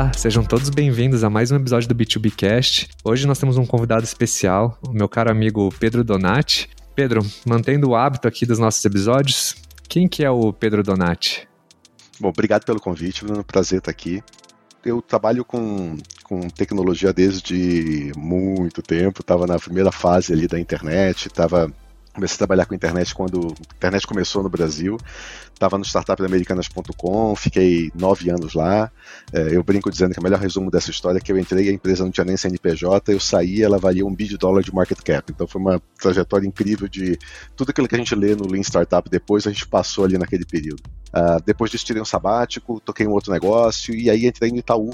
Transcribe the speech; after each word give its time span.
Olá, 0.00 0.12
sejam 0.16 0.42
todos 0.42 0.70
bem-vindos 0.70 1.22
a 1.22 1.28
mais 1.28 1.50
um 1.50 1.56
episódio 1.56 1.86
do 1.86 1.94
B2B 1.94 2.34
Cast. 2.34 2.88
Hoje 3.04 3.26
nós 3.26 3.38
temos 3.38 3.58
um 3.58 3.66
convidado 3.66 4.02
especial, 4.02 4.78
o 4.80 4.94
meu 4.94 5.06
caro 5.06 5.30
amigo 5.30 5.68
Pedro 5.78 6.02
Donati. 6.02 6.70
Pedro, 6.94 7.20
mantendo 7.46 7.90
o 7.90 7.94
hábito 7.94 8.26
aqui 8.26 8.46
dos 8.46 8.58
nossos 8.58 8.82
episódios, 8.82 9.56
quem 9.90 10.08
que 10.08 10.24
é 10.24 10.30
o 10.30 10.54
Pedro 10.54 10.82
Donati? 10.82 11.46
Bom, 12.18 12.30
obrigado 12.30 12.64
pelo 12.64 12.80
convite, 12.80 13.26
Bruno. 13.26 13.44
Prazer 13.44 13.80
estar 13.80 13.90
aqui. 13.90 14.24
Eu 14.82 15.02
trabalho 15.02 15.44
com, 15.44 15.98
com 16.24 16.48
tecnologia 16.48 17.12
desde 17.12 18.10
muito 18.16 18.80
tempo. 18.80 19.20
Estava 19.20 19.46
na 19.46 19.58
primeira 19.58 19.92
fase 19.92 20.32
ali 20.32 20.48
da 20.48 20.58
internet, 20.58 21.26
estava 21.26 21.70
Comecei 22.12 22.34
a 22.34 22.38
trabalhar 22.38 22.66
com 22.66 22.74
internet 22.74 23.14
quando 23.14 23.54
a 23.70 23.74
internet 23.76 24.06
começou 24.06 24.42
no 24.42 24.48
Brasil. 24.48 24.98
Estava 25.52 25.78
no 25.78 25.84
startupamericana.com, 25.84 27.36
fiquei 27.36 27.92
nove 27.94 28.30
anos 28.30 28.54
lá. 28.54 28.90
É, 29.32 29.54
eu 29.54 29.62
brinco 29.62 29.90
dizendo 29.90 30.12
que 30.12 30.18
o 30.18 30.22
melhor 30.22 30.40
resumo 30.40 30.70
dessa 30.70 30.90
história 30.90 31.18
é 31.18 31.20
que 31.20 31.30
eu 31.30 31.38
entrei, 31.38 31.68
a 31.68 31.72
empresa 31.72 32.02
não 32.02 32.10
tinha 32.10 32.24
nem 32.24 32.36
CNPJ, 32.36 33.12
eu 33.12 33.20
saí, 33.20 33.62
ela 33.62 33.78
valia 33.78 34.04
um 34.04 34.14
bi 34.14 34.26
de 34.26 34.38
dólar 34.38 34.62
de 34.62 34.74
market 34.74 34.98
cap. 35.02 35.30
Então 35.30 35.46
foi 35.46 35.60
uma 35.60 35.80
trajetória 36.00 36.46
incrível 36.46 36.88
de 36.88 37.18
tudo 37.54 37.70
aquilo 37.70 37.86
que 37.86 37.94
a 37.94 37.98
gente 37.98 38.14
lê 38.14 38.34
no 38.34 38.46
Lean 38.46 38.62
Startup 38.62 39.08
depois, 39.08 39.46
a 39.46 39.52
gente 39.52 39.66
passou 39.66 40.04
ali 40.04 40.16
naquele 40.16 40.46
período. 40.46 40.82
Uh, 41.14 41.42
depois 41.44 41.70
disso, 41.70 41.84
tirei 41.84 42.00
um 42.00 42.06
sabático, 42.06 42.80
toquei 42.80 43.06
um 43.06 43.12
outro 43.12 43.32
negócio 43.32 43.94
e 43.94 44.08
aí 44.08 44.26
entrei 44.26 44.50
no 44.50 44.58
Itaú. 44.58 44.90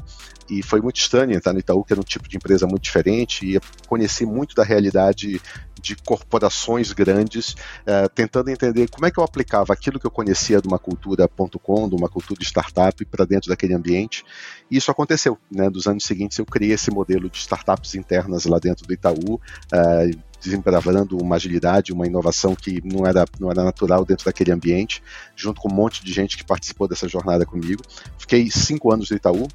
E 0.48 0.62
foi 0.62 0.80
muito 0.80 0.96
estranho 0.96 1.32
entrar 1.32 1.52
no 1.52 1.58
Itaú, 1.58 1.84
que 1.84 1.92
era 1.92 2.00
um 2.00 2.04
tipo 2.04 2.28
de 2.28 2.36
empresa 2.36 2.66
muito 2.66 2.82
diferente, 2.82 3.46
e 3.46 3.60
conheci 3.88 4.24
muito 4.24 4.54
da 4.54 4.62
realidade 4.62 5.40
de 5.80 5.96
corporações 5.96 6.92
grandes, 6.92 7.50
uh, 7.50 8.08
tentando 8.14 8.50
entender 8.50 8.88
como 8.88 9.06
é 9.06 9.10
que 9.10 9.18
eu 9.18 9.24
aplicava 9.24 9.72
aquilo 9.72 10.00
que 10.00 10.06
eu 10.06 10.10
conhecia 10.10 10.60
de 10.60 10.68
uma 10.68 10.78
cultura.com, 10.78 11.88
de 11.88 11.94
uma 11.94 12.08
cultura 12.08 12.42
startup, 12.42 13.04
para 13.04 13.24
dentro 13.24 13.48
daquele 13.48 13.74
ambiente. 13.74 14.24
E 14.70 14.76
isso 14.76 14.90
aconteceu. 14.90 15.38
Né? 15.50 15.68
Dos 15.68 15.86
anos 15.86 16.04
seguintes, 16.04 16.38
eu 16.38 16.46
criei 16.46 16.72
esse 16.72 16.90
modelo 16.90 17.28
de 17.28 17.38
startups 17.38 17.94
internas 17.94 18.44
lá 18.46 18.58
dentro 18.58 18.86
do 18.86 18.92
Itaú. 18.92 19.34
Uh, 19.72 20.26
desembravando 20.40 21.16
uma 21.18 21.36
agilidade, 21.36 21.92
uma 21.92 22.06
inovação 22.06 22.54
que 22.54 22.80
não 22.84 23.06
era, 23.06 23.24
não 23.40 23.50
era 23.50 23.64
natural 23.64 24.04
dentro 24.04 24.26
daquele 24.26 24.52
ambiente, 24.52 25.02
junto 25.34 25.60
com 25.60 25.68
um 25.68 25.74
monte 25.74 26.04
de 26.04 26.12
gente 26.12 26.36
que 26.36 26.44
participou 26.44 26.86
dessa 26.86 27.08
jornada 27.08 27.44
comigo. 27.44 27.82
Fiquei 28.18 28.50
cinco 28.50 28.92
anos 28.92 29.10
no 29.10 29.16
Itaú, 29.16 29.48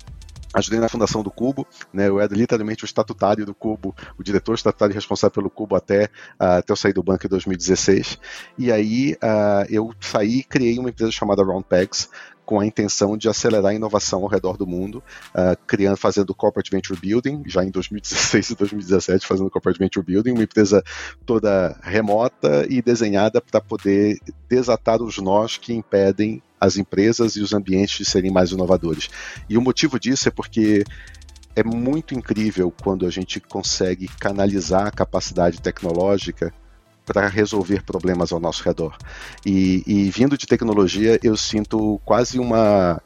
ajudei 0.54 0.80
na 0.80 0.90
fundação 0.90 1.24
do 1.24 1.32
Cubo, 1.32 1.68
né, 1.94 2.08
eu 2.08 2.20
era 2.20 2.34
literalmente 2.34 2.84
o 2.84 2.86
estatutário 2.86 3.46
do 3.46 3.54
Cubo, 3.54 3.96
o 4.18 4.24
diretor 4.24 4.56
estatutário 4.56 4.94
responsável 4.94 5.34
pelo 5.34 5.50
Cubo 5.50 5.76
até, 5.76 6.06
uh, 6.40 6.60
até 6.60 6.72
eu 6.72 6.76
sair 6.76 6.94
do 6.94 7.04
banco 7.04 7.26
em 7.26 7.30
2016, 7.30 8.20
e 8.58 8.72
aí 8.72 9.14
uh, 9.14 9.66
eu 9.70 9.94
saí 10.00 10.40
e 10.40 10.44
criei 10.44 10.78
uma 10.78 10.90
empresa 10.90 11.12
chamada 11.12 11.44
Roundpegs, 11.44 12.10
com 12.52 12.60
a 12.60 12.66
intenção 12.66 13.16
de 13.16 13.30
acelerar 13.30 13.72
a 13.72 13.74
inovação 13.74 14.24
ao 14.24 14.28
redor 14.28 14.58
do 14.58 14.68
mundo, 14.68 15.02
uh, 15.30 15.56
criando, 15.66 15.96
fazendo 15.96 16.36
corporate 16.36 16.70
venture 16.70 17.00
building, 17.00 17.44
já 17.46 17.64
em 17.64 17.72
2016 17.72 18.50
e 18.50 18.56
2017 18.56 19.26
fazendo 19.26 19.50
corporate 19.50 19.80
venture 19.80 20.06
building, 20.06 20.32
uma 20.32 20.44
empresa 20.44 20.84
toda 21.26 21.80
remota 21.82 22.66
e 22.70 22.82
desenhada 22.82 23.40
para 23.40 23.62
poder 23.62 24.20
desatar 24.50 25.02
os 25.02 25.18
nós 25.20 25.58
que 25.58 25.74
impedem 25.74 26.44
as 26.62 26.78
empresas 26.78 27.36
e 27.36 27.42
os 27.42 27.54
ambientes 27.54 28.08
serem 28.08 28.32
mais 28.32 28.52
inovadores. 28.52 29.10
E 29.50 29.58
o 29.58 29.62
motivo 29.62 30.00
disso 30.00 30.28
é 30.28 30.32
porque 30.32 30.84
é 31.56 31.64
muito 31.64 32.14
incrível 32.14 32.72
quando 32.84 33.06
a 33.06 33.10
gente 33.10 33.40
consegue 33.40 34.08
canalizar 34.08 34.86
a 34.86 34.92
capacidade 34.92 35.60
tecnológica 35.60 36.54
para 37.04 37.28
resolver 37.28 37.84
problemas 37.84 38.32
ao 38.32 38.40
nosso 38.40 38.64
redor. 38.64 38.96
E, 39.44 39.84
e, 39.88 40.10
vindo 40.12 40.38
de 40.38 40.46
tecnologia, 40.46 41.20
eu 41.24 41.36
sinto 41.36 42.00
quase 42.06 42.40
uma 42.40 43.02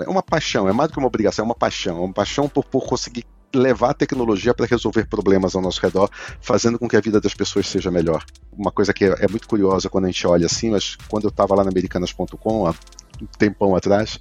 é 0.00 0.08
uma 0.08 0.22
paixão, 0.22 0.68
é 0.68 0.72
mais 0.72 0.88
do 0.88 0.94
que 0.94 0.98
uma 0.98 1.06
obrigação, 1.06 1.44
é 1.44 1.46
uma 1.46 1.54
paixão, 1.54 1.98
é 1.98 2.00
uma 2.00 2.12
paixão 2.12 2.48
por, 2.48 2.64
por 2.64 2.86
conseguir 2.86 3.24
levar 3.54 3.90
a 3.90 3.94
tecnologia 3.94 4.54
para 4.54 4.66
resolver 4.66 5.06
problemas 5.06 5.54
ao 5.54 5.62
nosso 5.62 5.80
redor, 5.80 6.10
fazendo 6.40 6.78
com 6.78 6.88
que 6.88 6.96
a 6.96 7.00
vida 7.00 7.20
das 7.20 7.34
pessoas 7.34 7.66
seja 7.68 7.90
melhor. 7.90 8.24
Uma 8.52 8.70
coisa 8.70 8.92
que 8.92 9.04
é, 9.04 9.28
muito 9.28 9.48
curiosa 9.48 9.88
quando 9.88 10.04
a 10.04 10.08
gente 10.08 10.26
olha 10.26 10.46
assim, 10.46 10.70
mas 10.70 10.96
quando 11.08 11.24
eu 11.24 11.30
estava 11.30 11.54
lá 11.54 11.64
na 11.64 11.70
Americanas.com 11.70 12.66
há 12.66 12.74
um 13.20 13.26
tempão 13.38 13.74
atrás, 13.74 14.18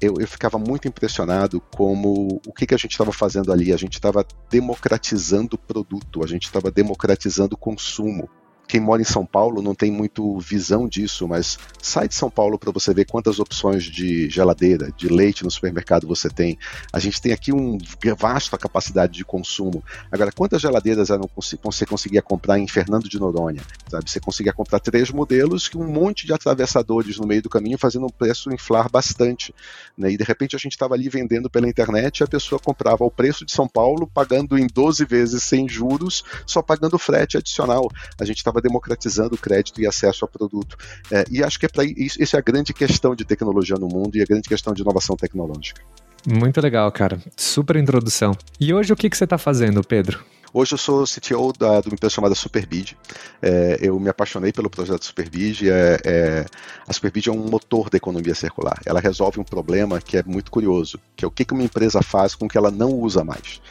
eu, 0.00 0.14
eu, 0.18 0.26
ficava 0.26 0.58
muito 0.58 0.88
impressionado 0.88 1.60
como 1.76 2.40
o 2.46 2.52
que, 2.52 2.66
que 2.66 2.74
a 2.74 2.78
gente 2.78 2.92
estava 2.92 3.12
fazendo 3.12 3.52
ali. 3.52 3.72
A 3.72 3.76
gente 3.76 3.94
estava 3.94 4.26
democratizando 4.50 5.54
o 5.54 5.58
produto, 5.58 6.24
a 6.24 6.26
gente 6.26 6.44
estava 6.44 6.70
democratizando 6.70 7.54
o 7.54 7.58
consumo 7.58 8.28
quem 8.66 8.80
mora 8.80 9.02
em 9.02 9.04
São 9.04 9.26
Paulo 9.26 9.60
não 9.60 9.74
tem 9.74 9.90
muito 9.90 10.38
visão 10.38 10.88
disso, 10.88 11.28
mas 11.28 11.58
sai 11.82 12.08
de 12.08 12.14
São 12.14 12.30
Paulo 12.30 12.58
para 12.58 12.72
você 12.72 12.94
ver 12.94 13.04
quantas 13.04 13.38
opções 13.38 13.84
de 13.84 14.30
geladeira, 14.30 14.90
de 14.96 15.08
leite 15.08 15.44
no 15.44 15.50
supermercado 15.50 16.06
você 16.06 16.30
tem. 16.30 16.58
A 16.92 16.98
gente 16.98 17.20
tem 17.20 17.32
aqui 17.32 17.52
um 17.52 17.76
vasta 18.18 18.56
capacidade 18.56 19.12
de 19.12 19.24
consumo. 19.24 19.84
Agora, 20.10 20.32
quantas 20.32 20.62
geladeiras 20.62 21.08
você 21.34 21.84
conseguia 21.84 22.22
comprar 22.22 22.58
em 22.58 22.66
Fernando 22.66 23.08
de 23.08 23.18
Noronha? 23.18 23.62
Sabe? 23.90 24.10
Você 24.10 24.20
conseguia 24.20 24.52
comprar 24.52 24.80
três 24.80 25.10
modelos 25.10 25.68
que 25.68 25.76
um 25.76 25.86
monte 25.86 26.26
de 26.26 26.32
atravessadores 26.32 27.18
no 27.18 27.26
meio 27.26 27.42
do 27.42 27.50
caminho 27.50 27.76
fazendo 27.76 28.06
um 28.06 28.10
preço 28.10 28.52
inflar 28.52 28.90
bastante. 28.90 29.54
Né? 29.96 30.12
E 30.12 30.16
de 30.16 30.24
repente 30.24 30.56
a 30.56 30.58
gente 30.58 30.72
estava 30.72 30.94
ali 30.94 31.08
vendendo 31.08 31.50
pela 31.50 31.68
internet 31.68 32.20
e 32.20 32.24
a 32.24 32.28
pessoa 32.28 32.58
comprava 32.58 33.04
o 33.04 33.10
preço 33.10 33.44
de 33.44 33.52
São 33.52 33.68
Paulo, 33.68 34.06
pagando 34.06 34.56
em 34.56 34.66
12 34.66 35.04
vezes 35.04 35.42
sem 35.42 35.68
juros, 35.68 36.24
só 36.46 36.62
pagando 36.62 36.98
frete 36.98 37.36
adicional. 37.36 37.90
A 38.18 38.24
gente 38.24 38.42
estava 38.52 38.60
democratizando 38.60 39.34
o 39.34 39.38
crédito 39.38 39.80
e 39.80 39.86
acesso 39.86 40.24
ao 40.24 40.28
produto. 40.28 40.76
É, 41.10 41.24
e 41.30 41.42
acho 41.42 41.58
que 41.58 41.66
é 41.66 41.68
para 41.68 41.84
isso, 41.84 42.22
isso 42.22 42.36
é 42.36 42.38
a 42.38 42.42
grande 42.42 42.72
questão 42.74 43.14
de 43.14 43.24
tecnologia 43.24 43.76
no 43.76 43.88
mundo 43.88 44.16
e 44.16 44.22
a 44.22 44.26
grande 44.26 44.48
questão 44.48 44.74
de 44.74 44.82
inovação 44.82 45.16
tecnológica. 45.16 45.82
Muito 46.26 46.60
legal, 46.60 46.90
cara. 46.92 47.20
Super 47.36 47.76
introdução. 47.76 48.32
E 48.60 48.72
hoje 48.72 48.92
o 48.92 48.96
que, 48.96 49.10
que 49.10 49.16
você 49.16 49.24
está 49.24 49.38
fazendo, 49.38 49.82
Pedro? 49.82 50.22
Hoje 50.54 50.74
eu 50.74 50.78
sou 50.78 51.04
CTO 51.04 51.50
da, 51.58 51.80
de 51.80 51.88
uma 51.88 51.94
empresa 51.94 52.14
chamada 52.14 52.34
Superbid. 52.34 52.94
É, 53.40 53.78
eu 53.80 53.98
me 53.98 54.10
apaixonei 54.10 54.52
pelo 54.52 54.68
projeto 54.68 55.02
Superbid. 55.02 55.70
É, 55.70 55.98
é, 56.04 56.46
a 56.86 56.92
Superbid 56.92 57.30
é 57.30 57.32
um 57.32 57.48
motor 57.48 57.88
da 57.88 57.96
economia 57.96 58.34
circular. 58.34 58.78
Ela 58.84 59.00
resolve 59.00 59.40
um 59.40 59.44
problema 59.44 59.98
que 59.98 60.18
é 60.18 60.22
muito 60.22 60.50
curioso, 60.50 61.00
que 61.16 61.24
é 61.24 61.28
o 61.28 61.30
que, 61.30 61.46
que 61.46 61.54
uma 61.54 61.62
empresa 61.62 62.02
faz 62.02 62.34
com 62.34 62.46
que 62.46 62.58
ela 62.58 62.70
não 62.70 62.90
usa 62.90 63.24
mais. 63.24 63.62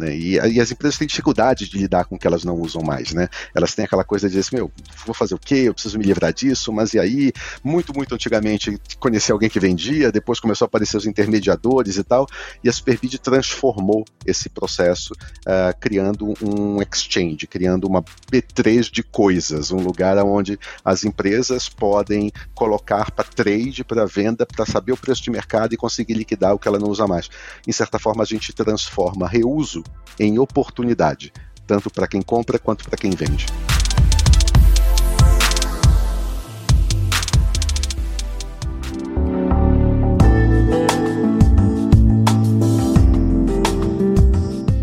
Né? 0.00 0.16
E, 0.16 0.34
e, 0.36 0.60
as 0.60 0.72
empresas 0.72 0.98
têm 0.98 1.06
dificuldade 1.06 1.68
de 1.68 1.76
lidar 1.76 2.06
com 2.06 2.16
o 2.16 2.18
que 2.18 2.26
elas 2.26 2.42
não 2.42 2.54
usam 2.54 2.82
mais, 2.82 3.12
né? 3.12 3.28
Elas 3.54 3.74
têm 3.74 3.84
aquela 3.84 4.02
coisa 4.02 4.26
de 4.26 4.34
dizer 4.34 4.46
assim, 4.46 4.56
meu, 4.56 4.72
vou 5.04 5.14
fazer 5.14 5.34
o 5.34 5.38
quê? 5.38 5.64
Eu 5.66 5.74
preciso 5.74 5.98
me 5.98 6.04
livrar 6.04 6.32
disso, 6.32 6.72
mas 6.72 6.94
e 6.94 6.98
aí? 6.98 7.32
Muito, 7.62 7.94
muito 7.94 8.14
antigamente 8.14 8.80
conheci 8.98 9.30
alguém 9.30 9.50
que 9.50 9.60
vendia, 9.60 10.10
depois 10.10 10.40
começou 10.40 10.64
a 10.64 10.68
aparecer 10.68 10.96
os 10.96 11.06
intermediadores 11.06 11.98
e 11.98 12.02
tal, 12.02 12.26
e 12.64 12.68
a 12.68 12.72
Superbid 12.72 13.18
transformou 13.18 14.06
esse 14.24 14.48
processo, 14.48 15.12
uh, 15.12 15.78
criando 15.78 16.32
um 16.42 16.80
exchange, 16.80 17.46
criando 17.46 17.86
uma 17.86 18.02
B3 18.32 18.90
de 18.90 19.02
coisas, 19.02 19.70
um 19.70 19.80
lugar 19.80 20.16
onde 20.24 20.58
as 20.82 21.04
empresas 21.04 21.68
podem 21.68 22.32
colocar 22.54 23.10
para 23.10 23.24
trade, 23.24 23.84
para 23.84 24.06
venda, 24.06 24.46
para 24.46 24.64
saber 24.64 24.92
o 24.92 24.96
preço 24.96 25.22
de 25.22 25.30
mercado 25.30 25.74
e 25.74 25.76
conseguir 25.76 26.14
liquidar 26.14 26.54
o 26.54 26.58
que 26.58 26.66
ela 26.66 26.78
não 26.78 26.88
usa 26.88 27.06
mais. 27.06 27.28
Em 27.68 27.72
certa 27.72 27.98
forma, 27.98 28.22
a 28.22 28.26
gente 28.26 28.52
transforma 28.54 29.28
reuso 29.28 29.84
em 30.18 30.38
oportunidade, 30.38 31.32
tanto 31.66 31.90
para 31.90 32.06
quem 32.06 32.22
compra 32.22 32.58
quanto 32.58 32.84
para 32.84 32.96
quem 32.96 33.10
vende. 33.10 33.46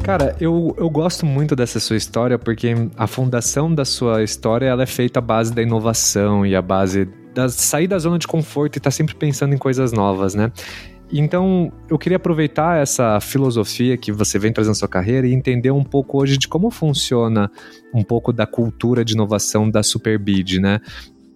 Cara, 0.08 0.38
eu, 0.40 0.74
eu 0.78 0.90
gosto 0.90 1.26
muito 1.26 1.54
dessa 1.54 1.82
sua 1.82 1.98
história 1.98 2.40
porque 2.40 2.74
a 2.96 3.06
fundação 3.08 3.76
da 3.76 3.84
sua 3.84 4.24
história 4.24 4.66
ela 4.66 4.84
é 4.84 4.86
feita 4.86 5.20
à 5.20 5.22
base 5.22 5.54
da 5.54 5.62
inovação 5.62 6.46
e 6.46 6.56
à 6.56 6.62
base 6.62 7.10
da 7.34 7.50
sair 7.50 7.88
da 7.88 8.00
zona 8.00 8.18
de 8.18 8.26
conforto 8.26 8.78
e 8.78 8.80
estar 8.80 8.90
tá 8.90 8.92
sempre 8.92 9.14
pensando 9.14 9.54
em 9.54 9.58
coisas 9.58 9.92
novas, 9.92 10.34
né? 10.34 10.50
Então, 11.12 11.72
eu 11.90 11.98
queria 11.98 12.18
aproveitar 12.18 12.82
essa 12.82 13.20
filosofia 13.22 13.98
que 13.98 14.12
você 14.12 14.38
vem 14.38 14.52
trazendo 14.52 14.74
na 14.74 14.80
sua 14.80 14.90
carreira 14.90 15.26
e 15.26 15.34
entender 15.34 15.72
um 15.72 15.84
pouco 15.84 16.22
hoje 16.22 16.38
de 16.38 16.48
como 16.48 16.70
funciona 16.70 17.50
um 17.94 18.04
pouco 18.04 18.34
da 18.34 18.46
cultura 18.46 19.06
de 19.06 19.14
inovação 19.14 19.70
da 19.70 19.82
Superbid, 19.82 20.60
né? 20.60 20.82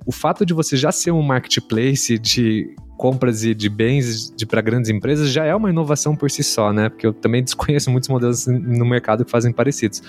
O 0.06 0.12
fato 0.12 0.46
de 0.46 0.54
você 0.54 0.76
já 0.76 0.92
ser 0.92 1.12
um 1.12 1.22
marketplace 1.22 2.18
de 2.18 2.76
compras 2.98 3.44
e 3.44 3.56
de 3.56 3.70
bens 3.70 4.32
para 4.48 4.62
grandes 4.62 4.90
empresas 4.90 5.32
já 5.32 5.46
é 5.46 5.56
uma 5.56 5.70
inovação 5.70 6.16
por 6.16 6.30
si 6.30 6.44
só, 6.44 6.74
né? 6.74 6.90
Porque 6.90 7.08
eu 7.08 7.14
também 7.14 7.42
desconheço 7.44 7.90
muitos 7.90 8.10
modelos 8.10 8.46
no 8.48 8.86
mercado 8.86 9.24
que 9.24 9.32
fazem 9.32 9.54
parecidos. 9.54 10.04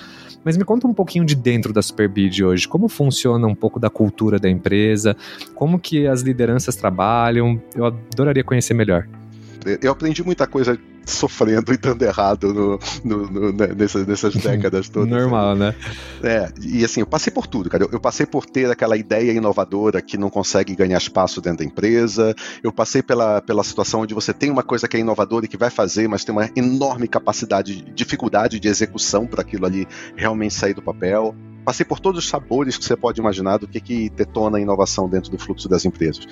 Mas 0.44 0.56
me 0.56 0.64
conta 0.64 0.88
um 0.88 0.92
pouquinho 0.92 1.24
de 1.24 1.36
dentro 1.36 1.72
da 1.72 1.80
Superbid 1.80 2.42
hoje. 2.42 2.66
Como 2.66 2.88
funciona 2.88 3.46
um 3.46 3.54
pouco 3.54 3.78
da 3.78 3.88
cultura 3.88 4.40
da 4.40 4.50
empresa? 4.50 5.16
Como 5.54 5.78
que 5.78 6.06
as 6.06 6.22
lideranças 6.22 6.74
trabalham? 6.74 7.62
Eu 7.76 7.86
adoraria 7.86 8.42
conhecer 8.42 8.74
melhor 8.74 9.06
eu 9.82 9.92
aprendi 9.92 10.22
muita 10.24 10.46
coisa 10.46 10.78
sofrendo 11.04 11.72
e 11.72 11.76
dando 11.76 12.02
errado 12.02 12.52
no, 12.54 12.78
no, 13.04 13.30
no, 13.30 13.52
né, 13.52 13.68
nessas, 13.76 14.06
nessas 14.06 14.34
décadas 14.36 14.88
todas. 14.88 15.10
Normal, 15.10 15.56
né? 15.56 15.74
É, 16.22 16.48
e 16.60 16.84
assim, 16.84 17.00
eu 17.00 17.06
passei 17.06 17.32
por 17.32 17.46
tudo, 17.46 17.68
cara. 17.68 17.84
Eu, 17.84 17.90
eu, 17.92 18.00
passei 18.00 18.24
por 18.24 18.46
ter 18.46 18.70
aquela 18.70 18.96
ideia 18.96 19.32
inovadora 19.32 20.00
que 20.00 20.16
não 20.16 20.30
consegue 20.30 20.74
ganhar 20.74 20.98
espaço 20.98 21.40
dentro 21.40 21.58
da 21.58 21.64
empresa. 21.64 22.34
Eu 22.62 22.72
passei 22.72 23.02
pela, 23.02 23.40
pela 23.40 23.64
situação 23.64 24.00
onde 24.00 24.14
você 24.14 24.32
tem 24.32 24.50
uma 24.50 24.62
coisa 24.62 24.86
que 24.86 24.96
é 24.96 25.00
inovadora 25.00 25.44
e 25.44 25.48
que 25.48 25.56
vai 25.56 25.70
fazer, 25.70 26.08
mas 26.08 26.24
tem 26.24 26.34
uma 26.34 26.48
enorme 26.54 27.08
capacidade, 27.08 27.82
dificuldade 27.94 28.60
de 28.60 28.68
execução 28.68 29.26
para 29.26 29.42
aquilo 29.42 29.66
ali 29.66 29.86
realmente 30.16 30.54
sair 30.54 30.74
do 30.74 30.82
papel 30.82 31.34
passei 31.64 31.86
por 31.86 32.00
todos 32.00 32.24
os 32.24 32.28
sabores 32.28 32.76
que 32.76 32.84
você 32.84 32.96
pode 32.96 33.20
imaginar 33.20 33.56
do 33.58 33.68
que, 33.68 33.80
que 33.80 34.10
detona 34.10 34.58
a 34.58 34.60
inovação 34.60 35.08
dentro 35.08 35.30
do 35.30 35.38
fluxo 35.38 35.68
das 35.68 35.84
empresas. 35.84 36.26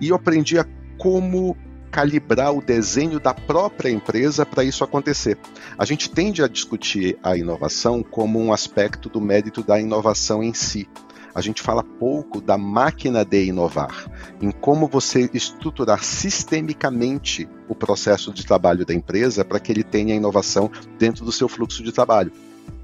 E 0.00 0.08
eu 0.08 0.16
aprendi 0.16 0.58
a 0.58 0.66
como 0.98 1.56
calibrar 1.92 2.56
o 2.56 2.62
desenho 2.62 3.20
da 3.20 3.34
própria 3.34 3.90
empresa 3.90 4.46
para 4.46 4.64
isso 4.64 4.82
acontecer. 4.82 5.38
A 5.76 5.84
gente 5.84 6.10
tende 6.10 6.42
a 6.42 6.48
discutir 6.48 7.18
a 7.22 7.36
inovação 7.36 8.02
como 8.02 8.40
um 8.40 8.50
aspecto 8.50 9.10
do 9.10 9.20
mérito 9.20 9.62
da 9.62 9.78
inovação 9.78 10.42
em 10.42 10.54
si. 10.54 10.88
A 11.34 11.40
gente 11.42 11.62
fala 11.62 11.84
pouco 11.84 12.40
da 12.40 12.58
máquina 12.58 13.24
de 13.24 13.44
inovar, 13.44 14.10
em 14.40 14.50
como 14.50 14.86
você 14.86 15.30
estruturar 15.32 16.02
sistemicamente 16.02 17.48
o 17.68 17.74
processo 17.74 18.32
de 18.32 18.44
trabalho 18.44 18.84
da 18.84 18.94
empresa 18.94 19.44
para 19.44 19.60
que 19.60 19.70
ele 19.70 19.82
tenha 19.82 20.14
inovação 20.14 20.70
dentro 20.98 21.24
do 21.24 21.32
seu 21.32 21.48
fluxo 21.48 21.82
de 21.82 21.92
trabalho. 21.92 22.32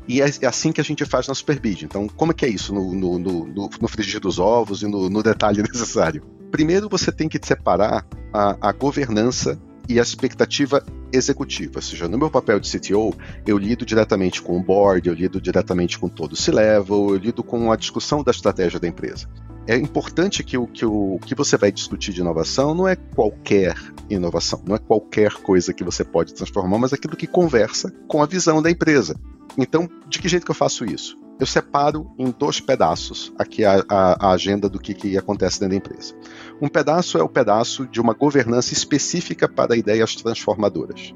E 0.09 0.23
é, 0.23 0.27
é 0.41 0.47
assim 0.47 0.73
que 0.73 0.81
a 0.81 0.85
gente 0.85 1.05
faz 1.05 1.29
na 1.29 1.35
Superbid. 1.35 1.83
Então, 1.83 2.09
como 2.09 2.33
é 2.33 2.35
que 2.35 2.47
é 2.47 2.49
isso 2.49 2.73
no, 2.73 2.95
no, 2.95 3.19
no, 3.19 3.71
no 3.81 3.89
frigir 3.89 4.21
dos 4.21 4.39
ovos 4.39 4.83
e 4.83 4.87
no, 4.87 5.11
no 5.11 5.23
detalhe 5.23 5.61
necessário? 5.63 6.23
Primeiro, 6.51 6.89
você 6.89 7.13
tem 7.13 7.29
que 7.29 7.39
separar 7.43 8.07
a, 8.33 8.69
a 8.69 8.73
governança 8.73 9.61
e 9.89 9.99
a 9.99 10.03
expectativa 10.03 10.85
executiva. 11.13 11.73
Ou 11.77 11.83
seja, 11.83 12.09
no 12.09 12.19
meu 12.19 12.31
papel 12.31 12.61
de 12.61 12.71
CTO, 12.71 13.15
eu 13.47 13.57
lido 13.57 13.87
diretamente 13.87 14.43
com 14.43 14.59
o 14.59 14.63
board, 14.63 15.09
eu 15.09 15.15
lido 15.15 15.41
diretamente 15.41 15.99
com 15.99 16.09
todo 16.09 16.33
o 16.33 16.37
C-level, 16.37 17.11
eu 17.11 17.17
lido 17.17 17.43
com 17.43 17.73
a 17.73 17.77
discussão 17.77 18.23
da 18.23 18.31
estratégia 18.31 18.79
da 18.79 18.87
empresa. 18.87 19.29
É 19.67 19.77
importante 19.77 20.43
que 20.43 20.57
o 20.57 20.67
que, 20.67 20.85
o 20.85 21.19
que 21.25 21.35
você 21.35 21.57
vai 21.57 21.71
discutir 21.71 22.13
de 22.13 22.21
inovação 22.21 22.75
não 22.75 22.89
é 22.89 22.97
qualquer 22.97 23.77
inovação, 24.09 24.63
não 24.67 24.75
é 24.75 24.79
qualquer 24.79 25.33
coisa 25.35 25.75
que 25.75 25.85
você 25.85 26.03
pode 26.03 26.33
transformar, 26.33 26.79
mas 26.79 26.93
aquilo 26.93 27.17
que 27.17 27.27
conversa 27.27 27.93
com 28.07 28.23
a 28.23 28.27
visão 28.27 28.63
da 28.63 28.71
empresa. 28.71 29.15
Então, 29.59 29.89
de 30.09 30.19
que 30.19 30.29
jeito 30.29 30.45
que 30.45 30.51
eu 30.51 30.55
faço 30.55 30.85
isso? 30.85 31.19
eu 31.39 31.47
separo 31.47 32.11
em 32.19 32.31
dois 32.37 32.61
pedaços 32.61 33.33
aqui 33.39 33.65
a, 33.65 33.85
a, 33.89 34.29
a 34.29 34.33
agenda 34.33 34.69
do 34.69 34.79
que, 34.79 34.93
que 34.93 35.17
acontece 35.17 35.61
dentro 35.61 35.71
da 35.71 35.77
empresa. 35.77 36.15
Um 36.61 36.69
pedaço 36.69 37.19
é 37.19 37.23
o 37.23 37.29
pedaço 37.29 37.87
de 37.87 38.01
uma 38.01 38.15
governança 38.15 38.73
específica 38.73 39.49
para 39.49 39.77
ideias 39.77 40.17
transformadoras. 40.17 41.15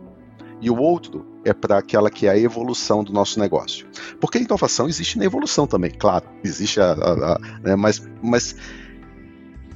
E 0.61 0.71
o 0.71 0.77
outro 0.77 1.27
é 1.45 1.53
para 1.53 1.79
aquela 1.79 2.09
que 2.09 2.27
é 2.27 2.31
a 2.31 2.39
evolução 2.39 3.03
do 3.03 3.13
nosso 3.13 3.41
negócio. 3.41 3.87
Porque 4.21 4.39
a 4.39 4.41
inovação 4.41 4.89
existe 4.89 5.19
na 5.19 5.25
evolução 5.25 5.67
também, 5.67 5.91
claro, 5.91 6.25
existe 6.45 6.81
a, 6.81 6.93
a, 6.93 7.33
a 7.35 7.39
né, 7.61 7.75
mas, 7.75 8.01
mas 8.23 8.55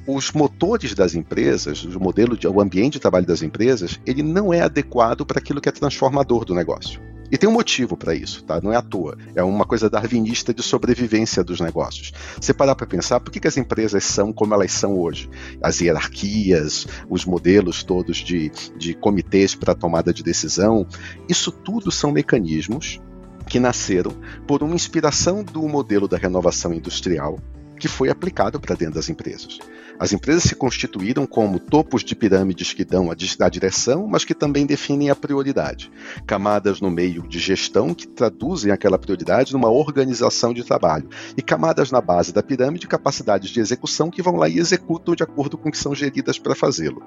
os 0.06 0.30
motores 0.30 0.94
das 0.94 1.16
empresas, 1.16 1.84
o 1.84 1.98
modelo, 1.98 2.36
de, 2.36 2.46
o 2.46 2.60
ambiente 2.60 2.94
de 2.94 3.00
trabalho 3.00 3.26
das 3.26 3.42
empresas, 3.42 4.00
ele 4.06 4.22
não 4.22 4.54
é 4.54 4.60
adequado 4.60 5.26
para 5.26 5.40
aquilo 5.40 5.60
que 5.60 5.68
é 5.68 5.72
transformador 5.72 6.44
do 6.44 6.54
negócio. 6.54 7.00
E 7.30 7.36
tem 7.36 7.48
um 7.48 7.52
motivo 7.52 7.96
para 7.96 8.14
isso, 8.14 8.44
tá? 8.44 8.60
Não 8.60 8.72
é 8.72 8.76
à 8.76 8.82
toa. 8.82 9.16
É 9.34 9.42
uma 9.42 9.64
coisa 9.64 9.90
darwinista 9.90 10.54
de 10.54 10.62
sobrevivência 10.62 11.42
dos 11.42 11.60
negócios. 11.60 12.12
Você 12.40 12.54
parar 12.54 12.74
para 12.74 12.86
pensar, 12.86 13.20
por 13.20 13.30
que, 13.30 13.40
que 13.40 13.48
as 13.48 13.56
empresas 13.56 14.04
são 14.04 14.32
como 14.32 14.54
elas 14.54 14.72
são 14.72 14.98
hoje? 14.98 15.28
As 15.62 15.80
hierarquias, 15.80 16.86
os 17.08 17.24
modelos 17.24 17.82
todos 17.82 18.18
de, 18.18 18.50
de 18.76 18.94
comitês 18.94 19.54
para 19.54 19.74
tomada 19.74 20.12
de 20.12 20.22
decisão, 20.22 20.86
isso 21.28 21.50
tudo 21.50 21.90
são 21.90 22.12
mecanismos 22.12 23.00
que 23.48 23.60
nasceram 23.60 24.12
por 24.46 24.62
uma 24.62 24.74
inspiração 24.74 25.42
do 25.42 25.62
modelo 25.68 26.08
da 26.08 26.16
renovação 26.16 26.72
industrial 26.72 27.38
que 27.78 27.88
foi 27.88 28.08
aplicado 28.08 28.58
para 28.58 28.74
dentro 28.74 28.94
das 28.94 29.08
empresas. 29.08 29.58
As 29.98 30.12
empresas 30.12 30.44
se 30.44 30.54
constituíram 30.54 31.26
como 31.26 31.58
topos 31.58 32.04
de 32.04 32.14
pirâmides 32.14 32.72
que 32.72 32.84
dão 32.84 33.10
a 33.10 33.48
direção, 33.48 34.06
mas 34.06 34.24
que 34.24 34.34
também 34.34 34.66
definem 34.66 35.08
a 35.08 35.16
prioridade. 35.16 35.90
Camadas 36.26 36.80
no 36.80 36.90
meio 36.90 37.22
de 37.26 37.38
gestão 37.38 37.94
que 37.94 38.06
traduzem 38.06 38.70
aquela 38.70 38.98
prioridade 38.98 39.52
numa 39.52 39.70
organização 39.70 40.52
de 40.52 40.64
trabalho. 40.64 41.08
E 41.36 41.40
camadas 41.40 41.90
na 41.90 42.00
base 42.00 42.32
da 42.32 42.42
pirâmide, 42.42 42.86
capacidades 42.86 43.50
de 43.50 43.60
execução 43.60 44.10
que 44.10 44.22
vão 44.22 44.36
lá 44.36 44.48
e 44.48 44.58
executam 44.58 45.14
de 45.14 45.22
acordo 45.22 45.56
com 45.56 45.68
o 45.68 45.72
que 45.72 45.78
são 45.78 45.94
geridas 45.94 46.38
para 46.38 46.54
fazê-lo. 46.54 47.02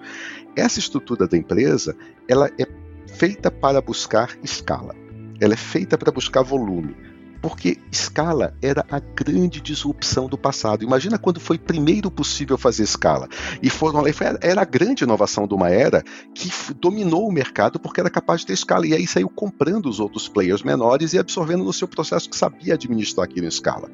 Essa 0.55 0.79
estrutura 0.79 1.27
da 1.27 1.37
empresa, 1.37 1.95
ela 2.27 2.49
é 2.59 2.67
feita 3.13 3.51
para 3.51 3.81
buscar 3.81 4.35
escala. 4.43 4.95
Ela 5.39 5.53
é 5.53 5.57
feita 5.57 5.97
para 5.97 6.11
buscar 6.11 6.41
volume 6.41 7.08
porque 7.41 7.77
escala 7.91 8.53
era 8.61 8.85
a 8.89 8.99
grande 8.99 9.61
disrupção 9.61 10.27
do 10.27 10.37
passado. 10.37 10.83
Imagina 10.83 11.17
quando 11.17 11.39
foi 11.39 11.57
primeiro 11.57 12.11
possível 12.11 12.57
fazer 12.57 12.83
escala. 12.83 13.27
E 13.61 13.69
foram, 13.69 14.03
era 14.41 14.61
a 14.61 14.65
grande 14.65 15.03
inovação 15.03 15.47
de 15.47 15.53
uma 15.53 15.69
era 15.69 16.03
que 16.33 16.51
dominou 16.75 17.27
o 17.27 17.31
mercado 17.31 17.79
porque 17.79 17.99
era 17.99 18.09
capaz 18.09 18.41
de 18.41 18.47
ter 18.47 18.53
escala. 18.53 18.85
E 18.85 18.93
aí 18.93 19.07
saiu 19.07 19.29
comprando 19.29 19.87
os 19.87 19.99
outros 19.99 20.27
players 20.27 20.63
menores 20.63 21.13
e 21.13 21.19
absorvendo 21.19 21.63
no 21.63 21.73
seu 21.73 21.87
processo 21.87 22.29
que 22.29 22.37
sabia 22.37 22.73
administrar 22.73 23.25
aquilo 23.25 23.45
em 23.45 23.49
escala. 23.49 23.89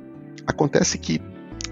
Acontece 0.47 0.97
que, 0.97 1.21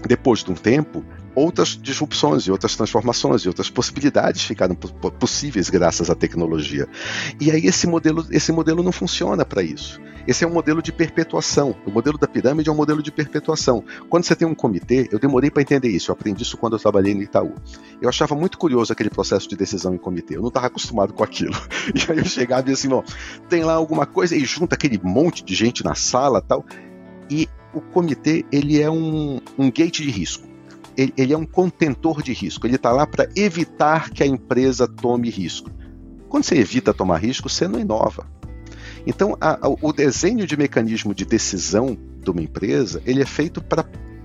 depois 0.06 0.44
de 0.44 0.50
um 0.50 0.54
tempo, 0.54 1.04
outras 1.34 1.78
disrupções 1.80 2.44
e 2.44 2.50
outras 2.50 2.76
transformações 2.76 3.42
e 3.42 3.48
outras 3.48 3.70
possibilidades 3.70 4.42
ficaram 4.42 4.74
possíveis 4.74 5.68
graças 5.68 6.10
à 6.10 6.14
tecnologia. 6.14 6.88
E 7.40 7.50
aí 7.50 7.66
esse 7.66 7.86
modelo, 7.86 8.26
esse 8.30 8.52
modelo 8.52 8.82
não 8.82 8.92
funciona 8.92 9.44
para 9.44 9.62
isso. 9.62 10.00
Esse 10.26 10.42
é 10.42 10.46
um 10.46 10.52
modelo 10.52 10.80
de 10.80 10.90
perpetuação. 10.90 11.76
O 11.86 11.90
modelo 11.90 12.16
da 12.16 12.26
pirâmide 12.26 12.70
é 12.70 12.72
um 12.72 12.76
modelo 12.76 13.02
de 13.02 13.12
perpetuação. 13.12 13.84
Quando 14.08 14.24
você 14.24 14.34
tem 14.34 14.48
um 14.48 14.54
comitê, 14.54 15.06
eu 15.12 15.18
demorei 15.18 15.50
para 15.50 15.60
entender 15.60 15.88
isso. 15.88 16.10
Eu 16.10 16.14
aprendi 16.14 16.42
isso 16.42 16.56
quando 16.56 16.74
eu 16.74 16.78
trabalhei 16.78 17.14
no 17.14 17.22
Itaú. 17.22 17.54
Eu 18.00 18.08
achava 18.08 18.34
muito 18.34 18.56
curioso 18.56 18.92
aquele 18.92 19.10
processo 19.10 19.46
de 19.48 19.54
decisão 19.54 19.94
em 19.94 19.98
comitê. 19.98 20.36
Eu 20.36 20.40
não 20.40 20.48
estava 20.48 20.66
acostumado 20.66 21.12
com 21.12 21.22
aquilo. 21.22 21.54
E 21.94 22.10
aí 22.10 22.18
eu 22.18 22.24
chegava 22.24 22.70
e 22.70 22.72
assim, 22.72 22.90
ó, 22.92 23.02
tem 23.48 23.62
lá 23.62 23.74
alguma 23.74 24.06
coisa 24.06 24.34
e 24.34 24.44
junta 24.44 24.74
aquele 24.74 24.98
monte 25.02 25.44
de 25.44 25.54
gente 25.54 25.84
na 25.84 25.94
sala, 25.94 26.40
tal. 26.40 26.64
E 27.30 27.46
o 27.74 27.80
comitê 27.80 28.44
ele 28.50 28.80
é 28.80 28.90
um, 28.90 29.38
um 29.58 29.70
gate 29.70 30.00
de 30.00 30.10
risco 30.10 30.53
ele, 30.96 31.12
ele 31.16 31.32
é 31.32 31.38
um 31.38 31.46
contentor 31.46 32.22
de 32.22 32.32
risco. 32.32 32.66
Ele 32.66 32.76
está 32.76 32.92
lá 32.92 33.06
para 33.06 33.28
evitar 33.36 34.10
que 34.10 34.22
a 34.22 34.26
empresa 34.26 34.86
tome 34.86 35.30
risco. 35.30 35.70
Quando 36.28 36.44
você 36.44 36.56
evita 36.56 36.92
tomar 36.92 37.18
risco, 37.18 37.48
você 37.48 37.68
não 37.68 37.78
inova. 37.78 38.26
Então, 39.06 39.36
a, 39.40 39.66
a, 39.66 39.68
o 39.68 39.92
desenho 39.92 40.46
de 40.46 40.56
mecanismo 40.56 41.14
de 41.14 41.24
decisão 41.24 41.96
de 42.20 42.30
uma 42.30 42.42
empresa, 42.42 43.02
ele 43.04 43.22
é 43.22 43.26
feito 43.26 43.62
para 43.62 43.84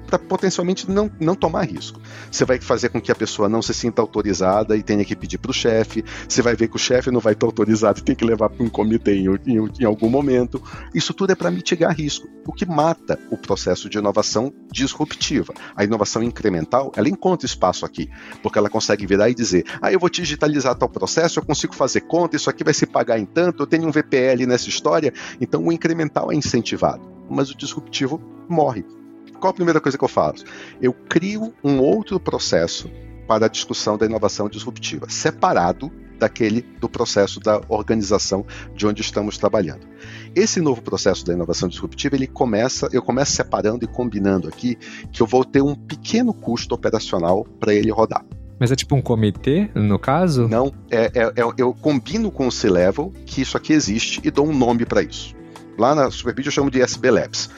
para 0.09 0.19
potencialmente 0.19 0.89
não, 0.89 1.09
não 1.19 1.35
tomar 1.35 1.63
risco. 1.63 2.01
Você 2.31 2.43
vai 2.43 2.59
fazer 2.59 2.89
com 2.89 2.99
que 2.99 3.11
a 3.11 3.15
pessoa 3.15 3.47
não 3.47 3.61
se 3.61 3.73
sinta 3.73 4.01
autorizada 4.01 4.75
e 4.75 4.83
tenha 4.83 5.05
que 5.05 5.15
pedir 5.15 5.37
para 5.37 5.51
o 5.51 5.53
chefe. 5.53 6.03
Você 6.27 6.41
vai 6.41 6.55
ver 6.55 6.67
que 6.67 6.75
o 6.75 6.79
chefe 6.79 7.11
não 7.11 7.19
vai 7.19 7.33
estar 7.33 7.45
autorizado 7.45 7.99
e 7.99 8.03
tem 8.03 8.15
que 8.15 8.25
levar 8.25 8.49
para 8.49 8.63
um 8.63 8.69
comitê 8.69 9.15
em, 9.15 9.27
em, 9.45 9.69
em, 9.79 9.85
algum 9.85 10.09
momento. 10.09 10.61
Isso 10.93 11.13
tudo 11.13 11.31
é 11.31 11.35
para 11.35 11.51
mitigar 11.51 11.95
risco, 11.95 12.27
o 12.45 12.51
que 12.51 12.65
mata 12.65 13.19
o 13.31 13.37
processo 13.37 13.89
de 13.89 13.97
inovação 13.97 14.53
disruptiva. 14.71 15.53
A 15.75 15.83
inovação 15.83 16.23
incremental, 16.23 16.91
ela 16.95 17.09
encontra 17.09 17.45
espaço 17.45 17.85
aqui, 17.85 18.09
porque 18.41 18.57
ela 18.57 18.69
consegue 18.69 19.05
virar 19.05 19.29
e 19.29 19.35
dizer: 19.35 19.65
ah, 19.81 19.91
eu 19.91 19.99
vou 19.99 20.09
digitalizar 20.09 20.75
tal 20.75 20.89
processo, 20.89 21.39
eu 21.39 21.45
consigo 21.45 21.75
fazer 21.75 22.01
conta, 22.01 22.35
isso 22.35 22.49
aqui 22.49 22.63
vai 22.63 22.73
se 22.73 22.85
pagar 22.85 23.19
em 23.19 23.25
tanto, 23.25 23.63
eu 23.63 23.67
tenho 23.67 23.87
um 23.87 23.91
VPL 23.91 24.45
nessa 24.47 24.69
história. 24.69 25.13
Então 25.39 25.63
o 25.65 25.71
incremental 25.71 26.31
é 26.31 26.35
incentivado, 26.35 27.01
mas 27.29 27.49
o 27.49 27.57
disruptivo 27.57 28.21
morre. 28.47 28.98
Qual 29.39 29.51
a 29.51 29.53
primeira 29.53 29.79
coisa 29.79 29.97
que 29.97 30.03
eu 30.03 30.09
faço? 30.09 30.43
Eu 30.81 30.93
crio 30.93 31.53
um 31.63 31.79
outro 31.79 32.19
processo 32.19 32.89
para 33.27 33.45
a 33.45 33.49
discussão 33.49 33.97
da 33.97 34.05
inovação 34.05 34.49
disruptiva, 34.49 35.07
separado 35.09 35.91
daquele 36.19 36.61
do 36.61 36.89
processo 36.89 37.39
da 37.39 37.61
organização 37.69 38.45
de 38.75 38.85
onde 38.85 39.01
estamos 39.01 39.37
trabalhando. 39.37 39.87
Esse 40.35 40.59
novo 40.59 40.81
processo 40.81 41.25
da 41.25 41.33
inovação 41.33 41.69
disruptiva, 41.69 42.15
ele 42.15 42.27
começa, 42.27 42.89
eu 42.91 43.01
começo 43.01 43.31
separando 43.31 43.85
e 43.85 43.87
combinando 43.87 44.47
aqui 44.49 44.77
que 45.11 45.21
eu 45.21 45.27
vou 45.27 45.45
ter 45.45 45.61
um 45.61 45.73
pequeno 45.73 46.33
custo 46.33 46.75
operacional 46.75 47.45
para 47.59 47.73
ele 47.73 47.89
rodar. 47.89 48.25
Mas 48.59 48.73
é 48.73 48.75
tipo 48.75 48.93
um 48.93 49.01
comitê, 49.01 49.69
no 49.73 49.97
caso? 49.97 50.49
Não, 50.49 50.73
é, 50.91 51.05
é, 51.15 51.23
é 51.23 51.53
eu 51.57 51.73
combino 51.73 52.29
com 52.29 52.47
o 52.47 52.51
C-Level 52.51 53.13
que 53.25 53.41
isso 53.41 53.55
aqui 53.55 53.71
existe 53.71 54.19
e 54.21 54.29
dou 54.29 54.45
um 54.45 54.53
nome 54.53 54.85
para 54.85 55.01
isso. 55.01 55.33
Lá 55.77 55.95
na 55.95 56.11
Superbid 56.11 56.45
eu 56.47 56.51
chamo 56.51 56.69
de 56.69 56.81
SB 56.81 57.09
Labs 57.09 57.49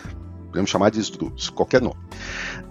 podemos 0.52 0.70
chamar 0.70 0.92
de 0.92 1.52
qualquer 1.52 1.82
nome. 1.82 1.96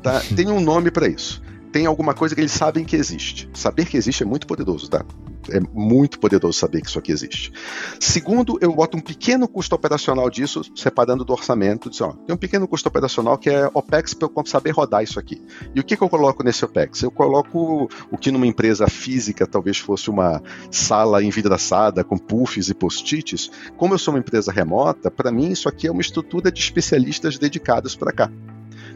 Tá? 0.02 0.20
Tem 0.34 0.48
um 0.48 0.60
nome 0.60 0.90
para 0.90 1.08
isso. 1.08 1.42
Tem 1.72 1.86
alguma 1.86 2.14
coisa 2.14 2.34
que 2.34 2.40
eles 2.40 2.52
sabem 2.52 2.84
que 2.84 2.96
existe. 2.96 3.48
Saber 3.54 3.86
que 3.86 3.96
existe 3.96 4.22
é 4.22 4.26
muito 4.26 4.46
poderoso, 4.46 4.88
tá? 4.88 5.04
É 5.50 5.60
muito 5.72 6.18
poderoso 6.18 6.58
saber 6.58 6.82
que 6.82 6.88
isso 6.88 6.98
aqui 6.98 7.12
existe. 7.12 7.52
Segundo, 7.98 8.58
eu 8.60 8.72
boto 8.74 8.96
um 8.96 9.00
pequeno 9.00 9.48
custo 9.48 9.74
operacional 9.74 10.28
disso, 10.28 10.62
separando 10.76 11.24
do 11.24 11.32
orçamento. 11.32 11.88
Diz, 11.88 12.00
ó, 12.00 12.12
tem 12.12 12.34
um 12.34 12.38
pequeno 12.38 12.68
custo 12.68 12.88
operacional 12.88 13.38
que 13.38 13.48
é 13.48 13.70
OPEX 13.72 14.14
para 14.14 14.28
eu 14.28 14.46
saber 14.46 14.70
rodar 14.70 15.02
isso 15.02 15.18
aqui. 15.18 15.42
E 15.74 15.80
o 15.80 15.84
que, 15.84 15.96
que 15.96 16.02
eu 16.02 16.08
coloco 16.08 16.42
nesse 16.42 16.64
OPEX? 16.64 17.02
Eu 17.02 17.10
coloco 17.10 17.88
o 18.10 18.18
que 18.18 18.30
numa 18.30 18.46
empresa 18.46 18.86
física 18.88 19.46
talvez 19.46 19.78
fosse 19.78 20.10
uma 20.10 20.42
sala 20.70 21.22
envidraçada 21.22 22.04
com 22.04 22.18
puffs 22.18 22.68
e 22.68 22.74
post-its. 22.74 23.50
Como 23.76 23.94
eu 23.94 23.98
sou 23.98 24.14
uma 24.14 24.20
empresa 24.20 24.52
remota, 24.52 25.10
para 25.10 25.32
mim 25.32 25.50
isso 25.50 25.68
aqui 25.68 25.86
é 25.86 25.90
uma 25.90 26.02
estrutura 26.02 26.52
de 26.52 26.60
especialistas 26.60 27.38
dedicados 27.38 27.96
para 27.96 28.12
cá. 28.12 28.30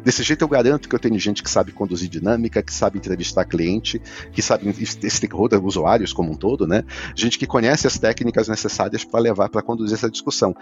Desse 0.05 0.23
jeito 0.23 0.43
eu 0.43 0.49
garanto 0.49 0.89
que 0.89 0.95
eu 0.95 0.99
tenho 0.99 1.19
gente 1.19 1.43
que 1.43 1.51
sabe 1.51 1.73
conduzir 1.73 2.09
dinâmica, 2.09 2.63
que 2.63 2.73
sabe 2.73 2.99
entrevistar 2.99 3.45
cliente, 3.47 4.01
que 4.33 4.43
sabe 4.43 4.71
stakeholder, 5.09 5.65
usuários 5.65 6.13
como 6.13 6.33
um 6.33 6.37
todo, 6.37 6.67
né? 6.67 6.85
Gente 7.15 7.39
que 7.39 7.47
conhece 7.47 7.87
as 7.87 7.99
técnicas 7.99 8.47
necessárias 8.47 9.05
para 9.05 9.21
levar 9.21 9.49
para 9.49 9.63
conduzir 9.63 9.97
essa 9.97 10.11
discussão. 10.11 10.55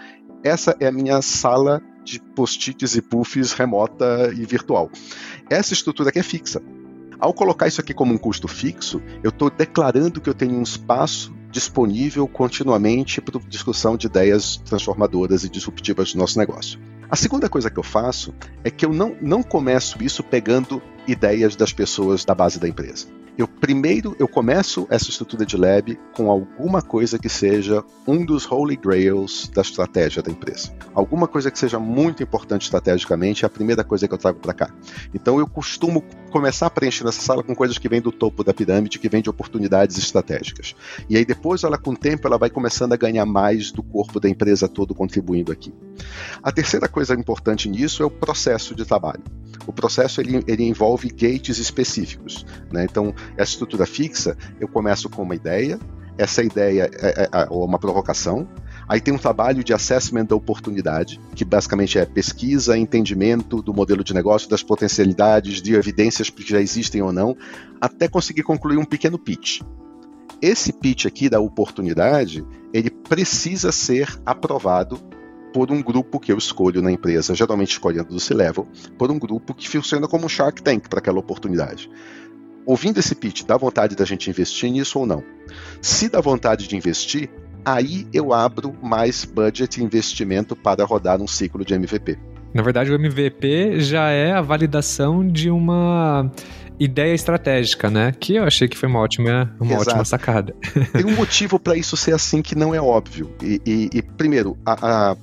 Essa 0.43 0.75
é 0.79 0.87
a 0.87 0.91
minha 0.91 1.21
sala 1.21 1.81
de 2.05 2.21
post-its 2.21 2.95
e 2.95 3.01
puffs 3.01 3.51
remota 3.53 4.31
e 4.33 4.45
virtual. 4.45 4.89
Essa 5.49 5.73
estrutura 5.73 6.09
aqui 6.09 6.19
é 6.19 6.23
fixa. 6.23 6.61
Ao 7.19 7.33
colocar 7.33 7.67
isso 7.67 7.81
aqui 7.81 7.93
como 7.93 8.13
um 8.13 8.17
custo 8.17 8.47
fixo, 8.47 9.01
eu 9.23 9.29
estou 9.29 9.49
declarando 9.49 10.21
que 10.21 10.29
eu 10.29 10.33
tenho 10.33 10.55
um 10.55 10.63
espaço 10.63 11.33
disponível 11.53 12.27
continuamente 12.27 13.21
para 13.21 13.39
discussão 13.47 13.95
de 13.95 14.07
ideias 14.07 14.57
transformadoras 14.65 15.43
e 15.43 15.49
disruptivas 15.49 16.11
do 16.11 16.17
nosso 16.17 16.37
negócio. 16.37 16.79
A 17.09 17.15
segunda 17.15 17.47
coisa 17.47 17.69
que 17.69 17.77
eu 17.77 17.83
faço 17.83 18.33
é 18.63 18.71
que 18.71 18.83
eu 18.83 18.91
não, 18.91 19.15
não 19.21 19.43
começo 19.43 20.03
isso 20.03 20.23
pegando 20.23 20.81
ideias 21.07 21.55
das 21.55 21.71
pessoas 21.71 22.25
da 22.25 22.33
base 22.33 22.59
da 22.59 22.67
empresa. 22.67 23.05
Eu 23.35 23.47
primeiro 23.47 24.15
eu 24.19 24.27
começo 24.27 24.85
essa 24.91 25.09
estrutura 25.09 25.43
de 25.43 25.57
lab 25.57 25.97
com 26.15 26.29
alguma 26.29 26.83
coisa 26.83 27.17
que 27.17 27.27
seja 27.27 27.83
um 28.07 28.23
dos 28.23 28.45
holy 28.45 28.75
grails 28.75 29.49
da 29.49 29.61
estratégia 29.61 30.21
da 30.21 30.29
empresa. 30.29 30.71
Alguma 30.93 31.27
coisa 31.27 31.49
que 31.49 31.57
seja 31.57 31.79
muito 31.79 32.21
importante 32.21 32.63
estrategicamente 32.63 33.43
é 33.43 33.47
a 33.47 33.49
primeira 33.49 33.83
coisa 33.83 34.07
que 34.07 34.13
eu 34.13 34.19
trago 34.19 34.39
para 34.39 34.53
cá. 34.53 34.69
Então 35.15 35.39
eu 35.39 35.47
costumo 35.47 36.03
começar 36.29 36.67
a 36.67 36.69
preencher 36.69 37.07
essa 37.07 37.21
sala 37.21 37.41
com 37.41 37.55
coisas 37.55 37.79
que 37.79 37.89
vêm 37.89 38.01
do 38.01 38.11
topo 38.11 38.43
da 38.43 38.53
pirâmide, 38.53 38.99
que 38.99 39.09
vêm 39.09 39.21
de 39.21 39.31
oportunidades 39.31 39.97
estratégicas. 39.97 40.75
E 41.09 41.17
aí 41.17 41.25
depois 41.25 41.63
ela 41.63 41.77
com 41.77 41.91
o 41.91 41.97
tempo 41.97 42.27
ela 42.27 42.37
vai 42.37 42.51
começando 42.51 42.93
a 42.93 42.97
ganhar 42.97 43.25
mais 43.25 43.71
do 43.71 43.81
corpo 43.81 44.19
da 44.19 44.29
empresa 44.29 44.67
todo 44.67 44.93
contribuindo 44.93 45.51
aqui. 45.51 45.73
A 46.43 46.51
terceira 46.51 46.87
coisa 46.87 47.15
importante 47.15 47.67
nisso 47.67 48.03
é 48.03 48.05
o 48.05 48.11
processo 48.11 48.75
de 48.75 48.85
trabalho. 48.85 49.23
O 49.65 49.71
processo 49.71 50.19
ele, 50.19 50.43
ele 50.47 50.63
envolve 50.63 51.09
gates 51.09 51.57
específicos. 51.57 52.45
Né? 52.71 52.83
Então, 52.83 53.13
essa 53.37 53.51
estrutura 53.51 53.85
fixa, 53.85 54.37
eu 54.59 54.67
começo 54.67 55.09
com 55.09 55.23
uma 55.23 55.35
ideia, 55.35 55.79
essa 56.17 56.43
ideia 56.43 56.89
é, 56.93 57.23
é, 57.23 57.29
é 57.31 57.47
uma 57.49 57.79
provocação, 57.79 58.47
Aí 58.87 58.99
tem 58.99 59.13
um 59.13 59.17
trabalho 59.17 59.63
de 59.63 59.73
assessment 59.73 60.25
da 60.25 60.35
oportunidade, 60.35 61.19
que 61.35 61.45
basicamente 61.45 61.97
é 61.97 62.05
pesquisa, 62.05 62.77
entendimento 62.77 63.61
do 63.61 63.73
modelo 63.73 64.03
de 64.03 64.13
negócio, 64.13 64.49
das 64.49 64.61
potencialidades, 64.61 65.61
de 65.61 65.73
evidências 65.73 66.29
que 66.29 66.47
já 66.47 66.59
existem 66.59 67.01
ou 67.01 67.11
não, 67.11 67.35
até 67.79 68.07
conseguir 68.07 68.43
concluir 68.43 68.77
um 68.77 68.85
pequeno 68.85 69.17
pitch. 69.17 69.61
Esse 70.41 70.73
pitch 70.73 71.05
aqui 71.05 71.29
da 71.29 71.39
oportunidade, 71.39 72.45
ele 72.73 72.89
precisa 72.89 73.71
ser 73.71 74.19
aprovado 74.25 74.99
por 75.53 75.71
um 75.71 75.81
grupo 75.81 76.19
que 76.19 76.31
eu 76.31 76.37
escolho 76.37 76.81
na 76.81 76.91
empresa, 76.91 77.35
geralmente 77.35 77.71
escolhendo 77.71 78.09
do 78.09 78.19
C-Level, 78.19 78.67
por 78.97 79.11
um 79.11 79.19
grupo 79.19 79.53
que 79.53 79.69
funciona 79.69 80.07
como 80.07 80.25
um 80.25 80.29
Shark 80.29 80.61
Tank 80.61 80.89
para 80.89 80.99
aquela 80.99 81.19
oportunidade. 81.19 81.89
Ouvindo 82.65 82.99
esse 82.99 83.15
pitch, 83.15 83.43
dá 83.43 83.57
vontade 83.57 83.95
da 83.95 84.05
gente 84.05 84.29
investir 84.29 84.71
nisso 84.71 84.99
ou 84.99 85.05
não? 85.05 85.23
Se 85.81 86.09
dá 86.09 86.21
vontade 86.21 86.67
de 86.67 86.75
investir, 86.75 87.29
aí 87.65 88.07
eu 88.13 88.33
abro 88.33 88.75
mais 88.81 89.25
budget 89.25 89.79
e 89.79 89.83
investimento 89.83 90.55
para 90.55 90.85
rodar 90.85 91.21
um 91.21 91.27
ciclo 91.27 91.63
de 91.65 91.73
MVP. 91.73 92.17
Na 92.53 92.61
verdade, 92.61 92.91
o 92.91 92.95
MVP 92.95 93.79
já 93.79 94.09
é 94.09 94.31
a 94.31 94.41
validação 94.41 95.27
de 95.27 95.49
uma 95.49 96.31
ideia 96.79 97.13
estratégica, 97.13 97.89
né? 97.89 98.13
Que 98.19 98.35
eu 98.35 98.43
achei 98.43 98.67
que 98.67 98.77
foi 98.77 98.87
uma 98.87 98.99
ótima, 98.99 99.55
uma 99.59 99.79
ótima 99.79 100.05
sacada. 100.05 100.55
Tem 100.93 101.05
um 101.05 101.15
motivo 101.15 101.59
para 101.59 101.75
isso 101.75 101.97
ser 101.97 102.13
assim 102.13 102.41
que 102.41 102.55
não 102.55 102.73
é 102.73 102.81
óbvio. 102.81 103.31
E, 103.41 103.61
e, 103.65 103.89
e 103.93 104.01
primeiro, 104.01 104.57
a, 104.65 105.11
a 105.11 105.17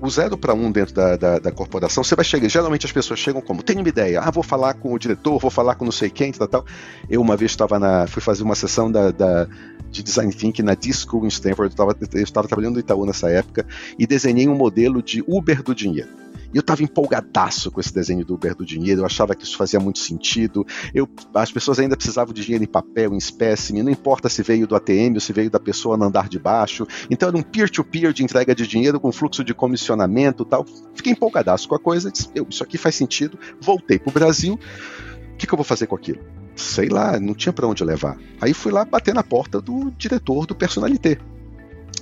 o 0.00 0.10
zero 0.10 0.36
para 0.36 0.54
um 0.54 0.70
dentro 0.70 0.94
da, 0.94 1.16
da, 1.16 1.38
da, 1.38 1.52
corporação, 1.52 2.04
você 2.04 2.14
vai 2.14 2.24
chegar. 2.24 2.48
Geralmente 2.48 2.86
as 2.86 2.92
pessoas 2.92 3.18
chegam 3.18 3.40
como: 3.40 3.62
tenho 3.62 3.80
uma 3.80 3.88
ideia, 3.88 4.20
ah, 4.20 4.30
vou 4.30 4.42
falar 4.42 4.74
com 4.74 4.92
o 4.92 4.98
diretor, 4.98 5.38
vou 5.38 5.50
falar 5.50 5.74
com 5.74 5.84
não 5.84 5.92
sei 5.92 6.10
quem, 6.10 6.32
tal, 6.32 6.48
tal. 6.48 6.64
Eu 7.08 7.20
uma 7.20 7.36
vez 7.36 7.52
estava 7.52 7.78
na. 7.78 8.06
fui 8.06 8.22
fazer 8.22 8.42
uma 8.42 8.54
sessão 8.54 8.90
da, 8.90 9.10
da 9.10 9.48
de 9.90 10.02
design 10.02 10.32
thinking 10.32 10.62
na 10.62 10.74
D-School 10.74 11.24
em 11.24 11.28
Stanford, 11.28 11.74
eu 12.12 12.22
estava 12.22 12.48
trabalhando 12.48 12.74
no 12.74 12.80
Itaú 12.80 13.06
nessa 13.06 13.30
época, 13.30 13.66
e 13.98 14.06
desenhei 14.06 14.48
um 14.48 14.54
modelo 14.54 15.02
de 15.02 15.24
Uber 15.26 15.62
do 15.62 15.74
dinheiro. 15.74 16.25
E 16.56 16.58
eu 16.58 16.62
estava 16.62 16.82
empolgadaço 16.82 17.70
com 17.70 17.78
esse 17.78 17.92
desenho 17.92 18.24
do 18.24 18.32
Uber 18.32 18.54
do 18.54 18.64
dinheiro, 18.64 19.02
eu 19.02 19.04
achava 19.04 19.34
que 19.34 19.44
isso 19.44 19.58
fazia 19.58 19.78
muito 19.78 19.98
sentido. 19.98 20.66
Eu, 20.94 21.06
as 21.34 21.52
pessoas 21.52 21.78
ainda 21.78 21.94
precisavam 21.94 22.32
de 22.32 22.42
dinheiro 22.42 22.64
em 22.64 22.66
papel, 22.66 23.12
em 23.12 23.18
espécime, 23.18 23.82
não 23.82 23.90
importa 23.90 24.30
se 24.30 24.42
veio 24.42 24.66
do 24.66 24.74
ATM 24.74 25.12
ou 25.16 25.20
se 25.20 25.34
veio 25.34 25.50
da 25.50 25.60
pessoa 25.60 25.98
no 25.98 26.06
andar 26.06 26.30
de 26.30 26.38
baixo. 26.38 26.86
Então 27.10 27.28
era 27.28 27.36
um 27.36 27.42
peer-to-peer 27.42 28.04
-peer 28.04 28.12
de 28.14 28.24
entrega 28.24 28.54
de 28.54 28.66
dinheiro 28.66 28.98
com 28.98 29.12
fluxo 29.12 29.44
de 29.44 29.52
comissionamento 29.52 30.46
tal. 30.46 30.64
Fiquei 30.94 31.12
empolgadaço 31.12 31.68
com 31.68 31.74
a 31.74 31.78
coisa, 31.78 32.10
disse, 32.10 32.30
isso 32.48 32.62
aqui 32.62 32.78
faz 32.78 32.94
sentido. 32.94 33.38
Voltei 33.60 33.98
para 33.98 34.08
o 34.08 34.14
Brasil. 34.14 34.54
O 34.54 35.36
que, 35.36 35.46
que 35.46 35.52
eu 35.52 35.58
vou 35.58 35.64
fazer 35.64 35.86
com 35.86 35.94
aquilo? 35.94 36.20
Sei 36.54 36.88
lá, 36.88 37.20
não 37.20 37.34
tinha 37.34 37.52
para 37.52 37.66
onde 37.66 37.84
levar. 37.84 38.16
Aí 38.40 38.54
fui 38.54 38.72
lá 38.72 38.82
bater 38.82 39.12
na 39.12 39.22
porta 39.22 39.60
do 39.60 39.90
diretor 39.90 40.46
do 40.46 40.54
Personalité. 40.54 41.20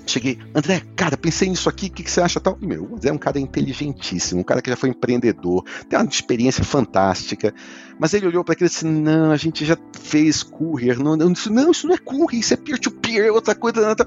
Cheguei, 0.07 0.39
André, 0.55 0.83
cara, 0.95 1.17
pensei 1.17 1.49
nisso 1.49 1.69
aqui, 1.69 1.87
o 1.87 1.91
que, 1.91 2.03
que, 2.03 2.11
você 2.11 2.21
acha 2.21 2.39
tal? 2.39 2.59
Meu, 2.61 2.85
o 2.85 2.97
André 2.97 3.11
é 3.11 3.13
um 3.13 3.19
cara 3.19 3.39
inteligentíssimo, 3.39 4.41
um 4.41 4.45
cara 4.45 4.61
que 4.61 4.71
já 4.71 4.77
foi 4.77 4.91
empreendedor, 4.91 5.65
tem 5.89 5.99
uma 5.99 6.09
experiência 6.09 6.63
fantástica. 6.63 7.55
Mas 7.99 8.13
ele 8.13 8.27
olhou 8.27 8.45
para 8.45 8.53
aquilo 8.53 8.69
e 8.69 8.71
disse: 8.71 8.85
Não, 8.85 9.31
a 9.31 9.37
gente 9.37 9.65
já 9.65 9.77
fez 10.01 10.43
courier. 10.43 10.99
Não, 10.99 11.17
não, 11.17 11.33
isso, 11.33 11.53
não, 11.53 11.71
isso 11.71 11.87
não 11.87 11.95
é 11.95 11.99
courier, 11.99 12.41
isso 12.41 12.55
é 12.55 12.57
peer-to-peer, 12.57 13.23
-peer, 13.23 13.29
é 13.29 13.33
outra 13.33 13.55
coisa. 13.55 13.81
Não, 13.81 13.89
não. 13.89 14.07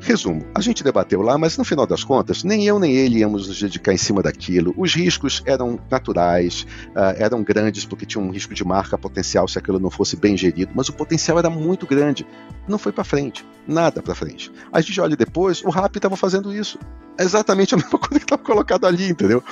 Resumo, 0.00 0.44
a 0.54 0.60
gente 0.60 0.84
debateu 0.84 1.22
lá, 1.22 1.36
mas 1.36 1.56
no 1.56 1.64
final 1.64 1.86
das 1.86 2.04
contas, 2.04 2.44
nem 2.44 2.66
eu 2.66 2.78
nem 2.78 2.94
ele 2.94 3.18
íamos 3.18 3.48
nos 3.48 3.58
dedicar 3.58 3.92
em 3.92 3.96
cima 3.96 4.22
daquilo. 4.22 4.74
Os 4.76 4.94
riscos 4.94 5.42
eram 5.46 5.80
naturais, 5.90 6.66
uh, 6.90 7.16
eram 7.16 7.42
grandes 7.42 7.84
porque 7.84 8.06
tinha 8.06 8.22
um 8.22 8.30
risco 8.30 8.54
de 8.54 8.64
marca 8.64 8.96
potencial 8.96 9.48
se 9.48 9.58
aquilo 9.58 9.80
não 9.80 9.90
fosse 9.90 10.16
bem 10.16 10.36
gerido, 10.36 10.72
mas 10.74 10.88
o 10.88 10.92
potencial 10.92 11.38
era 11.38 11.50
muito 11.50 11.86
grande. 11.86 12.26
Não 12.68 12.78
foi 12.78 12.92
para 12.92 13.04
frente, 13.04 13.44
nada 13.66 14.02
para 14.02 14.14
frente. 14.14 14.52
A 14.72 14.80
gente 14.80 15.00
olha 15.00 15.16
depois, 15.16 15.62
o 15.64 15.70
RAP 15.70 15.96
estava 15.96 16.16
fazendo 16.16 16.54
isso. 16.54 16.78
Exatamente 17.18 17.74
a 17.74 17.78
mesma 17.78 17.98
coisa 17.98 18.18
que 18.18 18.24
estava 18.24 18.42
colocado 18.42 18.86
ali, 18.86 19.08
entendeu? 19.08 19.42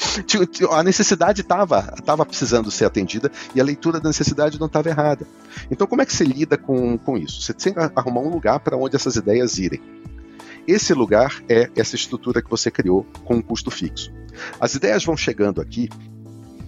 A 0.70 0.82
necessidade 0.82 1.40
estava 1.40 1.82
tava 2.04 2.24
precisando 2.24 2.70
ser 2.70 2.84
atendida 2.84 3.32
e 3.54 3.60
a 3.60 3.64
leitura 3.64 3.98
da 3.98 4.08
necessidade 4.08 4.60
não 4.60 4.66
estava 4.66 4.88
errada. 4.88 5.26
Então, 5.70 5.86
como 5.86 6.02
é 6.02 6.06
que 6.06 6.14
você 6.14 6.24
lida 6.24 6.56
com, 6.56 6.98
com 6.98 7.16
isso? 7.16 7.40
Você 7.40 7.52
tem 7.54 7.72
que 7.72 7.80
arrumar 7.96 8.20
um 8.20 8.30
lugar 8.30 8.60
para 8.60 8.76
onde 8.76 8.94
essas 8.94 9.16
ideias 9.16 9.58
irem. 9.58 9.80
Esse 10.66 10.94
lugar 10.94 11.42
é 11.48 11.70
essa 11.76 11.94
estrutura 11.94 12.40
que 12.40 12.50
você 12.50 12.70
criou 12.70 13.06
com 13.24 13.34
um 13.34 13.42
custo 13.42 13.70
fixo. 13.70 14.12
As 14.58 14.74
ideias 14.74 15.04
vão 15.04 15.16
chegando 15.16 15.60
aqui 15.60 15.88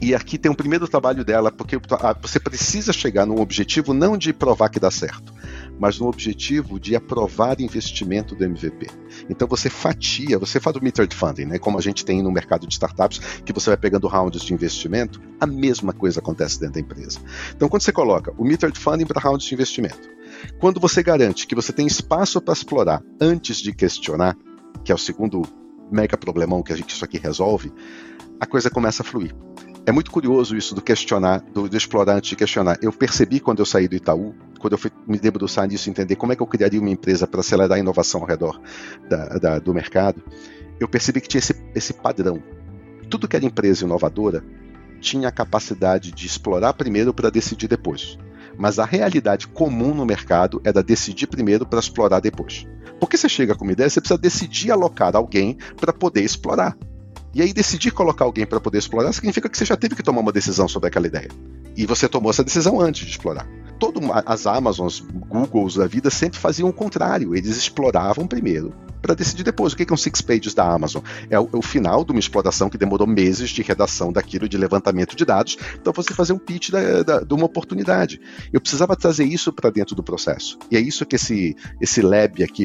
e 0.00 0.15
aqui 0.15 0.37
tem 0.37 0.50
um 0.50 0.55
primeiro 0.55 0.87
trabalho 0.87 1.25
dela, 1.25 1.50
porque 1.50 1.79
você 2.21 2.38
precisa 2.38 2.93
chegar 2.93 3.25
num 3.25 3.41
objetivo 3.41 3.95
não 3.95 4.17
de 4.17 4.33
provar 4.33 4.69
que 4.69 4.79
dá 4.79 4.91
certo, 4.91 5.33
mas 5.79 5.99
no 5.99 6.07
objetivo 6.07 6.79
de 6.79 6.95
aprovar 6.95 7.59
investimento 7.61 8.35
do 8.35 8.45
MVP. 8.45 8.88
Então 9.31 9.49
você 9.49 9.71
fatia, 9.71 10.38
você 10.38 10.61
faz 10.61 10.76
o 10.76 10.83
metered 10.83 11.15
funding, 11.15 11.47
né, 11.47 11.59
como 11.59 11.79
a 11.79 11.81
gente 11.81 12.05
tem 12.05 12.23
no 12.23 12.31
mercado 12.31 12.67
de 12.67 12.75
startups, 12.75 13.19
que 13.45 13.53
você 13.53 13.71
vai 13.71 13.76
pegando 13.79 14.07
rounds 14.07 14.43
de 14.43 14.53
investimento, 14.53 15.21
a 15.41 15.47
mesma 15.47 15.95
coisa 15.95 16.21
acontece 16.21 16.61
dentro 16.61 16.75
da 16.75 16.81
empresa. 16.81 17.19
Então 17.55 17.69
quando 17.69 17.83
você 17.83 17.93
coloca 17.93 18.35
o 18.37 18.45
metered 18.45 18.79
funding 18.79 19.07
para 19.07 19.21
rounds 19.21 19.47
de 19.47 19.55
investimento, 19.55 20.15
quando 20.59 20.81
você 20.81 21.03
garante 21.03 21.47
que 21.47 21.55
você 21.55 21.73
tem 21.73 21.87
espaço 21.87 22.41
para 22.41 22.55
explorar 22.55 23.03
antes 23.21 23.59
de 23.59 23.73
questionar, 23.73 24.37
que 24.85 24.93
é 24.93 24.95
o 24.95 24.99
segundo 24.99 25.43
mega 25.91 26.17
problemão 26.17 26.62
que 26.62 26.73
a 26.73 26.76
gente 26.76 26.91
isso 26.91 27.05
aqui 27.05 27.19
resolve, 27.19 27.73
a 28.41 28.47
coisa 28.47 28.71
começa 28.71 29.03
a 29.03 29.05
fluir. 29.05 29.35
É 29.87 29.93
muito 29.93 30.11
curioso 30.11 30.57
isso 30.57 30.75
do 30.75 30.83
questionar, 30.83 31.41
do, 31.53 31.69
do, 31.69 31.76
explorar 31.76 32.17
antes 32.17 32.31
de 32.31 32.37
questionar. 32.37 32.76
Eu 32.83 32.93
percebi 32.93 33.38
quando 33.38 33.61
eu 33.61 33.67
saí 33.67 33.87
do 33.87 33.95
Itaú, 33.95 34.35
quando 34.59 34.73
eu 34.73 34.79
fui 34.79 34.91
me 35.07 35.17
debruçar 35.17 35.69
nisso, 35.69 35.88
entender 35.88 36.17
como 36.17 36.33
é 36.33 36.37
que 36.37 36.43
eu 36.43 36.47
criaria 36.47 36.81
uma 36.81 36.91
empresa 36.91 37.25
para 37.25 37.38
acelerar 37.38 37.76
a 37.76 37.81
inovação 37.81 38.23
ao 38.23 38.26
redor 38.26 38.61
da, 39.09 39.38
da, 39.38 39.59
do 39.61 39.73
mercado, 39.73 40.23
eu 40.81 40.88
percebi 40.88 41.21
que 41.21 41.29
tinha 41.29 41.38
esse, 41.38 41.55
esse 41.73 41.93
padrão. 41.93 42.43
Tudo 43.09 43.29
que 43.29 43.37
era 43.37 43.45
empresa 43.45 43.85
inovadora 43.85 44.45
tinha 45.00 45.29
a 45.29 45.33
capacidade 45.33 46.11
de 46.11 46.26
explorar 46.26 46.73
primeiro 46.73 47.15
para 47.15 47.31
decidir 47.31 47.69
depois. 47.69 48.19
Mas 48.59 48.79
a 48.79 48.85
realidade 48.85 49.47
comum 49.47 49.95
no 49.95 50.07
mercado 50.07 50.61
é 50.65 50.73
da 50.73 50.83
decidir 50.83 51.27
primeiro 51.27 51.67
para 51.67 51.79
explorar 51.79 52.21
depois. 52.21 52.67
Porque 52.99 53.17
você 53.17 53.29
chega 53.29 53.55
com 53.55 53.65
uma 53.65 53.73
ideia, 53.73 53.91
você 53.91 54.01
precisa 54.01 54.19
decidir 54.19 54.71
alocar 54.71 55.15
alguém 55.15 55.59
para 55.77 55.93
poder 55.93 56.23
explorar. 56.23 56.77
E 57.35 57.43
aí 57.43 57.53
decidir 57.53 57.91
colocar 57.91 58.25
alguém 58.25 58.47
para 58.47 58.61
poder 58.61 58.79
explorar 58.79 59.13
significa 59.13 59.49
que 59.49 59.59
você 59.59 59.65
já 59.65 59.77
teve 59.77 59.95
que 59.95 60.03
tomar 60.03 60.21
uma 60.21 60.33
decisão 60.33 60.67
sobre 60.67 60.89
aquela 60.89 61.07
ideia. 61.07 61.29
E 61.77 61.85
você 61.85 62.09
tomou 62.09 62.31
essa 62.31 62.43
decisão 62.43 62.81
antes 62.81 63.05
de 63.05 63.11
explorar. 63.11 63.47
Todo, 63.79 64.01
as 64.25 64.47
Amazons, 64.47 65.01
Googles 65.01 65.75
da 65.75 65.87
vida 65.87 66.09
sempre 66.09 66.39
faziam 66.39 66.71
o 66.71 66.73
contrário. 66.73 67.37
Eles 67.37 67.55
exploravam 67.57 68.27
primeiro 68.27 68.73
para 69.07 69.15
decidir 69.15 69.45
depois. 69.45 69.73
O 69.73 69.77
que 69.77 69.85
é 69.89 69.93
um 69.93 69.97
Six 69.97 70.21
Pages 70.21 70.53
da 70.53 70.69
Amazon? 70.69 71.01
É 71.31 71.39
o, 71.39 71.49
é 71.53 71.57
o, 71.57 71.63
final 71.63 72.05
de 72.05 72.11
uma 72.11 72.19
exploração 72.19 72.69
que 72.69 72.77
demorou 72.77 73.07
meses 73.07 73.51
de 73.51 73.63
redação 73.63 74.13
daquilo, 74.13 74.49
de 74.49 74.59
levantamento 74.59 75.15
de 75.15 75.25
dados. 75.25 75.57
Então 75.81 75.93
você 75.93 76.13
fazer 76.13 76.33
um 76.33 76.39
pitch 76.39 76.71
da, 76.71 77.05
da, 77.05 77.21
de 77.21 77.33
uma 77.33 77.47
oportunidade. 77.47 78.21
Eu 78.53 78.61
precisava 78.61 78.97
trazer 78.97 79.25
isso 79.25 79.53
para 79.53 79.71
dentro 79.71 79.95
do 79.95 80.03
processo. 80.03 80.59
E 80.73 80.77
é 80.77 80.81
isso 80.81 81.07
que 81.07 81.15
esse, 81.15 81.55
esse 81.81 82.03
lab 82.03 82.43
aqui 82.43 82.65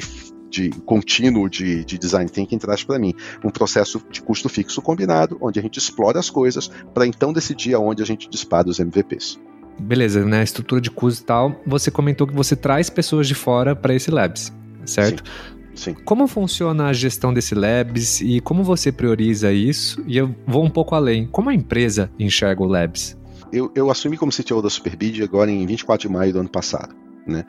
de 0.50 0.72
contínuo 0.84 1.48
de, 1.48 1.86
de 1.86 1.98
design 1.98 2.30
thinking 2.30 2.58
traz 2.58 2.84
para 2.84 2.98
mim 2.98 3.14
um 3.44 3.52
processo 3.52 4.02
de 4.10 4.22
custo 4.22 4.50
fixo 4.50 4.82
combinado, 4.82 5.38
onde 5.40 5.60
a 5.60 5.62
gente 5.62 5.78
explora 5.78 6.20
as 6.20 6.30
coisas 6.30 6.70
para 6.94 7.06
então 7.06 7.32
decidir 7.32 7.76
aonde 7.76 8.02
a 8.02 8.06
gente 8.06 8.28
dispara 8.28 8.68
os 8.68 8.80
MVPs. 8.80 9.40
Beleza, 9.80 10.26
né? 10.26 10.44
Estrutura 10.44 10.82
de 10.82 10.90
custo 10.90 11.24
e 11.24 11.26
tal. 11.26 11.62
Você 11.68 11.92
comentou 11.92 12.26
que 12.26 12.34
você 12.34 12.56
traz 12.56 12.90
pessoas 12.90 13.28
de 13.28 13.36
fora 13.36 13.76
para 13.76 13.94
esse 13.94 14.10
labs, 14.10 14.52
certo? 14.86 15.24
Sim. 15.24 15.61
Sim. 15.74 15.94
Como 16.06 16.28
funciona 16.28 16.88
a 16.88 16.94
gestão 16.94 17.34
desse 17.34 17.56
labs 17.56 18.22
e 18.22 18.40
como 18.42 18.64
você 18.64 18.92
prioriza 18.92 19.52
isso? 19.52 20.04
E 20.08 20.18
eu 20.18 20.36
vou 20.46 20.64
um 20.64 20.70
pouco 20.70 20.96
além. 20.96 21.28
Como 21.28 21.50
a 21.50 21.54
empresa 21.54 22.12
enxerga 22.20 22.62
o 22.62 22.68
labs? 22.68 23.18
Eu, 23.52 23.72
eu 23.76 23.90
assumi 23.90 24.18
como 24.18 24.32
CTO 24.32 24.62
da 24.62 24.70
Superbid 24.70 25.24
agora 25.24 25.52
em 25.52 25.66
24 25.66 26.08
de 26.08 26.14
maio 26.14 26.34
do 26.34 26.40
ano 26.40 26.50
passado. 26.50 26.96
Né? 27.26 27.46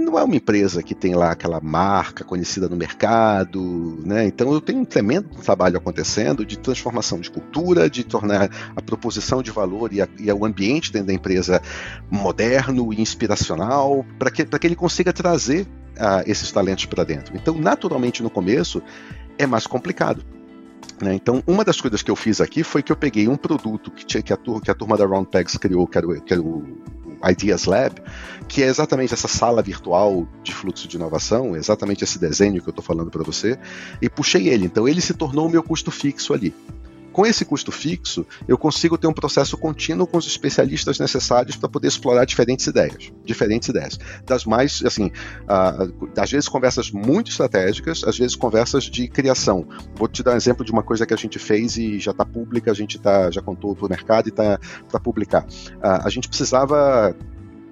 Não 0.00 0.18
é 0.18 0.24
uma 0.24 0.34
empresa 0.34 0.82
que 0.82 0.94
tem 0.94 1.14
lá 1.14 1.30
aquela 1.30 1.60
marca 1.60 2.24
conhecida 2.24 2.68
no 2.70 2.76
mercado, 2.76 4.02
né? 4.04 4.24
Então 4.24 4.50
eu 4.52 4.60
tenho 4.60 4.78
um 4.80 4.84
tremendo 4.84 5.28
trabalho 5.42 5.76
acontecendo 5.76 6.44
de 6.44 6.58
transformação 6.58 7.20
de 7.20 7.30
cultura, 7.30 7.88
de 7.90 8.02
tornar 8.02 8.50
a 8.74 8.80
proposição 8.80 9.42
de 9.42 9.50
valor 9.50 9.92
e, 9.92 10.00
a, 10.00 10.08
e 10.18 10.32
o 10.32 10.44
ambiente 10.46 10.90
dentro 10.90 11.08
da 11.08 11.12
empresa 11.12 11.60
moderno 12.10 12.94
e 12.94 13.00
inspiracional, 13.00 14.04
para 14.18 14.30
que, 14.30 14.44
que 14.44 14.66
ele 14.66 14.74
consiga 14.74 15.12
trazer 15.12 15.66
uh, 15.96 16.24
esses 16.24 16.50
talentos 16.50 16.86
para 16.86 17.04
dentro. 17.04 17.36
Então, 17.36 17.54
naturalmente, 17.58 18.22
no 18.22 18.30
começo, 18.30 18.82
é 19.38 19.46
mais 19.46 19.66
complicado. 19.66 20.24
Né? 21.02 21.14
Então, 21.14 21.42
uma 21.46 21.62
das 21.62 21.78
coisas 21.78 22.02
que 22.02 22.10
eu 22.10 22.16
fiz 22.16 22.40
aqui 22.40 22.62
foi 22.62 22.82
que 22.82 22.90
eu 22.90 22.96
peguei 22.96 23.28
um 23.28 23.36
produto 23.36 23.90
que, 23.90 24.06
tinha, 24.06 24.22
que, 24.22 24.32
a, 24.32 24.36
turma, 24.36 24.60
que 24.62 24.70
a 24.70 24.74
turma 24.74 24.96
da 24.96 25.06
Round 25.06 25.28
Pegs 25.30 25.58
criou, 25.58 25.86
que 25.86 25.98
era, 25.98 26.06
o, 26.06 26.20
que 26.20 26.32
era 26.32 26.42
o 26.42 26.64
Ideas 27.22 27.64
Lab, 27.64 28.00
que 28.48 28.62
é 28.62 28.66
exatamente 28.66 29.14
essa 29.14 29.28
sala 29.28 29.62
virtual 29.62 30.26
de 30.42 30.52
fluxo 30.52 30.88
de 30.88 30.96
inovação, 30.96 31.56
exatamente 31.56 32.04
esse 32.04 32.18
desenho 32.18 32.62
que 32.62 32.68
eu 32.68 32.72
estou 32.72 32.84
falando 32.84 33.10
para 33.10 33.22
você, 33.22 33.58
e 34.00 34.08
puxei 34.08 34.48
ele. 34.48 34.66
Então, 34.66 34.88
ele 34.88 35.00
se 35.00 35.14
tornou 35.14 35.46
o 35.46 35.50
meu 35.50 35.62
custo 35.62 35.90
fixo 35.90 36.32
ali. 36.32 36.54
Com 37.12 37.26
esse 37.26 37.44
custo 37.44 37.72
fixo, 37.72 38.26
eu 38.46 38.56
consigo 38.56 38.96
ter 38.96 39.06
um 39.06 39.12
processo 39.12 39.56
contínuo 39.56 40.06
com 40.06 40.16
os 40.16 40.26
especialistas 40.26 40.98
necessários 40.98 41.56
para 41.56 41.68
poder 41.68 41.88
explorar 41.88 42.24
diferentes 42.24 42.66
ideias. 42.66 43.12
Diferentes 43.24 43.68
ideias. 43.68 43.98
Das 44.24 44.44
mais, 44.44 44.82
assim, 44.84 45.10
às 46.16 46.30
vezes 46.30 46.48
conversas 46.48 46.90
muito 46.90 47.30
estratégicas, 47.30 48.04
às 48.04 48.18
vezes 48.18 48.36
conversas 48.36 48.84
de 48.84 49.08
criação. 49.08 49.66
Vou 49.94 50.08
te 50.08 50.22
dar 50.22 50.34
um 50.34 50.36
exemplo 50.36 50.64
de 50.64 50.72
uma 50.72 50.82
coisa 50.82 51.04
que 51.04 51.14
a 51.14 51.16
gente 51.16 51.38
fez 51.38 51.76
e 51.76 51.98
já 51.98 52.12
está 52.12 52.24
pública, 52.24 52.70
a 52.70 52.74
gente 52.74 52.98
tá, 52.98 53.30
já 53.30 53.42
contou 53.42 53.74
para 53.74 53.86
o 53.86 53.88
mercado 53.88 54.28
e 54.28 54.30
está 54.30 54.58
para 54.88 55.00
publicar. 55.00 55.46
A 55.82 56.08
gente 56.08 56.28
precisava 56.28 57.14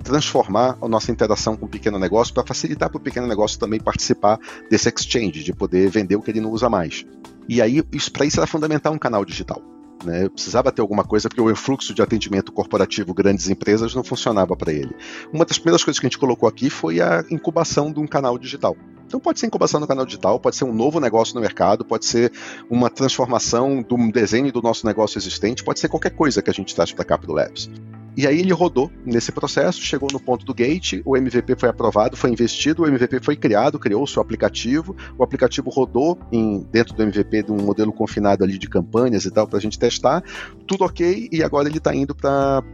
transformar 0.02 0.78
a 0.80 0.88
nossa 0.88 1.10
interação 1.10 1.56
com 1.56 1.66
o 1.66 1.68
pequeno 1.68 1.98
negócio 1.98 2.32
para 2.32 2.44
facilitar 2.46 2.88
para 2.88 2.98
o 2.98 3.00
pequeno 3.00 3.26
negócio 3.26 3.58
também 3.58 3.78
participar 3.80 4.38
desse 4.70 4.88
exchange, 4.88 5.44
de 5.44 5.52
poder 5.52 5.90
vender 5.90 6.16
o 6.16 6.22
que 6.22 6.30
ele 6.30 6.40
não 6.40 6.50
usa 6.50 6.68
mais. 6.68 7.04
E 7.48 7.62
aí, 7.62 7.82
para 7.82 8.26
isso 8.26 8.38
era 8.38 8.46
fundamental 8.46 8.92
um 8.92 8.98
canal 8.98 9.24
digital. 9.24 9.62
Né? 10.04 10.24
Eu 10.24 10.30
precisava 10.30 10.70
ter 10.70 10.80
alguma 10.80 11.04
coisa, 11.04 11.28
porque 11.28 11.40
o 11.40 11.54
fluxo 11.56 11.94
de 11.94 12.02
atendimento 12.02 12.52
corporativo, 12.52 13.12
grandes 13.14 13.48
empresas, 13.48 13.94
não 13.94 14.04
funcionava 14.04 14.56
para 14.56 14.72
ele. 14.72 14.94
Uma 15.32 15.44
das 15.44 15.58
primeiras 15.58 15.82
coisas 15.82 15.98
que 15.98 16.06
a 16.06 16.08
gente 16.08 16.18
colocou 16.18 16.48
aqui 16.48 16.70
foi 16.70 17.00
a 17.00 17.24
incubação 17.30 17.92
de 17.92 17.98
um 17.98 18.06
canal 18.06 18.38
digital. 18.38 18.76
Então 19.06 19.18
pode 19.18 19.40
ser 19.40 19.46
incubação 19.46 19.80
no 19.80 19.86
canal 19.86 20.04
digital, 20.04 20.38
pode 20.38 20.56
ser 20.56 20.64
um 20.64 20.72
novo 20.72 21.00
negócio 21.00 21.34
no 21.34 21.40
mercado, 21.40 21.82
pode 21.82 22.04
ser 22.04 22.30
uma 22.68 22.90
transformação 22.90 23.82
do 23.82 23.96
desenho 24.12 24.52
do 24.52 24.60
nosso 24.60 24.86
negócio 24.86 25.18
existente, 25.18 25.64
pode 25.64 25.80
ser 25.80 25.88
qualquer 25.88 26.10
coisa 26.10 26.42
que 26.42 26.50
a 26.50 26.52
gente 26.52 26.74
traz 26.74 26.92
para 26.92 27.16
para 27.16 27.30
o 27.30 27.34
Labs. 27.34 27.70
E 28.18 28.26
aí 28.26 28.40
ele 28.40 28.52
rodou 28.52 28.90
nesse 29.06 29.30
processo, 29.30 29.80
chegou 29.80 30.08
no 30.12 30.18
ponto 30.18 30.44
do 30.44 30.52
gate, 30.52 31.00
o 31.04 31.16
MVP 31.16 31.54
foi 31.54 31.68
aprovado, 31.68 32.16
foi 32.16 32.30
investido, 32.30 32.82
o 32.82 32.86
MVP 32.88 33.20
foi 33.22 33.36
criado, 33.36 33.78
criou 33.78 34.02
o 34.02 34.08
seu 34.08 34.20
aplicativo, 34.20 34.96
o 35.16 35.22
aplicativo 35.22 35.70
rodou 35.70 36.18
em, 36.32 36.66
dentro 36.72 36.96
do 36.96 37.02
MVP 37.04 37.44
de 37.44 37.52
um 37.52 37.58
modelo 37.58 37.92
confinado 37.92 38.42
ali 38.42 38.58
de 38.58 38.68
campanhas 38.68 39.24
e 39.24 39.30
tal 39.30 39.46
para 39.46 39.58
a 39.58 39.60
gente 39.60 39.78
testar, 39.78 40.24
tudo 40.66 40.82
ok, 40.82 41.28
e 41.30 41.44
agora 41.44 41.68
ele 41.68 41.78
está 41.78 41.94
indo 41.94 42.12
para 42.12 42.64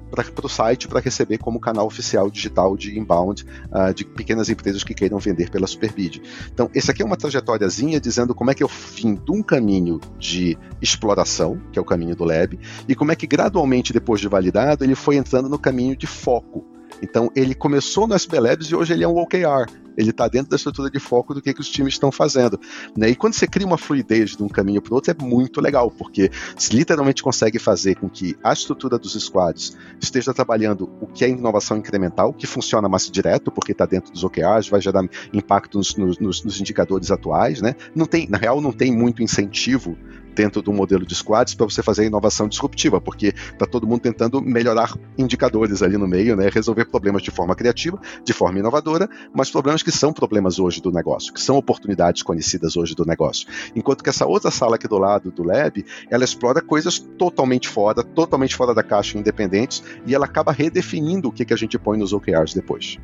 o 0.42 0.48
site 0.48 0.88
para 0.88 0.98
receber 0.98 1.36
como 1.36 1.60
canal 1.60 1.86
oficial 1.86 2.30
digital 2.30 2.74
de 2.74 2.98
inbound 2.98 3.44
uh, 3.70 3.92
de 3.92 4.02
pequenas 4.02 4.48
empresas 4.48 4.82
que 4.82 4.94
queiram 4.94 5.18
vender 5.18 5.50
pela 5.50 5.66
Superbid. 5.66 6.22
Então, 6.54 6.70
esse 6.74 6.90
aqui 6.90 7.02
é 7.02 7.04
uma 7.04 7.18
trajetóriazinha 7.18 8.00
dizendo 8.00 8.34
como 8.34 8.50
é 8.50 8.54
que 8.54 8.62
é 8.62 8.66
o 8.66 8.68
fim 8.70 9.14
de 9.14 9.30
um 9.30 9.42
caminho 9.42 10.00
de 10.18 10.56
exploração, 10.80 11.60
que 11.70 11.78
é 11.78 11.82
o 11.82 11.84
caminho 11.84 12.16
do 12.16 12.24
Lab, 12.24 12.58
e 12.88 12.94
como 12.94 13.12
é 13.12 13.14
que 13.14 13.26
gradualmente, 13.26 13.92
depois 13.92 14.22
de 14.22 14.26
validado, 14.26 14.84
ele 14.84 14.94
foi 14.94 15.16
entrando 15.16 15.33
no 15.42 15.58
caminho 15.58 15.96
de 15.96 16.06
foco. 16.06 16.64
Então, 17.02 17.30
ele 17.34 17.54
começou 17.54 18.06
no 18.06 18.14
SB 18.14 18.40
Labs 18.40 18.66
e 18.68 18.74
hoje 18.74 18.92
ele 18.92 19.04
é 19.04 19.08
um 19.08 19.18
OKR. 19.18 19.70
Ele 19.96 20.10
está 20.10 20.26
dentro 20.26 20.50
da 20.50 20.56
estrutura 20.56 20.90
de 20.90 20.98
foco 20.98 21.34
do 21.34 21.40
que, 21.40 21.52
que 21.54 21.60
os 21.60 21.68
times 21.68 21.94
estão 21.94 22.10
fazendo. 22.10 22.58
Né? 22.96 23.10
E 23.10 23.14
quando 23.14 23.34
você 23.34 23.46
cria 23.46 23.66
uma 23.66 23.78
fluidez 23.78 24.36
de 24.36 24.42
um 24.42 24.48
caminho 24.48 24.82
para 24.82 24.92
o 24.92 24.94
outro, 24.96 25.12
é 25.12 25.24
muito 25.24 25.60
legal, 25.60 25.90
porque 25.90 26.30
se 26.56 26.74
literalmente 26.74 27.22
consegue 27.22 27.58
fazer 27.58 27.94
com 27.96 28.08
que 28.08 28.36
a 28.42 28.52
estrutura 28.52 28.98
dos 28.98 29.12
squads 29.12 29.76
esteja 30.00 30.34
trabalhando 30.34 30.90
o 31.00 31.06
que 31.06 31.24
é 31.24 31.28
inovação 31.28 31.76
incremental, 31.76 32.32
que 32.32 32.46
funciona 32.46 32.88
mais 32.88 33.08
direto, 33.08 33.52
porque 33.52 33.72
está 33.72 33.86
dentro 33.86 34.12
dos 34.12 34.24
OKRs, 34.24 34.68
vai 34.68 34.80
gerar 34.80 35.04
impacto 35.32 35.78
nos, 35.78 35.94
nos, 35.96 36.18
nos 36.18 36.60
indicadores 36.60 37.10
atuais. 37.10 37.60
Né? 37.60 37.76
Não 37.94 38.06
tem, 38.06 38.28
na 38.28 38.38
real, 38.38 38.60
não 38.60 38.72
tem 38.72 38.92
muito 38.92 39.22
incentivo 39.22 39.96
dentro 40.34 40.60
do 40.60 40.72
modelo 40.72 41.06
de 41.06 41.14
squads 41.14 41.54
para 41.54 41.66
você 41.66 41.82
fazer 41.82 42.04
inovação 42.04 42.48
disruptiva, 42.48 43.00
porque 43.00 43.28
está 43.28 43.66
todo 43.66 43.86
mundo 43.86 44.00
tentando 44.00 44.40
melhorar 44.42 44.94
indicadores 45.16 45.82
ali 45.82 45.96
no 45.96 46.06
meio, 46.06 46.36
né, 46.36 46.48
resolver 46.52 46.86
problemas 46.86 47.22
de 47.22 47.30
forma 47.30 47.54
criativa, 47.54 48.00
de 48.24 48.32
forma 48.32 48.58
inovadora, 48.58 49.08
mas 49.32 49.50
problemas 49.50 49.82
que 49.82 49.92
são 49.92 50.12
problemas 50.12 50.58
hoje 50.58 50.80
do 50.80 50.90
negócio, 50.90 51.32
que 51.32 51.40
são 51.40 51.56
oportunidades 51.56 52.22
conhecidas 52.22 52.76
hoje 52.76 52.94
do 52.94 53.04
negócio. 53.04 53.48
Enquanto 53.74 54.02
que 54.02 54.10
essa 54.10 54.26
outra 54.26 54.50
sala 54.50 54.76
aqui 54.76 54.88
do 54.88 54.98
lado 54.98 55.30
do 55.30 55.42
Lab, 55.42 55.84
ela 56.10 56.24
explora 56.24 56.60
coisas 56.60 56.98
totalmente 56.98 57.68
fora, 57.68 58.02
totalmente 58.02 58.54
fora 58.54 58.74
da 58.74 58.82
caixa, 58.82 59.18
independentes, 59.18 59.82
e 60.06 60.14
ela 60.14 60.26
acaba 60.26 60.52
redefinindo 60.52 61.28
o 61.28 61.32
que, 61.32 61.44
que 61.44 61.54
a 61.54 61.56
gente 61.56 61.78
põe 61.78 61.98
nos 61.98 62.12
OKRs 62.12 62.54
depois. 62.54 62.98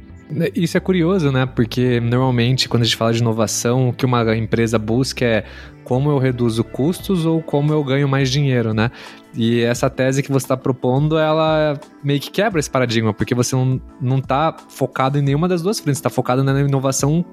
Isso 0.55 0.77
é 0.77 0.81
curioso, 0.81 1.33
né? 1.33 1.47
Porque 1.47 2.01
normalmente 2.01 2.69
quando 2.69 2.83
a 2.83 2.85
gente 2.85 2.97
fala 2.97 3.13
de 3.13 3.21
inovação, 3.21 3.89
o 3.89 3.93
que 3.93 4.05
uma 4.05 4.37
empresa 4.37 4.79
busca 4.79 5.25
é 5.25 5.45
como 5.85 6.11
eu 6.11 6.19
reduzo 6.19 6.63
custos 6.63 7.27
ou 7.27 7.43
como 7.43 7.73
eu 7.73 7.83
ganho 7.83 8.09
mais 8.09 8.31
dinheiro, 8.31 8.73
né? 8.73 8.91
E 9.35 9.61
essa 9.61 9.91
tese 9.91 10.23
que 10.23 10.31
você 10.31 10.45
está 10.45 10.57
propondo, 10.57 11.19
ela 11.19 11.79
meio 12.03 12.21
que 12.21 12.31
quebra 12.31 12.61
esse 12.61 12.71
paradigma, 12.71 13.13
porque 13.13 13.35
você 13.35 13.55
não, 13.57 13.81
não 14.01 14.21
tá 14.21 14.57
focado 14.69 15.19
em 15.19 15.23
nenhuma 15.23 15.49
das 15.49 15.63
duas 15.63 15.81
frentes, 15.81 15.99
está 15.99 16.11
focado 16.11 16.45
na 16.45 16.61
inovação 16.61 17.25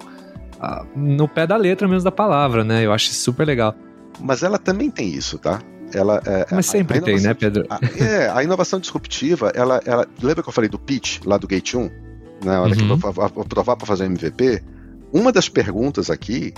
ah, 0.59 0.85
no 0.95 1.27
pé 1.27 1.45
da 1.45 1.55
letra 1.55 1.87
mesmo 1.87 2.03
da 2.03 2.11
palavra, 2.11 2.63
né? 2.63 2.85
Eu 2.85 2.91
acho 2.91 3.13
super 3.13 3.45
legal. 3.45 3.75
Mas 4.19 4.41
ela 4.41 4.57
também 4.57 4.89
tem 4.89 5.09
isso, 5.09 5.37
tá? 5.37 5.61
Ela, 5.93 6.21
é, 6.25 6.47
Mas 6.51 6.65
sempre 6.65 6.99
tem, 6.99 7.19
né, 7.19 7.33
Pedro? 7.33 7.65
A, 7.69 7.79
é, 7.97 8.29
a 8.29 8.43
inovação 8.43 8.79
disruptiva, 8.79 9.51
ela, 9.55 9.81
ela. 9.85 10.05
Lembra 10.21 10.43
que 10.43 10.49
eu 10.49 10.53
falei 10.53 10.69
do 10.69 10.77
pitch 10.77 11.19
lá 11.25 11.37
do 11.37 11.47
Gate 11.47 11.75
1? 11.75 12.06
Na 12.43 12.61
hora 12.61 12.71
uhum. 12.71 12.97
que 12.97 13.05
eu 13.05 13.11
vou 13.11 13.23
aprovar 13.41 13.75
para 13.75 13.87
fazer 13.87 14.05
MVP? 14.05 14.63
Uma 15.11 15.31
das 15.31 15.49
perguntas 15.49 16.09
aqui, 16.09 16.53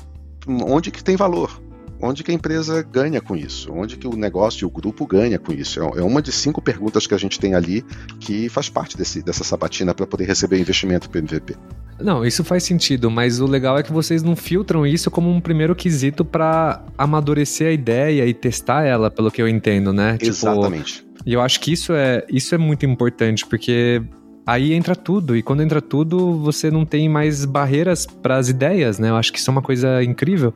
onde 0.47 0.91
que 0.91 1.03
tem 1.03 1.15
valor? 1.15 1.61
onde 2.01 2.23
que 2.23 2.31
a 2.31 2.33
empresa 2.33 2.81
ganha 2.81 3.21
com 3.21 3.35
isso? 3.35 3.71
Onde 3.73 3.97
que 3.97 4.07
o 4.07 4.15
negócio 4.15 4.63
e 4.63 4.65
o 4.65 4.69
grupo 4.69 5.05
ganha 5.05 5.37
com 5.37 5.51
isso? 5.51 5.81
É, 5.81 5.99
é 5.99 6.03
uma 6.03 6.21
de 6.21 6.31
cinco 6.31 6.61
perguntas 6.61 7.05
que 7.05 7.13
a 7.13 7.17
gente 7.17 7.39
tem 7.39 7.53
ali 7.53 7.83
que 8.19 8.49
faz 8.49 8.69
parte 8.69 8.97
desse, 8.97 9.21
dessa 9.21 9.43
sabatina 9.43 9.93
para 9.93 10.07
poder 10.07 10.25
receber 10.25 10.59
investimento 10.59 11.09
para 11.09 11.19
MVP. 11.19 11.55
Não, 11.99 12.25
isso 12.25 12.43
faz 12.43 12.63
sentido, 12.63 13.11
mas 13.11 13.41
o 13.41 13.45
legal 13.45 13.77
é 13.77 13.83
que 13.83 13.91
vocês 13.91 14.23
não 14.23 14.35
filtram 14.35 14.87
isso 14.87 15.11
como 15.11 15.29
um 15.29 15.41
primeiro 15.41 15.75
quesito 15.75 16.23
para 16.23 16.85
amadurecer 16.97 17.67
a 17.67 17.71
ideia 17.71 18.25
e 18.25 18.33
testar 18.33 18.85
ela, 18.85 19.11
pelo 19.11 19.29
que 19.29 19.41
eu 19.41 19.49
entendo, 19.49 19.91
né? 19.91 20.13
Tipo, 20.13 20.27
Exatamente. 20.27 20.93
Tipo, 20.93 21.09
e 21.25 21.33
eu 21.33 21.41
acho 21.41 21.59
que 21.59 21.73
isso 21.73 21.91
é, 21.91 22.25
isso 22.29 22.55
é 22.55 22.57
muito 22.57 22.85
importante, 22.85 23.45
porque 23.45 24.01
aí 24.49 24.73
entra 24.73 24.95
tudo. 24.95 25.37
E 25.37 25.43
quando 25.43 25.61
entra 25.61 25.79
tudo, 25.79 26.39
você 26.39 26.71
não 26.71 26.83
tem 26.83 27.07
mais 27.07 27.45
barreiras 27.45 28.07
para 28.07 28.37
as 28.37 28.49
ideias, 28.49 28.97
né? 28.97 29.09
Eu 29.09 29.15
acho 29.15 29.31
que 29.31 29.37
isso 29.37 29.49
é 29.49 29.53
uma 29.53 29.61
coisa 29.61 30.03
incrível. 30.03 30.51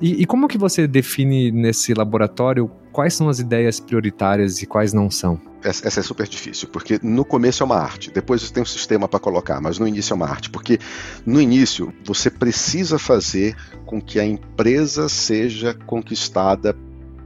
E, 0.00 0.22
e, 0.22 0.26
como 0.26 0.46
que 0.46 0.56
você 0.56 0.86
define 0.86 1.50
nesse 1.50 1.92
laboratório 1.92 2.70
quais 2.92 3.14
são 3.14 3.28
as 3.28 3.40
ideias 3.40 3.80
prioritárias 3.80 4.62
e 4.62 4.66
quais 4.66 4.92
não 4.92 5.10
são? 5.10 5.40
Essa, 5.64 5.88
essa 5.88 6.00
é 6.00 6.02
super 6.02 6.28
difícil, 6.28 6.68
porque 6.68 7.00
no 7.02 7.24
começo 7.24 7.62
é 7.62 7.66
uma 7.66 7.76
arte, 7.76 8.10
depois 8.10 8.42
você 8.42 8.52
tem 8.52 8.62
um 8.62 8.66
sistema 8.66 9.06
para 9.06 9.20
colocar, 9.20 9.60
mas 9.60 9.78
no 9.78 9.86
início 9.86 10.12
é 10.12 10.16
uma 10.16 10.26
arte, 10.26 10.50
porque 10.50 10.78
no 11.24 11.40
início 11.40 11.92
você 12.04 12.28
precisa 12.28 12.98
fazer 12.98 13.56
com 13.86 14.00
que 14.00 14.18
a 14.18 14.24
empresa 14.24 15.08
seja 15.08 15.72
conquistada 15.86 16.76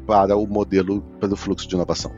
para 0.07 0.37
o 0.37 0.47
modelo, 0.47 1.03
para 1.19 1.33
o 1.33 1.37
fluxo 1.37 1.67
de 1.67 1.75
inovação. 1.75 2.13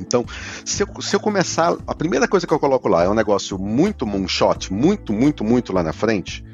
Então, 0.00 0.24
se 0.64 0.82
eu, 0.82 0.88
se 1.00 1.14
eu, 1.14 1.20
começar, 1.20 1.76
a 1.86 1.94
primeira 1.94 2.26
coisa 2.26 2.46
que 2.46 2.52
eu 2.52 2.58
coloco 2.58 2.88
lá 2.88 3.04
é 3.04 3.08
um 3.08 3.14
negócio 3.14 3.58
muito 3.58 4.06
moonshot, 4.06 4.72
muito, 4.72 5.12
muito, 5.12 5.44
muito 5.44 5.72
lá 5.72 5.82
na 5.82 5.92
frente, 5.92 6.44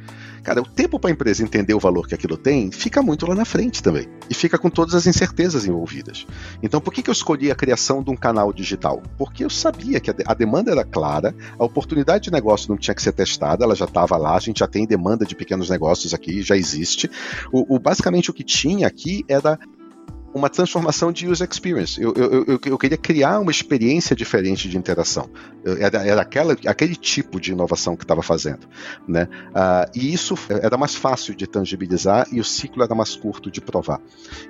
cara, 0.43 0.61
o 0.61 0.65
tempo 0.65 0.99
para 1.01 1.11
a 1.11 1.13
empresa 1.13 1.43
entender 1.43 1.75
o 1.75 1.81
valor 1.81 2.07
que 2.07 2.15
aquilo 2.15 2.37
tem 2.37 2.71
fica 2.71 3.03
muito 3.03 3.27
lá 3.27 3.35
na 3.35 3.45
frente 3.45 3.83
também. 3.83 4.09
E 4.31 4.35
fica 4.35 4.57
com 4.57 4.71
todas 4.71 4.95
as 4.95 5.07
incertezas 5.07 5.67
envolvidas. 5.67 6.27
Então, 6.63 6.81
por 6.81 6.93
que, 6.93 7.03
que 7.03 7.11
eu 7.11 7.13
escolhi 7.13 7.51
a 7.51 7.55
criação 7.55 8.03
de 8.03 8.11
um 8.11 8.17
canal 8.17 8.53
digital? 8.53 9.03
Porque 9.19 9.45
eu 9.45 9.51
sabia 9.51 9.99
que 9.99 10.11
a, 10.11 10.13
de, 10.13 10.23
a 10.27 10.35
demanda 10.35 10.71
era 10.71 10.85
clara, 10.85 11.35
a 11.59 11.65
oportunidade 11.65 12.25
de 12.25 12.33
negócio 12.33 12.69
não 12.71 12.77
tinha 12.77 12.95
que 12.95 13.03
ser 13.03 13.13
testada, 13.13 13.65
ela 13.65 13.75
já 13.75 13.87
estava 13.87 14.17
lá, 14.17 14.37
a 14.37 14.41
gente 14.41 14.61
já 14.61 14.69
tem 14.69 14.87
demanda 14.87 15.25
de 15.25 15.35
pequenos 15.35 15.69
negócios 15.69 16.15
aqui, 16.15 16.43
já 16.43 16.57
existe. 16.57 17.11
O, 17.51 17.77
o 17.77 17.79
basicamente 17.79 18.31
o 18.31 18.35
que 18.35 18.45
tinha 18.45 18.87
aqui 18.87 19.25
era 19.29 19.59
uma 20.37 20.51
transformação 20.51 21.11
de 21.11 21.27
user 21.27 21.49
experience. 21.51 22.01
Eu, 22.01 22.13
eu, 22.15 22.45
eu, 22.47 22.61
eu 22.67 22.79
queria 22.79 22.99
criar 22.99 23.41
uma 23.41 23.51
experiência 23.51 24.15
diferente 24.15 24.69
de 24.69 24.77
interação. 24.77 25.31
Era, 25.65 26.07
era 26.07 26.21
aquela, 26.21 26.55
aquele 26.67 26.95
tipo 26.95 27.41
de 27.41 27.53
inovação 27.53 27.97
que 27.97 28.05
estava 28.05 28.23
fazendo. 28.23 28.69
Né? 29.09 29.29
Uh, 29.49 29.91
e 29.95 30.13
isso 30.13 30.35
era 30.49 30.77
mais 30.77 30.95
fácil 30.95 31.35
de 31.35 31.47
tangibilizar 31.47 32.27
e 32.31 32.39
o 32.39 32.45
ciclo 32.45 32.83
era 32.83 32.95
mais 32.95 33.17
curto 33.17 33.51
de 33.51 33.63
provar. 33.63 33.99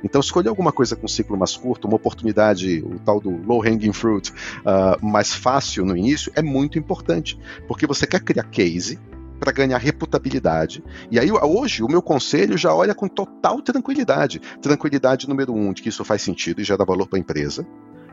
Então, 0.03 0.21
escolher 0.21 0.49
alguma 0.49 0.73
coisa 0.73 0.97
com 0.97 1.07
ciclo 1.07 1.39
mais 1.39 1.57
curto, 1.57 1.87
uma 1.87 1.97
oportunidade, 1.97 2.83
o 2.85 2.99
tal 2.99 3.21
do 3.21 3.31
low 3.47 3.63
hanging 3.63 3.93
fruit, 3.93 4.33
uh, 4.33 5.07
mais 5.07 5.33
fácil 5.33 5.85
no 5.85 5.97
início, 5.97 6.33
é 6.35 6.43
muito 6.43 6.79
importante. 6.79 7.39
Porque 7.69 7.87
você 7.87 8.09
quer 8.09 8.21
criar 8.21 8.45
case 8.45 8.99
para 9.39 9.53
ganhar 9.53 9.79
reputabilidade. 9.79 10.83
E 11.11 11.19
aí, 11.19 11.31
hoje, 11.31 11.83
o 11.83 11.89
meu 11.89 12.03
conselho 12.03 12.57
já 12.57 12.75
olha 12.75 12.95
com 12.95 13.09
total 13.09 13.61
tranquilidade. 13.63 14.41
Tranquilidade 14.61 15.29
número 15.29 15.55
um, 15.55 15.73
de 15.73 15.83
que 15.83 15.89
isso 15.89 16.05
faz 16.05 16.23
sentido 16.23 16.61
e 16.61 16.65
já 16.65 16.77
dá 16.77 16.85
valor 16.85 17.07
para 17.07 17.19
a 17.19 17.21
empresa. 17.21 17.67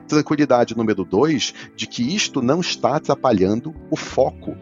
Tranquilidade 0.07 0.75
número 0.75 1.05
dois, 1.05 1.53
de 1.75 1.88
que 1.88 2.03
isto 2.15 2.41
não 2.41 2.59
está 2.59 2.97
atrapalhando 2.97 3.73
o 3.89 3.95
foco 3.95 4.55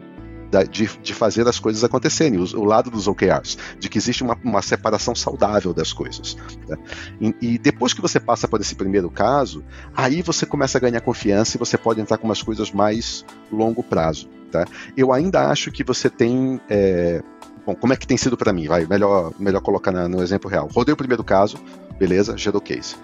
de, 0.70 0.86
de, 1.02 1.14
fazer 1.14 1.48
as 1.48 1.58
coisas 1.58 1.82
acontecerem, 1.82 2.38
o, 2.38 2.44
o, 2.58 2.64
lado 2.64 2.90
dos 2.90 3.08
OKRs, 3.08 3.56
de 3.78 3.88
que 3.88 3.96
existe 3.96 4.22
uma, 4.22 4.36
uma 4.44 4.60
separação 4.60 5.14
saudável 5.14 5.72
das 5.72 5.92
coisas. 5.92 6.36
Né? 6.68 6.76
E, 7.20 7.34
e, 7.40 7.58
depois 7.58 7.94
que 7.94 8.02
você 8.02 8.20
passa 8.20 8.46
por 8.46 8.60
esse 8.60 8.74
primeiro 8.74 9.10
caso, 9.10 9.64
aí 9.96 10.20
você 10.20 10.44
começa 10.44 10.76
a 10.76 10.80
ganhar 10.80 11.00
confiança 11.00 11.56
e 11.56 11.58
você 11.58 11.78
pode 11.78 12.00
entrar 12.00 12.18
com 12.18 12.26
umas 12.26 12.42
coisas 12.42 12.70
mais 12.70 13.24
longo 13.50 13.82
prazo. 13.82 14.28
Tá? 14.52 14.66
Eu 14.94 15.12
ainda 15.12 15.48
acho 15.48 15.72
que 15.72 15.82
você 15.82 16.10
tem. 16.10 16.60
É... 16.68 17.22
Bom, 17.64 17.74
como 17.74 17.92
é 17.92 17.96
que 17.96 18.06
tem 18.06 18.18
sido 18.18 18.36
para 18.36 18.52
mim? 18.52 18.68
Vai, 18.68 18.84
melhor, 18.84 19.32
melhor 19.38 19.62
colocar 19.62 19.90
na, 19.90 20.06
no 20.06 20.22
exemplo 20.22 20.50
real. 20.50 20.68
Rodei 20.70 20.92
o 20.92 20.96
primeiro 20.96 21.24
caso, 21.24 21.56
beleza, 21.98 22.36
gerou 22.36 22.60
case. 22.60 22.96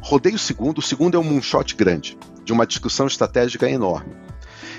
Rodei 0.00 0.34
o 0.34 0.38
segundo, 0.38 0.78
o 0.78 0.82
segundo 0.82 1.16
é 1.16 1.20
um 1.20 1.24
moonshot 1.24 1.74
grande, 1.76 2.16
de 2.42 2.52
uma 2.52 2.66
discussão 2.66 3.06
estratégica 3.06 3.68
enorme. 3.68 4.14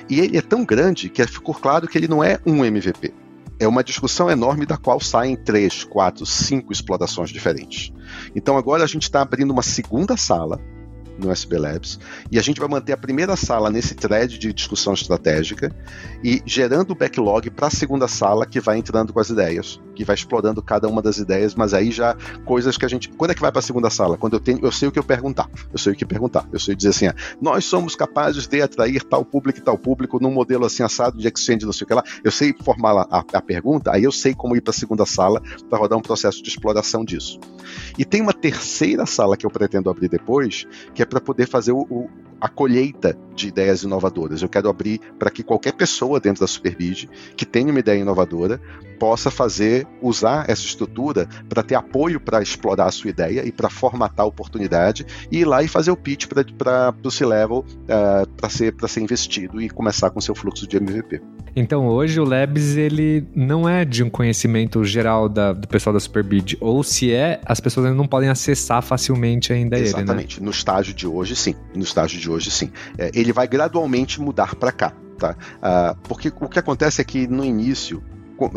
E 0.10 0.20
ele 0.20 0.38
é 0.38 0.42
tão 0.42 0.66
grande 0.66 1.10
que 1.10 1.26
ficou 1.28 1.54
claro 1.54 1.88
que 1.88 1.98
ele 1.98 2.08
não 2.08 2.24
é 2.24 2.40
um 2.46 2.66
MVP. 2.66 3.14
É 3.60 3.68
uma 3.68 3.84
discussão 3.84 4.30
enorme 4.30 4.66
da 4.66 4.78
qual 4.78 5.00
saem 5.00 5.36
três, 5.36 5.84
quatro, 5.84 6.26
cinco 6.26 6.74
explorações 6.74 7.30
diferentes. 7.30 7.92
Então 8.36 8.58
agora 8.58 8.84
a 8.84 8.88
gente 8.88 9.04
está 9.04 9.22
abrindo 9.22 9.52
uma 9.52 9.64
segunda 9.64 10.18
sala 10.18 10.60
no 11.18 11.32
SB 11.32 11.58
Labs, 11.58 12.00
e 12.32 12.40
a 12.40 12.42
gente 12.42 12.60
vai 12.60 12.70
manter 12.70 12.94
a 12.94 12.98
primeira 12.98 13.36
sala 13.36 13.70
nesse 13.70 13.96
thread 13.96 14.38
de 14.38 14.54
discussão 14.54 14.94
estratégica 14.94 15.74
e 16.24 16.42
gerando 16.46 16.92
o 16.92 16.96
backlog 16.96 17.50
para 17.50 17.68
a 17.68 17.72
segunda 17.72 18.08
sala 18.08 18.46
que 18.46 18.60
vai 18.60 18.78
entrando 18.78 19.14
com 19.14 19.20
as 19.20 19.30
ideias, 19.30 19.80
que 19.96 20.04
vai 20.04 20.16
explorando 20.16 20.62
cada 20.62 20.88
uma 20.88 21.02
das 21.02 21.18
ideias, 21.18 21.56
mas 21.56 21.74
aí 21.74 21.92
já 21.92 22.16
coisas 22.46 22.78
que 22.78 22.86
a 22.86 22.88
gente. 22.88 23.10
Quando 23.10 23.32
é 23.32 23.36
que 23.36 23.42
vai 23.42 23.52
para 23.52 23.60
a 23.60 23.64
segunda 23.64 23.90
sala? 23.90 24.18
Quando 24.18 24.34
eu 24.34 24.40
tenho, 24.40 24.60
eu 24.62 24.72
sei 24.72 24.88
o 24.88 24.92
que 24.92 25.00
eu 25.00 25.04
perguntar. 25.04 25.50
Eu 25.72 25.80
sei 25.80 25.94
o 25.94 25.96
que 25.96 26.06
perguntar. 26.06 26.48
Eu 26.52 26.60
sei 26.60 26.76
dizer 26.76 26.90
assim: 26.90 27.08
ah, 27.08 27.16
nós 27.42 27.66
somos 27.66 27.96
capazes 27.96 28.48
de 28.48 28.62
atrair 28.62 29.04
tal 29.04 29.24
público 29.24 29.60
e 29.60 29.62
tal 29.62 29.78
público 29.78 30.20
num 30.22 30.32
modelo 30.32 30.66
assim 30.66 30.84
assado 30.84 31.18
de 31.18 31.28
exchange, 31.28 31.66
não 31.66 31.74
sei 31.74 31.86
o 31.86 31.88
que 31.88 31.94
lá. 31.94 32.04
Eu 32.24 32.32
sei 32.32 32.54
formar 32.64 33.08
a, 33.10 33.24
a 33.34 33.42
pergunta, 33.42 33.92
aí 33.92 34.04
eu 34.04 34.12
sei 34.12 34.34
como 34.34 34.56
ir 34.56 34.62
para 34.62 34.72
a 34.72 34.74
segunda 34.74 35.06
sala 35.06 35.42
para 35.70 35.80
rodar 35.80 35.98
um 35.98 36.02
processo 36.02 36.44
de 36.44 36.50
exploração 36.50 37.04
disso. 37.04 37.40
E 37.98 38.06
tem 38.06 38.22
uma 38.22 38.34
terceira 38.34 39.06
sala 39.06 39.38
que 39.38 39.46
eu 39.46 39.50
pretendo 39.50 39.90
abrir 39.90 40.10
depois, 40.10 40.68
que 40.94 41.02
é 41.02 41.05
para 41.06 41.22
poder 41.22 41.48
fazer 41.48 41.72
o, 41.72 41.82
o, 41.90 42.10
a 42.40 42.48
colheita 42.48 43.18
de 43.36 43.48
ideias 43.48 43.84
inovadoras. 43.84 44.42
Eu 44.42 44.50
quero 44.50 44.70
abrir 44.70 45.00
para 45.20 45.30
que 45.30 45.44
qualquer 45.44 45.74
pessoa 45.74 46.20
dentro 46.20 46.42
da 46.42 46.48
Superbid 46.48 47.10
que 47.36 47.46
tenha 47.46 47.70
uma 47.70 47.80
ideia 47.80 48.00
inovadora 48.00 48.60
possa 48.96 49.30
fazer, 49.30 49.86
usar 50.02 50.50
essa 50.50 50.64
estrutura 50.64 51.28
para 51.50 51.62
ter 51.62 51.76
apoio 51.76 52.20
para 52.20 52.42
explorar 52.42 52.86
a 52.86 52.92
sua 52.92 53.10
ideia 53.10 53.46
e 53.46 53.52
para 53.52 53.70
formatar 53.70 54.26
a 54.26 54.28
oportunidade 54.28 55.06
e 55.32 55.40
ir 55.40 55.46
lá 55.46 55.62
e 55.62 55.68
fazer 55.68 55.92
o 55.92 55.98
pitch 55.98 56.28
para 56.28 56.94
o 57.04 57.12
C-Level 57.12 57.60
uh, 57.60 58.28
para 58.38 58.50
ser, 58.50 58.74
ser 58.88 59.02
investido 59.02 59.62
e 59.62 59.70
começar 59.70 60.10
com 60.10 60.22
seu 60.22 60.34
fluxo 60.34 60.66
de 60.66 60.78
MVP. 60.78 61.22
Então 61.56 61.88
hoje 61.88 62.20
o 62.20 62.26
Labs 62.26 62.76
ele 62.76 63.26
não 63.34 63.68
é 63.68 63.86
de 63.86 64.04
um 64.04 64.10
conhecimento 64.10 64.84
geral 64.84 65.30
da, 65.30 65.54
do 65.54 65.68
pessoal 65.68 65.94
da 65.94 66.00
Superbid, 66.00 66.58
ou 66.60 66.84
se 66.84 67.14
é, 67.14 67.40
as 67.46 67.60
pessoas 67.60 67.86
ainda 67.86 67.98
não 67.98 68.08
podem 68.08 68.30
acessar 68.30 68.82
facilmente 68.82 69.54
ainda 69.54 69.78
Exatamente. 69.78 69.86
ele, 69.86 69.96
né? 69.96 70.24
Exatamente. 70.24 70.44
No 70.44 70.52
estágio 70.52 70.94
de 70.94 71.08
hoje, 71.08 71.36
sim. 71.36 71.56
No 71.74 71.84
estágio 71.84 72.20
de 72.20 72.25
hoje, 72.30 72.52
sim. 72.52 72.72
É, 72.98 73.12
ele 73.14 73.32
vai 73.32 73.48
gradualmente 73.48 74.22
mudar 74.22 74.56
para 74.56 74.72
cá. 74.72 74.94
Tá? 75.18 75.32
Uh, 75.32 75.98
porque 76.10 76.28
o 76.28 76.50
que 76.50 76.60
acontece 76.60 77.02
é 77.02 77.04
que 77.06 77.26
no 77.26 77.44
início 77.44 78.04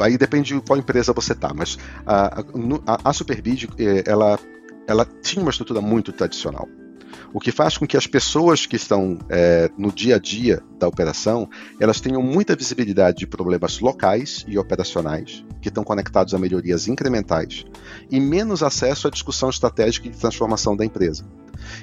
aí 0.00 0.18
depende 0.18 0.54
de 0.54 0.60
qual 0.60 0.78
empresa 0.78 1.12
você 1.12 1.34
tá, 1.34 1.52
mas 1.54 1.78
a, 2.04 2.40
a, 2.86 3.10
a 3.10 3.12
Superbid, 3.12 3.68
eh, 3.78 4.02
ela, 4.06 4.36
ela 4.88 5.06
tinha 5.22 5.40
uma 5.40 5.50
estrutura 5.50 5.80
muito 5.80 6.12
tradicional. 6.12 6.68
O 7.32 7.40
que 7.40 7.52
faz 7.52 7.76
com 7.76 7.86
que 7.86 7.96
as 7.96 8.06
pessoas 8.06 8.66
que 8.66 8.76
estão 8.76 9.18
é, 9.28 9.70
no 9.76 9.92
dia 9.92 10.16
a 10.16 10.18
dia 10.18 10.62
da 10.78 10.88
operação, 10.88 11.48
elas 11.80 12.00
tenham 12.00 12.22
muita 12.22 12.56
visibilidade 12.56 13.18
de 13.18 13.26
problemas 13.26 13.80
locais 13.80 14.44
e 14.48 14.58
operacionais, 14.58 15.44
que 15.60 15.68
estão 15.68 15.84
conectados 15.84 16.34
a 16.34 16.38
melhorias 16.38 16.88
incrementais, 16.88 17.64
e 18.10 18.18
menos 18.18 18.62
acesso 18.62 19.08
à 19.08 19.10
discussão 19.10 19.50
estratégica 19.50 20.08
de 20.08 20.16
transformação 20.16 20.76
da 20.76 20.84
empresa. 20.84 21.24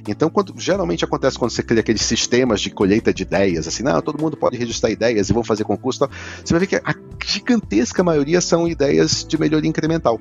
Então, 0.08 0.30
quando, 0.30 0.54
geralmente 0.58 1.04
acontece 1.04 1.38
quando 1.38 1.52
você 1.52 1.64
cria 1.64 1.82
aqueles 1.82 2.02
sistemas 2.02 2.62
de 2.62 2.70
colheita 2.70 3.14
de 3.14 3.24
ideias, 3.24 3.68
assim, 3.68 3.84
não, 3.84 4.02
todo 4.02 4.22
mundo 4.22 4.38
pode 4.38 4.58
registrar 4.58 4.90
ideias 4.90 5.30
e 5.30 5.34
vão 5.34 5.44
fazer 5.44 5.64
concurso, 5.64 6.10
você 6.44 6.54
vai 6.54 6.60
ver 6.60 6.68
que 6.68 6.76
a 6.76 6.96
gigantesca 7.26 8.04
maioria 8.04 8.42
são 8.42 8.68
ideias 8.68 9.26
de 9.28 9.40
melhoria 9.40 9.70
incremental 9.70 10.20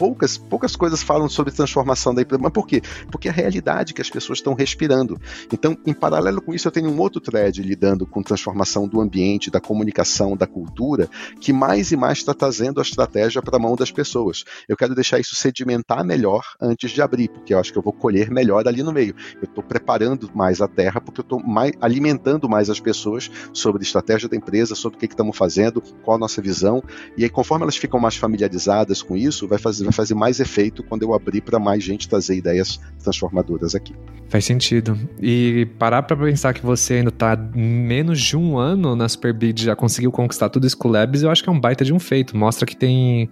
poucas, 0.00 0.38
poucas 0.38 0.74
coisas 0.74 1.02
falam 1.02 1.28
sobre 1.28 1.52
transformação 1.52 2.14
da 2.14 2.22
empresa. 2.22 2.42
Mas 2.42 2.52
por 2.52 2.66
quê? 2.66 2.80
Porque 3.12 3.28
é 3.28 3.30
a 3.30 3.34
realidade 3.34 3.92
que 3.92 4.00
as 4.00 4.08
pessoas 4.08 4.38
estão 4.38 4.54
respirando. 4.54 5.20
Então, 5.52 5.76
em 5.84 5.92
paralelo 5.92 6.40
com 6.40 6.54
isso, 6.54 6.66
eu 6.66 6.72
tenho 6.72 6.88
um 6.88 6.98
outro 6.98 7.20
thread 7.20 7.62
lidando 7.62 8.06
com 8.06 8.22
transformação 8.22 8.88
do 8.88 8.98
ambiente, 8.98 9.50
da 9.50 9.60
comunicação, 9.60 10.34
da 10.34 10.46
cultura, 10.46 11.06
que 11.38 11.52
mais 11.52 11.92
e 11.92 11.98
mais 11.98 12.16
está 12.16 12.32
trazendo 12.32 12.80
a 12.80 12.82
estratégia 12.82 13.42
para 13.42 13.58
a 13.58 13.60
mão 13.60 13.76
das 13.76 13.90
pessoas. 13.90 14.42
Eu 14.66 14.74
quero 14.74 14.94
deixar 14.94 15.18
isso 15.18 15.34
sedimentar 15.34 16.02
melhor 16.02 16.46
antes 16.58 16.92
de 16.92 17.02
abrir, 17.02 17.28
porque 17.28 17.52
eu 17.52 17.58
acho 17.58 17.70
que 17.70 17.78
eu 17.78 17.82
vou 17.82 17.92
colher 17.92 18.30
melhor 18.30 18.66
ali 18.66 18.82
no 18.82 18.92
meio. 18.92 19.14
Eu 19.34 19.44
estou 19.44 19.62
preparando 19.62 20.30
mais 20.34 20.62
a 20.62 20.68
terra, 20.68 20.98
porque 20.98 21.20
eu 21.20 21.24
estou 21.24 21.42
alimentando 21.78 22.48
mais 22.48 22.70
as 22.70 22.80
pessoas 22.80 23.30
sobre 23.52 23.82
a 23.82 23.84
estratégia 23.84 24.30
da 24.30 24.36
empresa, 24.36 24.74
sobre 24.74 24.96
o 24.96 25.00
que, 25.00 25.08
que 25.08 25.12
estamos 25.12 25.36
fazendo, 25.36 25.82
qual 26.02 26.16
a 26.16 26.20
nossa 26.20 26.40
visão. 26.40 26.82
E 27.18 27.24
aí, 27.24 27.28
conforme 27.28 27.64
elas 27.64 27.76
ficam 27.76 28.00
mais 28.00 28.16
familiarizadas 28.16 29.02
com 29.02 29.14
isso, 29.14 29.46
vai 29.46 29.58
fazer 29.58 29.89
fazer 29.92 30.14
mais 30.14 30.40
efeito 30.40 30.82
quando 30.82 31.02
eu 31.02 31.14
abrir 31.14 31.40
para 31.40 31.58
mais 31.58 31.82
gente 31.82 32.08
trazer 32.08 32.36
ideias 32.36 32.80
transformadoras 33.02 33.74
aqui. 33.74 33.94
Faz 34.28 34.44
sentido. 34.44 34.98
E 35.20 35.66
parar 35.78 36.02
para 36.02 36.16
pensar 36.16 36.52
que 36.52 36.64
você 36.64 36.94
ainda 36.94 37.10
está 37.10 37.36
menos 37.36 38.20
de 38.20 38.36
um 38.36 38.58
ano 38.58 38.94
na 38.94 39.08
Superbid 39.08 39.64
já 39.64 39.74
conseguiu 39.74 40.12
conquistar 40.12 40.48
tudo 40.48 40.66
isso 40.66 40.76
com 40.76 40.88
Labs, 40.88 41.22
eu 41.22 41.30
acho 41.30 41.42
que 41.42 41.48
é 41.48 41.52
um 41.52 41.60
baita 41.60 41.84
de 41.84 41.92
um 41.92 41.98
feito. 41.98 42.36
Mostra 42.36 42.66
que 42.66 42.76
tem 42.76 43.28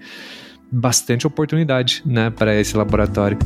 bastante 0.70 1.26
oportunidade, 1.26 2.02
né, 2.04 2.30
para 2.30 2.54
esse 2.54 2.76
laboratório. 2.76 3.38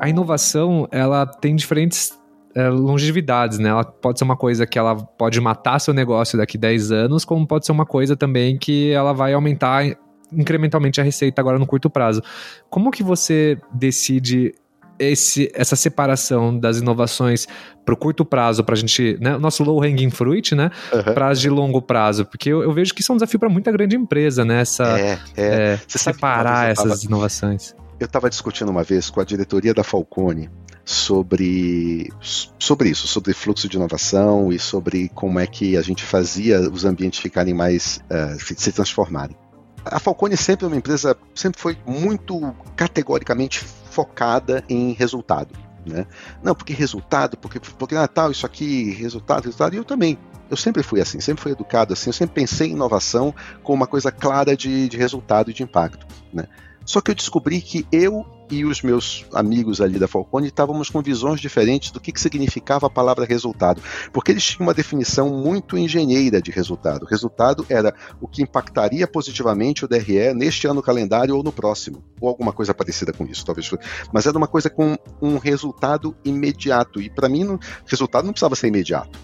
A 0.00 0.08
inovação, 0.08 0.88
ela 0.90 1.24
tem 1.24 1.54
diferentes 1.54 2.18
é, 2.54 2.68
longevidades, 2.68 3.58
né? 3.58 3.70
Ela 3.70 3.84
pode 3.84 4.18
ser 4.18 4.24
uma 4.24 4.36
coisa 4.36 4.66
que 4.66 4.78
ela 4.78 4.96
pode 4.96 5.40
matar 5.40 5.78
seu 5.78 5.94
negócio 5.94 6.36
daqui 6.36 6.58
10 6.58 6.92
anos, 6.92 7.24
como 7.24 7.46
pode 7.46 7.66
ser 7.66 7.72
uma 7.72 7.86
coisa 7.86 8.16
também 8.16 8.58
que 8.58 8.90
ela 8.90 9.12
vai 9.12 9.32
aumentar 9.32 9.84
incrementalmente 10.32 11.00
a 11.00 11.04
receita 11.04 11.40
agora 11.40 11.58
no 11.58 11.66
curto 11.66 11.90
prazo. 11.90 12.22
Como 12.70 12.90
que 12.90 13.02
você 13.02 13.58
decide 13.72 14.54
esse, 14.98 15.50
essa 15.54 15.74
separação 15.74 16.56
das 16.56 16.78
inovações 16.78 17.46
para 17.84 17.94
o 17.94 17.96
curto 17.96 18.24
prazo, 18.24 18.62
para 18.62 18.74
a 18.74 18.78
gente, 18.78 19.18
né, 19.20 19.36
nosso 19.36 19.64
low 19.64 19.82
hanging 19.82 20.10
fruit, 20.10 20.54
né, 20.54 20.70
uhum. 20.92 21.14
para 21.14 21.28
as 21.28 21.40
de 21.40 21.48
longo 21.48 21.82
prazo, 21.82 22.24
porque 22.24 22.50
eu, 22.50 22.62
eu, 22.62 22.72
vejo 22.72 22.94
que 22.94 23.00
isso 23.00 23.10
é 23.10 23.14
um 23.14 23.16
desafio 23.16 23.40
para 23.40 23.48
muita 23.48 23.72
grande 23.72 23.96
empresa, 23.96 24.44
né, 24.44 24.60
essa, 24.60 24.98
é, 24.98 25.18
é. 25.36 25.72
É, 25.74 25.80
separar 25.88 26.70
essas 26.70 27.04
inovações. 27.04 27.74
Eu 27.98 28.06
estava 28.06 28.28
discutindo 28.30 28.68
uma 28.68 28.82
vez 28.82 29.10
com 29.10 29.20
a 29.20 29.24
diretoria 29.24 29.74
da 29.74 29.82
Falcone 29.82 30.48
sobre, 30.84 32.12
sobre 32.58 32.90
isso, 32.90 33.06
sobre 33.06 33.32
fluxo 33.32 33.68
de 33.68 33.76
inovação 33.76 34.52
e 34.52 34.58
sobre 34.58 35.08
como 35.10 35.38
é 35.38 35.46
que 35.46 35.76
a 35.76 35.82
gente 35.82 36.02
fazia 36.02 36.60
os 36.60 36.84
ambientes 36.84 37.20
ficarem 37.20 37.54
mais, 37.54 38.00
uh, 38.10 38.38
se 38.56 38.72
transformarem. 38.72 39.36
A 39.84 39.98
Falcone 39.98 40.36
sempre 40.36 40.64
é 40.64 40.68
uma 40.68 40.76
empresa, 40.76 41.16
sempre 41.34 41.60
foi 41.60 41.76
muito 41.86 42.54
categoricamente 42.76 43.60
focada 43.60 44.64
em 44.68 44.92
resultado. 44.92 45.54
Né? 45.84 46.06
Não, 46.42 46.54
porque 46.54 46.72
resultado, 46.72 47.36
porque, 47.36 47.58
porque 47.58 47.94
Natal, 47.94 48.28
ah, 48.28 48.30
isso 48.30 48.46
aqui, 48.46 48.90
resultado, 48.92 49.44
resultado, 49.44 49.74
e 49.74 49.76
eu 49.78 49.84
também. 49.84 50.18
Eu 50.48 50.56
sempre 50.56 50.82
fui 50.82 51.00
assim, 51.00 51.18
sempre 51.18 51.42
fui 51.42 51.52
educado 51.52 51.94
assim, 51.94 52.10
eu 52.10 52.14
sempre 52.14 52.34
pensei 52.34 52.68
em 52.68 52.72
inovação 52.72 53.34
como 53.62 53.76
uma 53.76 53.86
coisa 53.86 54.12
clara 54.12 54.54
de, 54.54 54.86
de 54.88 54.96
resultado 54.98 55.50
e 55.50 55.54
de 55.54 55.62
impacto. 55.62 56.06
Né? 56.32 56.46
Só 56.84 57.00
que 57.00 57.10
eu 57.10 57.14
descobri 57.14 57.60
que 57.60 57.86
eu 57.90 58.26
e 58.52 58.66
os 58.66 58.82
meus 58.82 59.24
amigos 59.32 59.80
ali 59.80 59.98
da 59.98 60.06
Falcone 60.06 60.48
estávamos 60.48 60.90
com 60.90 61.00
visões 61.00 61.40
diferentes 61.40 61.90
do 61.90 61.98
que, 61.98 62.12
que 62.12 62.20
significava 62.20 62.86
a 62.86 62.90
palavra 62.90 63.24
resultado, 63.24 63.80
porque 64.12 64.30
eles 64.30 64.44
tinham 64.44 64.66
uma 64.66 64.74
definição 64.74 65.30
muito 65.30 65.78
engenheira 65.78 66.40
de 66.42 66.50
resultado. 66.50 67.06
Resultado 67.06 67.64
era 67.70 67.94
o 68.20 68.28
que 68.28 68.42
impactaria 68.42 69.08
positivamente 69.08 69.86
o 69.86 69.88
DRE 69.88 70.34
neste 70.34 70.66
ano 70.66 70.82
calendário 70.82 71.34
ou 71.34 71.42
no 71.42 71.50
próximo, 71.50 72.04
ou 72.20 72.28
alguma 72.28 72.52
coisa 72.52 72.74
parecida 72.74 73.10
com 73.10 73.24
isso, 73.24 73.42
talvez. 73.42 73.70
Mas 74.12 74.26
era 74.26 74.36
uma 74.36 74.46
coisa 74.46 74.68
com 74.68 74.98
um 75.22 75.38
resultado 75.38 76.14
imediato, 76.22 77.00
e 77.00 77.08
para 77.08 77.30
mim, 77.30 77.44
o 77.44 77.60
resultado 77.86 78.26
não 78.26 78.32
precisava 78.32 78.54
ser 78.54 78.68
imediato. 78.68 79.18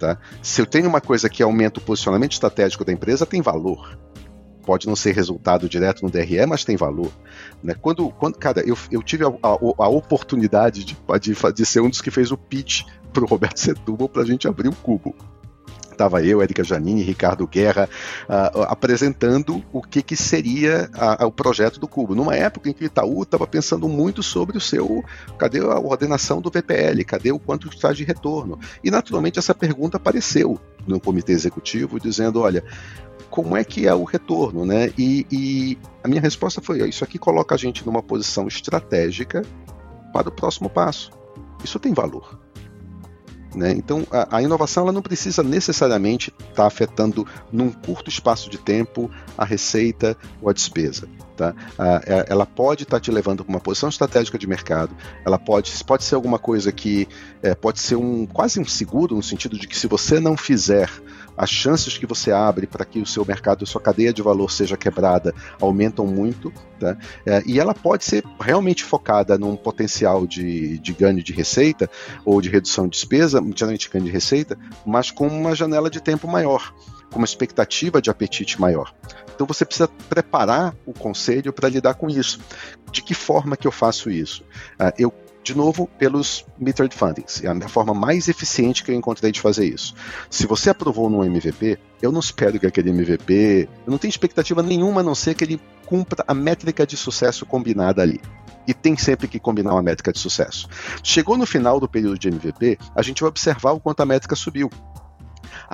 Tá? 0.00 0.18
Se 0.42 0.60
eu 0.60 0.66
tenho 0.66 0.88
uma 0.88 1.00
coisa 1.00 1.28
que 1.28 1.44
aumenta 1.44 1.78
o 1.78 1.82
posicionamento 1.82 2.32
estratégico 2.32 2.84
da 2.84 2.92
empresa, 2.92 3.24
tem 3.24 3.40
valor 3.40 3.96
pode 4.64 4.86
não 4.86 4.96
ser 4.96 5.12
resultado 5.12 5.68
direto 5.68 6.02
no 6.02 6.10
DRE, 6.10 6.46
mas 6.46 6.64
tem 6.64 6.76
valor. 6.76 7.10
Né? 7.62 7.74
Quando, 7.80 8.10
quando, 8.10 8.36
cara, 8.36 8.62
eu, 8.66 8.76
eu 8.90 9.02
tive 9.02 9.24
a, 9.24 9.28
a, 9.28 9.84
a 9.84 9.88
oportunidade 9.88 10.84
de, 10.84 10.96
de, 11.20 11.52
de, 11.52 11.66
ser 11.66 11.80
um 11.80 11.90
dos 11.90 12.00
que 12.00 12.10
fez 12.10 12.32
o 12.32 12.36
pitch 12.36 12.82
para 13.12 13.24
o 13.24 13.26
Roberto 13.26 13.58
Setúbal 13.58 14.08
para 14.08 14.22
a 14.22 14.26
gente 14.26 14.48
abrir 14.48 14.68
o 14.68 14.74
cubo. 14.74 15.14
Estava 15.94 16.22
eu, 16.24 16.42
Érica 16.42 16.64
Janine, 16.64 17.02
Ricardo 17.02 17.46
Guerra, 17.46 17.88
uh, 18.28 18.62
apresentando 18.62 19.64
o 19.72 19.80
que, 19.80 20.02
que 20.02 20.16
seria 20.16 20.90
a, 20.92 21.24
o 21.24 21.30
projeto 21.30 21.78
do 21.78 21.86
Cubo. 21.86 22.16
Numa 22.16 22.34
época 22.34 22.68
em 22.68 22.72
que 22.72 22.82
o 22.82 22.86
Itaú 22.86 23.22
estava 23.22 23.46
pensando 23.46 23.88
muito 23.88 24.20
sobre 24.20 24.58
o 24.58 24.60
seu. 24.60 25.04
Cadê 25.38 25.60
a 25.60 25.78
ordenação 25.78 26.40
do 26.40 26.50
VPL? 26.50 27.04
Cadê 27.04 27.30
o 27.30 27.38
quanto 27.38 27.68
está 27.68 27.92
de 27.92 28.02
retorno? 28.02 28.58
E 28.82 28.90
naturalmente 28.90 29.38
essa 29.38 29.54
pergunta 29.54 29.96
apareceu 29.96 30.58
no 30.84 30.98
comitê 30.98 31.32
executivo, 31.32 32.00
dizendo: 32.00 32.40
olha, 32.40 32.64
como 33.34 33.56
é 33.56 33.64
que 33.64 33.84
é 33.84 33.92
o 33.92 34.04
retorno, 34.04 34.64
né? 34.64 34.92
E, 34.96 35.26
e 35.28 35.78
a 36.04 36.06
minha 36.06 36.20
resposta 36.20 36.62
foi: 36.62 36.88
isso 36.88 37.02
aqui 37.02 37.18
coloca 37.18 37.52
a 37.52 37.58
gente 37.58 37.84
numa 37.84 38.00
posição 38.00 38.46
estratégica 38.46 39.42
para 40.12 40.28
o 40.28 40.32
próximo 40.32 40.70
passo. 40.70 41.10
Isso 41.64 41.80
tem 41.80 41.92
valor. 41.92 42.38
Né? 43.52 43.72
Então, 43.72 44.06
a, 44.12 44.36
a, 44.36 44.42
inovação 44.42 44.84
ela 44.84 44.92
não 44.92 45.02
precisa 45.02 45.42
necessariamente 45.42 46.32
estar 46.38 46.54
tá 46.54 46.66
afetando 46.66 47.26
num 47.50 47.72
curto 47.72 48.08
espaço 48.08 48.48
de 48.48 48.56
tempo 48.56 49.10
a 49.36 49.44
receita 49.44 50.16
ou 50.40 50.48
a 50.48 50.52
despesa. 50.52 51.08
Tá? 51.36 51.54
É, 52.06 52.26
ela 52.28 52.46
pode 52.46 52.84
estar 52.84 52.96
tá 52.96 53.00
te 53.00 53.10
levando 53.10 53.44
para 53.44 53.50
uma 53.50 53.60
posição 53.60 53.88
estratégica 53.88 54.38
de 54.38 54.46
mercado, 54.46 54.94
ela 55.24 55.38
pode, 55.38 55.72
pode 55.84 56.04
ser 56.04 56.14
alguma 56.14 56.38
coisa 56.38 56.70
que 56.70 57.08
é, 57.42 57.54
pode 57.54 57.80
ser 57.80 57.96
um 57.96 58.24
quase 58.24 58.60
um 58.60 58.64
seguro, 58.64 59.16
no 59.16 59.22
sentido 59.22 59.58
de 59.58 59.66
que 59.66 59.76
se 59.76 59.88
você 59.88 60.20
não 60.20 60.36
fizer 60.36 60.88
as 61.36 61.50
chances 61.50 61.98
que 61.98 62.06
você 62.06 62.30
abre 62.30 62.66
para 62.66 62.84
que 62.84 63.00
o 63.00 63.06
seu 63.06 63.24
mercado, 63.24 63.64
a 63.64 63.66
sua 63.66 63.80
cadeia 63.80 64.12
de 64.12 64.22
valor 64.22 64.50
seja 64.50 64.76
quebrada 64.76 65.34
aumentam 65.60 66.06
muito, 66.06 66.52
tá? 66.78 66.96
É, 67.26 67.42
e 67.44 67.58
ela 67.58 67.74
pode 67.74 68.04
ser 68.04 68.22
realmente 68.40 68.84
focada 68.84 69.36
num 69.36 69.56
potencial 69.56 70.26
de, 70.26 70.78
de 70.78 70.92
ganho 70.92 71.22
de 71.22 71.32
receita 71.32 71.90
ou 72.24 72.40
de 72.40 72.48
redução 72.48 72.84
de 72.84 72.90
despesa, 72.90 73.42
geralmente 73.54 73.90
ganho 73.90 74.04
de 74.04 74.10
receita, 74.10 74.56
mas 74.86 75.10
com 75.10 75.26
uma 75.26 75.54
janela 75.54 75.90
de 75.90 76.00
tempo 76.00 76.28
maior, 76.28 76.72
com 77.14 77.20
uma 77.20 77.24
expectativa 77.24 78.02
de 78.02 78.10
apetite 78.10 78.60
maior. 78.60 78.92
Então 79.32 79.46
você 79.46 79.64
precisa 79.64 79.86
preparar 80.08 80.74
o 80.84 80.92
conselho 80.92 81.52
para 81.52 81.68
lidar 81.68 81.94
com 81.94 82.10
isso. 82.10 82.40
De 82.90 83.00
que 83.00 83.14
forma 83.14 83.56
que 83.56 83.68
eu 83.68 83.72
faço 83.72 84.10
isso? 84.10 84.42
Uh, 84.80 84.92
eu 84.98 85.14
de 85.44 85.54
novo, 85.54 85.86
pelos 85.98 86.46
metered 86.58 86.96
fundings. 86.96 87.44
É 87.44 87.48
a 87.48 87.68
forma 87.68 87.92
mais 87.92 88.28
eficiente 88.28 88.82
que 88.82 88.90
eu 88.90 88.94
encontrei 88.94 89.30
de 89.30 89.42
fazer 89.42 89.66
isso. 89.66 89.94
Se 90.30 90.46
você 90.46 90.70
aprovou 90.70 91.10
num 91.10 91.22
MVP, 91.22 91.78
eu 92.00 92.10
não 92.10 92.20
espero 92.20 92.58
que 92.58 92.66
aquele 92.66 92.88
MVP. 92.88 93.68
Eu 93.86 93.90
não 93.90 93.98
tenho 93.98 94.08
expectativa 94.08 94.62
nenhuma 94.62 95.02
a 95.02 95.04
não 95.04 95.14
ser 95.14 95.34
que 95.34 95.44
ele 95.44 95.60
cumpra 95.84 96.24
a 96.26 96.32
métrica 96.32 96.86
de 96.86 96.96
sucesso 96.96 97.44
combinada 97.44 98.00
ali. 98.00 98.22
E 98.66 98.72
tem 98.72 98.96
sempre 98.96 99.28
que 99.28 99.38
combinar 99.38 99.72
uma 99.74 99.82
métrica 99.82 100.14
de 100.14 100.18
sucesso. 100.18 100.66
Chegou 101.02 101.36
no 101.36 101.44
final 101.44 101.78
do 101.78 101.86
período 101.86 102.18
de 102.18 102.28
MVP, 102.28 102.78
a 102.96 103.02
gente 103.02 103.20
vai 103.20 103.28
observar 103.28 103.72
o 103.72 103.80
quanto 103.80 104.00
a 104.00 104.06
métrica 104.06 104.34
subiu. 104.34 104.70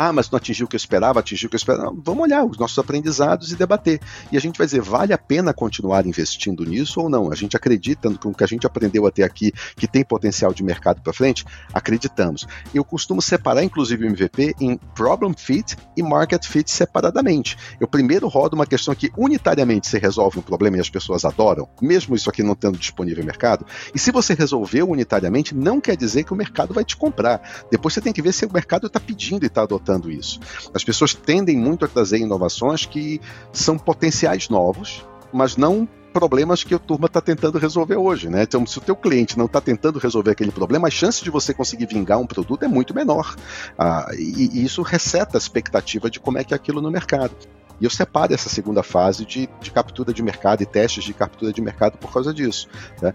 Ah, 0.02 0.14
mas 0.14 0.30
não 0.30 0.38
atingiu 0.38 0.64
o 0.64 0.68
que 0.68 0.74
eu 0.74 0.78
esperava, 0.78 1.20
atingiu 1.20 1.46
o 1.46 1.50
que 1.50 1.56
eu 1.56 1.58
esperava. 1.58 1.94
vamos 1.94 2.22
olhar 2.22 2.42
os 2.42 2.56
nossos 2.56 2.78
aprendizados 2.78 3.52
e 3.52 3.54
debater. 3.54 4.00
E 4.32 4.36
a 4.38 4.40
gente 4.40 4.56
vai 4.56 4.66
dizer, 4.66 4.80
vale 4.80 5.12
a 5.12 5.18
pena 5.18 5.52
continuar 5.52 6.06
investindo 6.06 6.64
nisso 6.64 7.02
ou 7.02 7.10
não? 7.10 7.30
A 7.30 7.34
gente 7.34 7.54
acredita 7.54 8.08
no 8.08 8.18
que 8.32 8.42
a 8.42 8.46
gente 8.46 8.66
aprendeu 8.66 9.06
até 9.06 9.24
aqui, 9.24 9.52
que 9.76 9.86
tem 9.86 10.02
potencial 10.02 10.54
de 10.54 10.62
mercado 10.62 11.02
para 11.02 11.12
frente? 11.12 11.44
Acreditamos. 11.74 12.46
Eu 12.72 12.82
costumo 12.82 13.20
separar, 13.20 13.62
inclusive, 13.62 14.06
o 14.06 14.08
MVP 14.08 14.54
em 14.58 14.78
Problem 14.94 15.34
Fit 15.36 15.76
e 15.94 16.02
Market 16.02 16.46
Fit 16.46 16.70
separadamente. 16.70 17.58
Eu 17.78 17.86
primeiro 17.86 18.26
rodo 18.26 18.56
uma 18.56 18.64
questão 18.64 18.94
que 18.94 19.12
unitariamente 19.18 19.86
você 19.86 19.98
resolve 19.98 20.38
um 20.38 20.42
problema 20.42 20.78
e 20.78 20.80
as 20.80 20.88
pessoas 20.88 21.26
adoram, 21.26 21.68
mesmo 21.78 22.16
isso 22.16 22.30
aqui 22.30 22.42
não 22.42 22.54
tendo 22.54 22.78
disponível 22.78 23.22
mercado. 23.22 23.66
E 23.94 23.98
se 23.98 24.10
você 24.10 24.32
resolveu 24.32 24.88
unitariamente, 24.88 25.54
não 25.54 25.78
quer 25.78 25.94
dizer 25.94 26.24
que 26.24 26.32
o 26.32 26.36
mercado 26.36 26.72
vai 26.72 26.86
te 26.86 26.96
comprar. 26.96 27.66
Depois 27.70 27.92
você 27.92 28.00
tem 28.00 28.14
que 28.14 28.22
ver 28.22 28.32
se 28.32 28.46
o 28.46 28.50
mercado 28.50 28.86
está 28.86 28.98
pedindo 28.98 29.44
e 29.44 29.46
está 29.46 29.60
adotando 29.60 29.89
isso. 30.10 30.38
As 30.74 30.84
pessoas 30.84 31.14
tendem 31.14 31.56
muito 31.56 31.84
a 31.84 31.88
trazer 31.88 32.18
inovações 32.18 32.86
que 32.86 33.20
são 33.52 33.78
potenciais 33.78 34.48
novos, 34.48 35.04
mas 35.32 35.56
não 35.56 35.88
problemas 36.12 36.62
que 36.62 36.74
a 36.74 36.78
turma 36.78 37.06
está 37.06 37.20
tentando 37.20 37.58
resolver 37.58 37.96
hoje, 37.96 38.28
né? 38.28 38.42
Então, 38.42 38.66
se 38.66 38.78
o 38.78 38.80
teu 38.80 38.96
cliente 38.96 39.38
não 39.38 39.46
está 39.46 39.60
tentando 39.60 39.98
resolver 39.98 40.32
aquele 40.32 40.50
problema, 40.50 40.88
a 40.88 40.90
chance 40.90 41.22
de 41.22 41.30
você 41.30 41.54
conseguir 41.54 41.86
vingar 41.86 42.18
um 42.18 42.26
produto 42.26 42.64
é 42.64 42.68
muito 42.68 42.94
menor. 42.94 43.36
Ah, 43.78 44.08
e, 44.18 44.58
e, 44.58 44.64
isso 44.64 44.82
reseta 44.82 45.36
a 45.36 45.38
expectativa 45.38 46.10
de 46.10 46.20
como 46.20 46.38
é 46.38 46.44
que 46.44 46.52
é 46.52 46.56
aquilo 46.56 46.80
no 46.80 46.90
mercado. 46.90 47.34
E 47.80 47.84
eu 47.84 47.90
separo 47.90 48.34
essa 48.34 48.48
segunda 48.48 48.82
fase 48.82 49.24
de, 49.24 49.48
de 49.60 49.70
captura 49.70 50.12
de 50.12 50.22
mercado 50.22 50.62
e 50.62 50.66
testes 50.66 51.04
de 51.04 51.14
captura 51.14 51.52
de 51.52 51.62
mercado 51.62 51.96
por 51.96 52.12
causa 52.12 52.34
disso. 52.34 52.68
Né? 53.00 53.14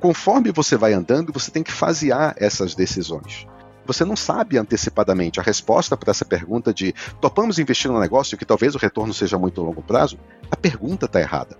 Conforme 0.00 0.52
você 0.52 0.76
vai 0.76 0.92
andando, 0.92 1.32
você 1.32 1.50
tem 1.50 1.62
que 1.62 1.72
fasear 1.72 2.34
essas 2.36 2.74
decisões 2.74 3.46
você 3.88 4.04
não 4.04 4.14
sabe 4.14 4.58
antecipadamente 4.58 5.40
a 5.40 5.42
resposta 5.42 5.96
para 5.96 6.10
essa 6.10 6.24
pergunta 6.24 6.74
de 6.74 6.94
topamos 7.22 7.58
investir 7.58 7.90
no 7.90 7.98
negócio 7.98 8.36
que 8.36 8.44
talvez 8.44 8.74
o 8.74 8.78
retorno 8.78 9.14
seja 9.14 9.38
muito 9.38 9.62
a 9.62 9.64
longo 9.64 9.82
prazo, 9.82 10.18
a 10.50 10.56
pergunta 10.56 11.06
está 11.06 11.18
errada. 11.18 11.58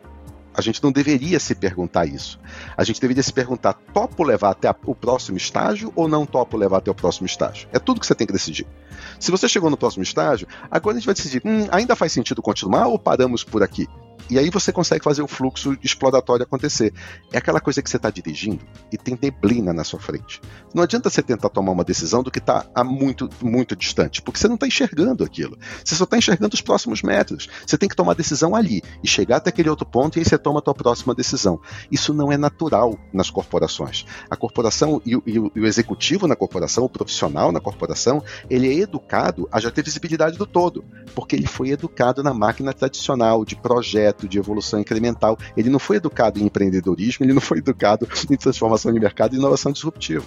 A 0.55 0.61
gente 0.61 0.83
não 0.83 0.93
deveria 0.93 1.41
se 1.41 1.55
perguntar 1.55 2.05
isso. 2.05 2.38
A 2.77 2.85
gente 2.85 3.01
deveria 3.01 3.23
se 3.23 3.33
perguntar: 3.33 3.75
topo 3.95 4.25
levar 4.25 4.51
até 4.51 4.69
o 4.85 4.95
próximo 4.95 5.38
estágio 5.38 5.93
ou 5.95 6.07
não 6.07 6.27
topo 6.27 6.57
levar 6.57 6.79
até 6.79 6.91
o 6.91 6.95
próximo 6.95 7.27
estágio? 7.27 7.69
É 7.73 7.79
tudo 7.79 8.01
que 8.01 8.07
você 8.07 8.14
tem 8.14 8.27
que 8.27 8.33
decidir. 8.33 8.67
Se 9.19 9.31
você 9.31 9.49
chegou 9.49 9.71
no 9.71 9.77
próximo 9.77 10.03
estágio, 10.03 10.49
agora 10.71 10.97
a 10.97 10.99
gente 10.99 11.07
vai 11.07 11.14
decidir: 11.14 11.41
hum, 11.45 11.67
ainda 11.71 11.97
faz 11.97 12.12
sentido 12.12 12.43
continuar 12.43 12.88
ou 12.88 12.99
paramos 12.99 13.43
por 13.43 13.62
aqui? 13.62 13.88
E 14.31 14.39
aí 14.39 14.51
você 14.51 14.73
consegue 14.73 15.03
fazer 15.03 15.23
o 15.23 15.29
fluxo 15.29 15.77
exploratório 15.83 16.43
acontecer. 16.43 16.93
É 17.33 17.39
aquela 17.39 17.61
coisa 17.61 17.83
que 17.83 17.89
você 17.89 17.97
está 17.97 18.11
dirigindo 18.11 18.61
e 18.93 18.99
tem 18.99 19.19
neblina 19.21 19.73
na 19.73 19.85
sua 19.85 19.99
frente. 19.99 20.41
Não 20.75 20.83
adianta 20.83 21.09
você 21.09 21.23
tentar 21.23 21.49
tomar 21.49 21.73
uma 21.73 21.85
decisão 21.85 22.23
do 22.23 22.31
que 22.31 22.39
está 22.39 22.67
muito, 22.85 23.29
muito 23.43 23.75
distante, 23.75 24.21
porque 24.21 24.39
você 24.39 24.49
não 24.49 24.57
está 24.57 24.67
enxergando 24.67 25.25
aquilo. 25.25 25.59
Você 25.83 25.95
só 25.95 26.05
está 26.05 26.19
enxergando 26.19 26.55
os 26.55 26.61
próximos 26.61 27.03
metros. 27.03 27.49
Você 27.67 27.79
tem 27.79 27.89
que 27.89 27.97
tomar 27.97 28.15
decisão 28.15 28.55
ali 28.55 28.83
e 29.03 29.09
chegar 29.09 29.37
até 29.37 29.49
aquele 29.49 29.71
outro 29.71 29.87
ponto 29.87 30.17
e 30.17 30.21
aí 30.21 30.25
você 30.25 30.37
toma 30.37 30.59
a 30.59 30.63
tua 30.63 30.75
próxima 30.75 31.15
decisão. 31.15 31.61
Isso 31.91 32.13
não 32.13 32.31
é 32.31 32.37
natural 32.37 32.99
nas 33.13 33.31
corporações. 33.31 34.05
A 34.31 34.37
corporação 34.37 35.01
e 35.07 35.17
o, 35.17 35.23
e 35.27 35.39
o, 35.39 35.53
e 35.55 35.61
o 35.61 35.67
executivo 35.67 36.27
na 36.27 36.37
corporação, 36.37 36.85
o 36.85 36.89
profissional 36.89 37.51
na 37.51 37.61
corporação, 37.61 38.23
ele 38.51 38.69
é 38.69 38.81
educado 38.81 39.49
a 39.51 39.59
já 39.59 39.71
ter 39.71 39.83
visibilidade 39.83 40.37
do 40.37 40.47
todo, 40.47 40.85
porque 41.15 41.35
ele 41.35 41.47
foi 41.47 41.71
educado 41.71 42.23
na 42.23 42.35
máquina 42.35 42.73
tradicional 42.73 43.45
de 43.45 43.57
projeto 43.57 44.08
de 44.29 44.38
evolução 44.38 44.81
incremental. 44.81 45.38
Ele 45.57 45.68
não 45.68 45.79
foi 45.79 45.97
educado 45.97 46.38
em 46.38 46.44
empreendedorismo, 46.44 47.25
ele 47.25 47.33
não 47.33 47.40
foi 47.40 47.59
educado 47.59 48.09
em 48.31 48.37
transformação 48.37 48.92
de 48.92 49.01
mercado 49.01 49.35
e 49.35 49.38
inovação 49.38 49.73
disruptiva. 49.73 50.25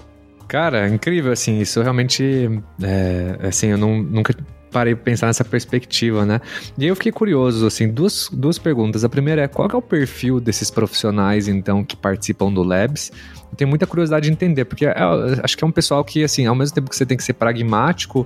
Cara, 0.48 0.90
incrível, 0.90 1.32
assim, 1.32 1.60
isso 1.60 1.82
realmente, 1.82 2.62
é, 2.84 3.38
assim, 3.48 3.68
eu 3.68 3.78
não, 3.78 4.04
nunca 4.04 4.36
parei 4.72 4.96
para 4.96 5.04
pensar 5.04 5.28
nessa 5.28 5.44
perspectiva, 5.46 6.26
né? 6.26 6.42
E 6.78 6.88
eu 6.88 6.96
fiquei 6.96 7.12
curioso, 7.12 7.66
assim, 7.66 7.88
duas, 7.88 8.30
duas 8.32 8.58
perguntas. 8.58 9.04
A 9.04 9.10
primeira 9.10 9.44
é, 9.44 9.48
qual 9.48 9.70
é 9.72 9.76
o 9.76 9.82
perfil 9.82 10.40
desses 10.40 10.72
profissionais, 10.72 11.48
então, 11.48 11.84
que 11.84 11.96
participam 11.96 12.52
do 12.52 12.64
Labs? 12.64 13.12
Eu 13.52 13.58
tenho 13.58 13.70
muita 13.70 13.86
curiosidade 13.86 14.28
de 14.28 14.32
entender, 14.32 14.66
porque 14.66 14.86
é, 14.86 14.94
acho 15.44 15.58
que 15.58 15.64
é 15.64 15.68
um 15.68 15.72
pessoal 15.72 16.04
que, 16.04 16.24
assim, 16.24 16.46
ao 16.46 16.56
mesmo 16.56 16.74
tempo 16.76 16.90
que 16.90 16.96
você 16.96 17.06
tem 17.06 17.18
que 17.18 17.24
ser 17.24 17.34
pragmático, 17.34 18.26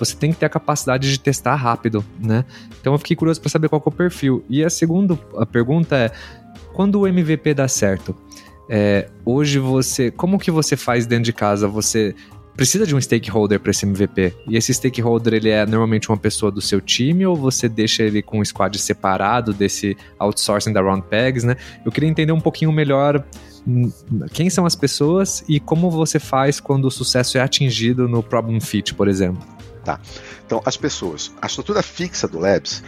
você 0.00 0.16
tem 0.16 0.32
que 0.32 0.38
ter 0.38 0.46
a 0.46 0.48
capacidade 0.48 1.08
de 1.08 1.20
testar 1.20 1.54
rápido, 1.54 2.04
né? 2.18 2.44
Então 2.80 2.92
eu 2.92 2.98
fiquei 2.98 3.14
curioso 3.14 3.40
para 3.40 3.50
saber 3.50 3.68
qual 3.68 3.80
é 3.84 3.88
o 3.88 3.92
perfil. 3.92 4.42
E 4.48 4.64
a 4.64 4.70
segunda 4.70 5.16
a 5.36 5.46
pergunta 5.46 5.96
é: 5.96 6.10
quando 6.72 7.00
o 7.00 7.06
MVP 7.06 7.54
dá 7.54 7.68
certo, 7.68 8.16
É, 8.72 9.08
hoje 9.24 9.58
você, 9.58 10.12
como 10.12 10.38
que 10.38 10.48
você 10.48 10.76
faz 10.76 11.04
dentro 11.04 11.24
de 11.24 11.32
casa? 11.32 11.66
Você 11.66 12.14
precisa 12.56 12.86
de 12.86 12.94
um 12.94 13.00
stakeholder 13.00 13.58
para 13.58 13.70
esse 13.70 13.84
MVP. 13.84 14.34
E 14.46 14.56
esse 14.56 14.72
stakeholder, 14.72 15.34
ele 15.34 15.48
é 15.48 15.64
normalmente 15.66 16.08
uma 16.08 16.16
pessoa 16.16 16.52
do 16.52 16.60
seu 16.60 16.80
time 16.80 17.26
ou 17.26 17.34
você 17.34 17.68
deixa 17.68 18.02
ele 18.02 18.22
com 18.22 18.38
um 18.38 18.44
squad 18.44 18.78
separado 18.78 19.52
desse 19.52 19.96
outsourcing 20.18 20.72
da 20.72 20.80
Round 20.80 21.06
Pegs, 21.08 21.42
né? 21.42 21.56
Eu 21.84 21.90
queria 21.90 22.08
entender 22.08 22.32
um 22.32 22.40
pouquinho 22.40 22.70
melhor 22.70 23.24
hum, 23.66 23.90
quem 24.32 24.48
são 24.50 24.66
as 24.66 24.76
pessoas 24.76 25.42
e 25.48 25.58
como 25.58 25.90
você 25.90 26.18
faz 26.18 26.60
quando 26.60 26.84
o 26.84 26.90
sucesso 26.90 27.38
é 27.38 27.40
atingido 27.40 28.08
no 28.08 28.22
problem 28.22 28.60
fit, 28.60 28.94
por 28.94 29.08
exemplo. 29.08 29.42
Tá. 29.84 30.00
Então, 30.44 30.60
as 30.64 30.76
pessoas. 30.76 31.32
A 31.40 31.46
estrutura 31.46 31.82
fixa 31.82 32.28
do 32.28 32.38
Labs 32.38 32.82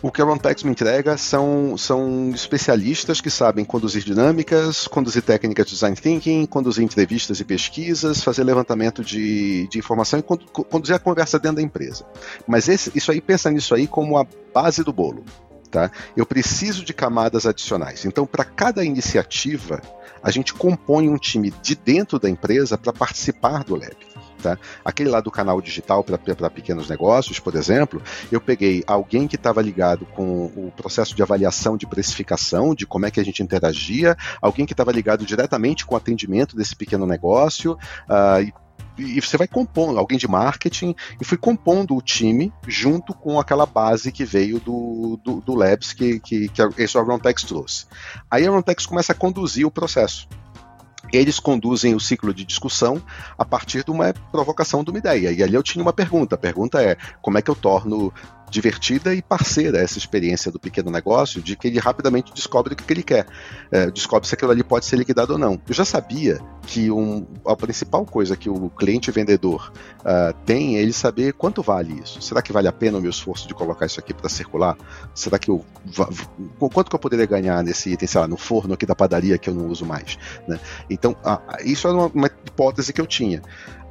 o 0.00 0.12
que 0.12 0.22
a 0.22 0.24
Runtex 0.24 0.62
me 0.62 0.70
entrega 0.70 1.16
são, 1.16 1.76
são 1.76 2.30
especialistas 2.32 3.20
que 3.20 3.30
sabem 3.30 3.64
conduzir 3.64 4.02
dinâmicas, 4.04 4.86
conduzir 4.86 5.22
técnicas 5.22 5.66
de 5.66 5.72
design 5.72 5.96
thinking, 5.96 6.46
conduzir 6.46 6.84
entrevistas 6.84 7.40
e 7.40 7.44
pesquisas, 7.44 8.22
fazer 8.22 8.44
levantamento 8.44 9.02
de, 9.02 9.66
de 9.66 9.78
informação 9.78 10.20
e 10.20 10.22
conduzir 10.22 10.94
a 10.94 11.00
conversa 11.00 11.38
dentro 11.38 11.56
da 11.56 11.62
empresa. 11.62 12.06
Mas 12.46 12.68
esse, 12.68 12.92
isso 12.94 13.10
aí, 13.10 13.20
pensa 13.20 13.50
nisso 13.50 13.74
aí 13.74 13.88
como 13.88 14.16
a 14.16 14.26
base 14.54 14.84
do 14.84 14.92
bolo. 14.92 15.24
Tá? 15.68 15.90
Eu 16.16 16.24
preciso 16.24 16.84
de 16.84 16.94
camadas 16.94 17.44
adicionais. 17.44 18.04
Então, 18.04 18.24
para 18.24 18.44
cada 18.44 18.84
iniciativa, 18.84 19.82
a 20.22 20.30
gente 20.30 20.54
compõe 20.54 21.08
um 21.08 21.18
time 21.18 21.52
de 21.60 21.74
dentro 21.74 22.18
da 22.18 22.30
empresa 22.30 22.78
para 22.78 22.92
participar 22.92 23.64
do 23.64 23.74
lab. 23.74 23.96
Tá? 24.42 24.56
Aquele 24.84 25.10
lá 25.10 25.20
do 25.20 25.30
canal 25.30 25.60
digital 25.60 26.04
para 26.04 26.18
pequenos 26.50 26.88
negócios, 26.88 27.40
por 27.40 27.54
exemplo, 27.56 28.00
eu 28.30 28.40
peguei 28.40 28.84
alguém 28.86 29.26
que 29.26 29.36
estava 29.36 29.60
ligado 29.60 30.06
com 30.06 30.46
o 30.46 30.72
processo 30.76 31.14
de 31.14 31.22
avaliação 31.22 31.76
de 31.76 31.86
precificação, 31.86 32.74
de 32.74 32.86
como 32.86 33.06
é 33.06 33.10
que 33.10 33.18
a 33.18 33.24
gente 33.24 33.42
interagia, 33.42 34.16
alguém 34.40 34.64
que 34.64 34.72
estava 34.72 34.92
ligado 34.92 35.26
diretamente 35.26 35.84
com 35.84 35.94
o 35.94 35.98
atendimento 35.98 36.56
desse 36.56 36.76
pequeno 36.76 37.06
negócio, 37.06 37.72
uh, 38.08 38.42
e 38.42 38.52
e 38.98 39.20
você 39.20 39.36
vai 39.36 39.46
compondo, 39.46 39.98
alguém 39.98 40.18
de 40.18 40.26
marketing, 40.26 40.94
e 41.20 41.24
fui 41.24 41.38
compondo 41.38 41.94
o 41.94 42.02
time 42.02 42.52
junto 42.66 43.14
com 43.14 43.38
aquela 43.38 43.64
base 43.64 44.10
que 44.10 44.24
veio 44.24 44.58
do, 44.58 45.18
do, 45.22 45.40
do 45.40 45.54
Labs 45.54 45.92
que, 45.92 46.18
que, 46.18 46.48
que 46.48 46.62
esse 46.76 46.98
Rontex 46.98 47.44
trouxe. 47.44 47.86
Aí 48.28 48.46
a 48.46 48.50
Rontex 48.50 48.86
começa 48.86 49.12
a 49.12 49.14
conduzir 49.14 49.64
o 49.64 49.70
processo 49.70 50.28
eles 51.12 51.38
conduzem 51.40 51.94
o 51.94 52.00
ciclo 52.00 52.32
de 52.34 52.44
discussão 52.44 53.02
a 53.36 53.44
partir 53.44 53.84
de 53.84 53.90
uma 53.90 54.12
provocação 54.30 54.84
de 54.84 54.90
uma 54.90 54.98
ideia. 54.98 55.32
E 55.32 55.42
ali 55.42 55.54
eu 55.54 55.62
tinha 55.62 55.82
uma 55.82 55.92
pergunta. 55.92 56.34
A 56.34 56.38
pergunta 56.38 56.82
é: 56.82 56.96
como 57.20 57.38
é 57.38 57.42
que 57.42 57.50
eu 57.50 57.54
torno 57.54 58.12
divertida 58.50 59.14
e 59.14 59.22
parceira 59.22 59.78
essa 59.78 59.98
experiência 59.98 60.50
do 60.50 60.58
pequeno 60.58 60.90
negócio, 60.90 61.42
de 61.42 61.56
que 61.56 61.68
ele 61.68 61.78
rapidamente 61.78 62.32
descobre 62.32 62.74
o 62.74 62.76
que 62.76 62.92
ele 62.92 63.02
quer, 63.02 63.26
é, 63.70 63.90
descobre 63.90 64.28
se 64.28 64.34
aquilo 64.34 64.50
ali 64.50 64.62
pode 64.62 64.86
ser 64.86 64.96
liquidado 64.96 65.34
ou 65.34 65.38
não. 65.38 65.60
Eu 65.68 65.74
já 65.74 65.84
sabia 65.84 66.40
que 66.62 66.90
um, 66.90 67.26
a 67.46 67.56
principal 67.56 68.04
coisa 68.04 68.36
que 68.36 68.50
o 68.50 68.68
cliente 68.70 69.10
vendedor 69.10 69.72
uh, 70.00 70.34
tem 70.44 70.76
é 70.76 70.82
ele 70.82 70.92
saber 70.92 71.32
quanto 71.32 71.62
vale 71.62 72.00
isso. 72.02 72.20
Será 72.20 72.42
que 72.42 72.52
vale 72.52 72.68
a 72.68 72.72
pena 72.72 72.98
o 72.98 73.00
meu 73.00 73.10
esforço 73.10 73.48
de 73.48 73.54
colocar 73.54 73.86
isso 73.86 73.98
aqui 73.98 74.12
para 74.12 74.28
circular? 74.28 74.76
Será 75.14 75.38
que 75.38 75.50
eu 75.50 75.64
quanto 76.58 76.90
que 76.90 76.94
eu 76.94 77.00
poderia 77.00 77.26
ganhar 77.26 77.62
nesse 77.62 77.90
item, 77.90 78.06
sei 78.06 78.20
lá, 78.20 78.28
no 78.28 78.36
forno 78.36 78.74
aqui 78.74 78.84
da 78.84 78.94
padaria 78.94 79.38
que 79.38 79.48
eu 79.48 79.54
não 79.54 79.66
uso 79.68 79.86
mais, 79.86 80.18
né? 80.46 80.60
Então, 80.90 81.12
uh, 81.24 81.40
isso 81.64 81.88
era 81.88 81.96
uma, 81.96 82.06
uma 82.06 82.26
hipótese 82.26 82.92
que 82.92 83.00
eu 83.00 83.06
tinha. 83.06 83.42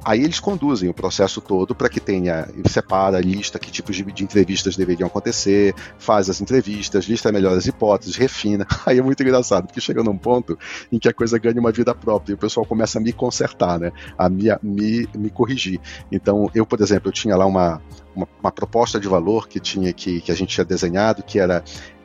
Aí 0.04 0.22
eles 0.22 0.40
conduzem 0.40 0.88
o 0.88 0.94
processo 0.94 1.40
todo 1.40 1.74
para 1.74 1.88
que 1.88 2.00
tenha, 2.00 2.48
separa, 2.66 3.20
lista 3.20 3.58
que 3.58 3.70
tipos 3.70 3.96
de, 3.96 4.04
de, 4.04 4.24
entrevistas 4.24 4.76
deveriam 4.76 5.06
acontecer, 5.06 5.74
faz 5.98 6.30
as 6.30 6.40
entrevistas, 6.40 7.06
lista 7.06 7.32
melhores 7.32 7.66
hipóteses, 7.66 8.16
refina. 8.16 8.66
Aí 8.86 8.98
é 8.98 9.02
muito 9.02 9.22
engraçado, 9.22 9.66
porque 9.66 9.80
chega 9.80 10.02
num 10.02 10.16
ponto 10.16 10.58
em 10.90 10.98
que 10.98 11.08
a 11.08 11.12
coisa 11.12 11.38
ganha 11.38 11.60
uma 11.60 11.72
vida 11.72 11.94
própria 11.94 12.32
e 12.32 12.34
o 12.34 12.38
pessoal 12.38 12.64
começa 12.64 12.98
a 12.98 13.02
me 13.02 13.12
consertar, 13.12 13.78
né? 13.78 13.92
A 14.16 14.28
me, 14.28 14.50
a, 14.50 14.58
me, 14.62 15.08
me 15.14 15.30
corrigir. 15.30 15.80
Então, 16.10 16.48
eu, 16.54 16.64
por 16.64 16.80
exemplo, 16.80 17.08
eu 17.08 17.12
tinha 17.12 17.36
lá 17.36 17.44
uma, 17.44 17.82
uma, 18.14 18.28
uma 18.40 18.52
proposta 18.52 19.00
de 19.00 19.08
valor 19.08 19.48
que 19.48 19.58
tinha 19.60 19.92
que, 19.92 20.20
que 20.20 20.32
a 20.32 20.34
gente 20.34 20.54
tinha 20.54 20.64
desenhado, 20.64 21.22
que 21.22 21.38
era 21.38 21.62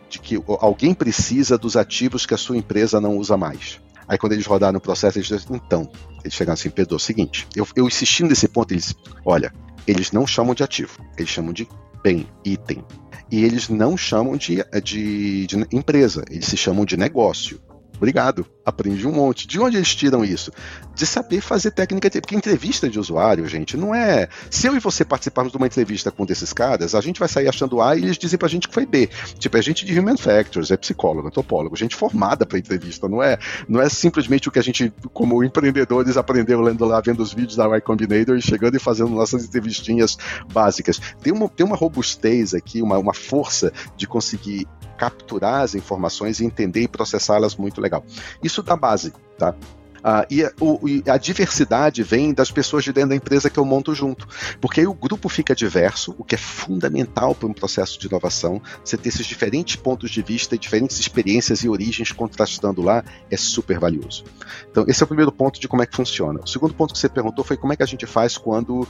de 0.10 0.20
que 0.20 0.44
alguém 0.60 0.94
precisa 0.94 1.58
dos 1.58 1.76
ativos 1.76 2.26
que 2.26 2.34
a 2.34 2.38
sua 2.38 2.58
empresa 2.58 3.02
não 3.02 3.18
usa 3.18 3.36
mais. 3.36 3.82
Aí 4.14 4.18
quando 4.20 4.34
eles 4.34 4.46
rodaram 4.46 4.78
o 4.78 4.82
processo, 4.82 5.18
eles 5.18 5.28
disseram, 5.28 5.56
então, 5.56 5.90
eles 6.24 6.36
chegaram 6.36 6.54
assim, 6.54 6.70
Pedro, 6.70 6.94
é 6.94 6.98
o 6.98 7.00
seguinte, 7.00 7.48
eu, 7.56 7.68
eu 7.76 7.88
insistindo 7.88 8.30
nesse 8.30 8.48
ponto, 8.48 8.72
eles, 8.72 8.96
olha, 9.26 9.52
eles 9.88 10.12
não 10.12 10.28
chamam 10.28 10.54
de 10.54 10.62
ativo, 10.62 11.00
eles 11.18 11.32
chamam 11.32 11.52
de 11.52 11.68
bem, 12.04 12.28
item. 12.46 12.86
E 13.32 13.44
eles 13.44 13.70
não 13.70 13.98
chamam 13.98 14.38
de, 14.38 14.64
de, 14.84 15.48
de 15.48 15.68
empresa, 15.72 16.24
eles 16.30 16.46
se 16.46 16.56
chamam 16.56 16.86
de 16.86 16.96
negócio. 16.96 17.60
Obrigado. 17.98 18.46
Aprendi 18.66 19.08
um 19.08 19.12
monte. 19.12 19.48
De 19.48 19.60
onde 19.60 19.78
eles 19.78 19.94
tiram 19.94 20.24
isso? 20.24 20.52
De 20.96 21.06
saber 21.06 21.42
fazer 21.42 21.72
técnica. 21.72 22.10
Porque 22.10 22.36
entrevista 22.36 22.90
de 22.90 23.00
usuário, 23.00 23.48
gente, 23.48 23.78
não 23.78 23.94
é. 23.94 24.28
Se 24.50 24.68
eu 24.68 24.76
e 24.76 24.80
você 24.80 25.06
participarmos 25.06 25.52
de 25.52 25.58
uma 25.58 25.68
entrevista 25.68 26.12
com 26.12 26.24
um 26.24 26.26
desses 26.26 26.52
caras, 26.54 26.96
a 26.96 27.02
gente 27.02 27.20
vai 27.20 27.30
sair 27.30 27.48
achando 27.48 27.82
A 27.82 27.96
e 27.96 28.04
eles 28.04 28.18
dizem 28.18 28.38
pra 28.38 28.48
gente 28.48 28.68
que 28.68 28.74
foi 28.74 28.86
B. 28.86 29.10
Tipo, 29.38 29.58
é 29.58 29.62
gente 29.62 29.86
de 29.86 29.98
Human 29.98 30.18
Factors, 30.18 30.72
é 30.72 30.78
psicólogo, 30.78 31.28
antropólogo, 31.28 31.76
gente 31.76 31.96
formada 31.96 32.46
pra 32.46 32.58
entrevista. 32.58 33.08
Não 33.08 33.22
é, 33.22 33.38
não 33.68 33.82
é 33.82 33.90
simplesmente 33.90 34.48
o 34.48 34.52
que 34.52 34.60
a 34.60 34.64
gente, 34.64 34.92
como 35.14 35.44
empreendedores, 35.44 36.18
aprendeu 36.18 36.62
lendo 36.62 36.86
lá, 36.86 37.00
vendo 37.00 37.22
os 37.22 37.34
vídeos 37.34 37.56
da 37.56 37.66
Y 37.66 37.82
Combinator 37.82 38.38
e 38.38 38.42
chegando 38.42 38.76
e 38.76 38.80
fazendo 38.80 39.10
nossas 39.12 39.46
entrevistinhas 39.46 40.18
básicas. 40.52 41.00
Tem 41.22 41.32
uma, 41.32 41.48
tem 41.48 41.66
uma 41.66 41.76
robustez 41.76 42.54
aqui, 42.54 42.82
uma, 42.82 42.98
uma 42.98 43.14
força 43.14 43.72
de 43.96 44.08
conseguir 44.08 44.68
capturar 45.04 45.62
as 45.62 45.76
informações 45.76 46.40
e 46.40 46.46
entender 46.46 46.84
e 46.84 46.88
processá-las 46.88 47.58
muito 47.58 47.82
legal. 47.82 48.06
Isso 48.42 48.64
dá 48.64 48.78
base, 48.78 49.12
tá? 49.38 49.54
Uh, 50.00 50.28
e, 50.30 50.44
o, 50.60 50.88
e, 50.88 51.04
a 51.10 51.18
diversidade 51.18 52.04
vem 52.04 52.34
das 52.34 52.52
pessoas 52.52 52.84
de 52.84 52.92
dentro 52.92 53.12
da 53.12 53.16
empresa 53.16 53.50
que 53.50 53.58
eu 53.58 53.64
monto 53.64 53.94
junto. 53.96 54.28
Porque 54.60 54.82
aí 54.82 54.88
o 54.88 54.94
grupo 54.94 55.30
fica 55.30 55.56
diverso, 55.56 56.14
o 56.18 56.24
que 56.24 56.36
é 56.36 56.38
fundamental 56.38 57.34
para 57.34 57.48
um 57.48 57.54
processo 57.54 57.98
de 58.00 58.08
inovação. 58.08 58.62
Você 58.84 58.98
ter 58.98 59.10
esses 59.10 59.26
diferentes 59.26 59.78
pontos 59.78 60.12
de 60.12 60.22
vista, 60.22 60.58
diferentes 60.58 61.00
experiências 61.00 61.64
e 61.64 61.70
origens 61.70 62.12
contrastando 62.12 62.82
lá 62.82 63.04
é 63.32 63.38
super 63.38 63.80
valioso. 63.80 64.26
Então, 64.70 64.84
esse 64.88 65.02
é 65.02 65.06
o 65.06 65.08
primeiro 65.08 65.32
ponto 65.32 65.60
de 65.60 65.70
como 65.70 65.82
é 65.82 65.86
que 65.86 65.96
funciona. 65.96 66.42
O 66.44 66.48
segundo 66.48 66.74
ponto 66.74 66.94
que 66.94 67.00
você 67.00 67.08
perguntou 67.08 67.44
foi 67.46 67.56
como 67.56 67.72
é 67.72 67.78
que 67.78 67.84
a 67.84 67.88
gente 67.88 68.06
faz 68.06 68.38
quando 68.38 68.86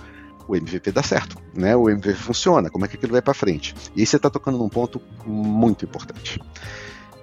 o 0.48 0.56
MVP 0.56 0.92
dá 0.92 1.04
certo, 1.04 1.38
né? 1.54 1.76
O 1.76 1.90
MVP 1.90 2.14
funciona, 2.16 2.70
como 2.70 2.86
é 2.86 2.88
que 2.88 2.96
aquilo 2.96 3.14
vai 3.14 3.22
para 3.22 3.34
frente? 3.34 3.74
E 3.96 4.02
aí 4.02 4.06
você 4.06 4.18
está 4.18 4.30
tocando 4.30 4.58
num 4.58 4.70
ponto 4.70 5.02
muito 5.26 5.86
importante. 5.86 6.40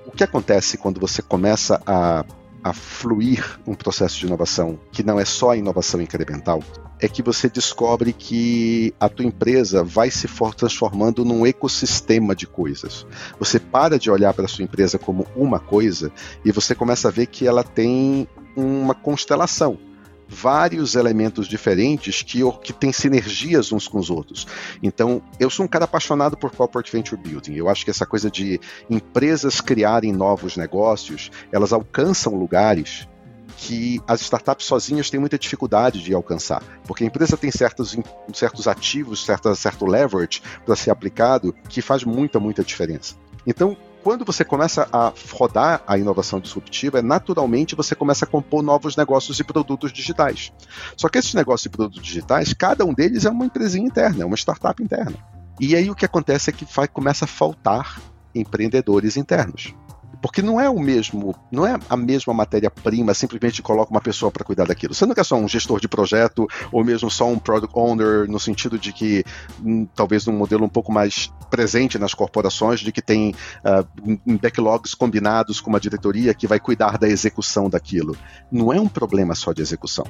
O 0.06 0.10
que 0.10 0.24
acontece 0.24 0.76
quando 0.76 1.00
você 1.00 1.22
começa 1.22 1.80
a, 1.86 2.24
a 2.62 2.72
fluir 2.72 3.60
um 3.66 3.74
processo 3.74 4.18
de 4.18 4.26
inovação 4.26 4.78
que 4.90 5.02
não 5.02 5.20
é 5.20 5.24
só 5.24 5.54
inovação 5.54 6.00
incremental, 6.00 6.62
é 7.00 7.08
que 7.08 7.22
você 7.22 7.48
descobre 7.48 8.12
que 8.12 8.94
a 9.00 9.08
tua 9.08 9.24
empresa 9.24 9.82
vai 9.82 10.10
se 10.10 10.28
for 10.28 10.54
transformando 10.54 11.24
num 11.24 11.46
ecossistema 11.46 12.34
de 12.34 12.46
coisas. 12.46 13.06
Você 13.38 13.58
para 13.58 13.98
de 13.98 14.10
olhar 14.10 14.34
para 14.34 14.44
a 14.44 14.48
sua 14.48 14.64
empresa 14.64 14.98
como 14.98 15.26
uma 15.34 15.58
coisa 15.58 16.12
e 16.44 16.52
você 16.52 16.74
começa 16.74 17.08
a 17.08 17.10
ver 17.10 17.26
que 17.26 17.46
ela 17.46 17.64
tem 17.64 18.28
uma 18.54 18.94
constelação 18.94 19.78
vários 20.30 20.94
elementos 20.94 21.48
diferentes 21.48 22.22
que, 22.22 22.40
que 22.62 22.72
têm 22.72 22.92
sinergias 22.92 23.72
uns 23.72 23.88
com 23.88 23.98
os 23.98 24.08
outros. 24.08 24.46
Então, 24.80 25.20
eu 25.40 25.50
sou 25.50 25.64
um 25.64 25.68
cara 25.68 25.86
apaixonado 25.86 26.36
por 26.36 26.52
corporate 26.52 26.92
venture 26.92 27.20
building. 27.20 27.54
Eu 27.54 27.68
acho 27.68 27.84
que 27.84 27.90
essa 27.90 28.06
coisa 28.06 28.30
de 28.30 28.60
empresas 28.88 29.60
criarem 29.60 30.12
novos 30.12 30.56
negócios, 30.56 31.32
elas 31.50 31.72
alcançam 31.72 32.36
lugares 32.36 33.08
que 33.56 34.00
as 34.06 34.22
startups 34.22 34.64
sozinhas 34.64 35.10
têm 35.10 35.20
muita 35.20 35.38
dificuldade 35.38 36.02
de 36.02 36.14
alcançar, 36.14 36.62
porque 36.86 37.04
a 37.04 37.06
empresa 37.06 37.36
tem 37.36 37.50
certos, 37.50 37.96
certos 38.32 38.66
ativos, 38.66 39.24
certa, 39.24 39.54
certo 39.54 39.84
leverage 39.84 40.40
para 40.64 40.76
ser 40.76 40.90
aplicado 40.90 41.54
que 41.68 41.82
faz 41.82 42.04
muita, 42.04 42.40
muita 42.40 42.62
diferença. 42.62 43.16
Então, 43.46 43.76
quando 44.02 44.24
você 44.24 44.44
começa 44.44 44.88
a 44.92 45.12
rodar 45.32 45.82
a 45.86 45.98
inovação 45.98 46.40
disruptiva, 46.40 47.02
naturalmente 47.02 47.74
você 47.74 47.94
começa 47.94 48.24
a 48.24 48.28
compor 48.28 48.62
novos 48.62 48.96
negócios 48.96 49.38
e 49.38 49.44
produtos 49.44 49.92
digitais. 49.92 50.52
Só 50.96 51.08
que 51.08 51.18
esses 51.18 51.34
negócios 51.34 51.66
e 51.66 51.70
produtos 51.70 52.02
digitais, 52.02 52.52
cada 52.52 52.84
um 52.84 52.94
deles 52.94 53.24
é 53.24 53.30
uma 53.30 53.44
empresinha 53.44 53.86
interna, 53.86 54.22
é 54.22 54.26
uma 54.26 54.36
startup 54.36 54.82
interna. 54.82 55.16
E 55.58 55.76
aí 55.76 55.90
o 55.90 55.94
que 55.94 56.06
acontece 56.06 56.50
é 56.50 56.52
que 56.52 56.64
vai, 56.64 56.88
começa 56.88 57.26
a 57.26 57.28
faltar 57.28 58.00
empreendedores 58.34 59.16
internos. 59.16 59.74
Porque 60.20 60.42
não 60.42 60.60
é 60.60 60.68
o 60.68 60.78
mesmo, 60.78 61.34
não 61.50 61.66
é 61.66 61.78
a 61.88 61.96
mesma 61.96 62.34
matéria-prima, 62.34 63.14
simplesmente 63.14 63.62
coloca 63.62 63.90
uma 63.90 64.00
pessoa 64.00 64.30
para 64.30 64.44
cuidar 64.44 64.66
daquilo. 64.66 64.94
Você 64.94 65.06
não 65.06 65.14
quer 65.14 65.24
só 65.24 65.36
um 65.36 65.48
gestor 65.48 65.80
de 65.80 65.88
projeto, 65.88 66.46
ou 66.70 66.84
mesmo 66.84 67.10
só 67.10 67.26
um 67.26 67.38
product 67.38 67.76
owner, 67.78 68.28
no 68.28 68.38
sentido 68.38 68.78
de 68.78 68.92
que, 68.92 69.24
hum, 69.64 69.86
talvez 69.94 70.26
num 70.26 70.36
modelo 70.36 70.64
um 70.64 70.68
pouco 70.68 70.92
mais 70.92 71.32
presente 71.50 71.98
nas 71.98 72.14
corporações, 72.14 72.80
de 72.80 72.92
que 72.92 73.02
tem 73.02 73.34
uh, 73.64 74.38
backlogs 74.40 74.94
combinados 74.94 75.60
com 75.60 75.70
uma 75.70 75.80
diretoria 75.80 76.34
que 76.34 76.46
vai 76.46 76.60
cuidar 76.60 76.98
da 76.98 77.08
execução 77.08 77.70
daquilo. 77.70 78.16
Não 78.50 78.72
é 78.72 78.80
um 78.80 78.88
problema 78.88 79.34
só 79.34 79.52
de 79.52 79.62
execução. 79.62 80.04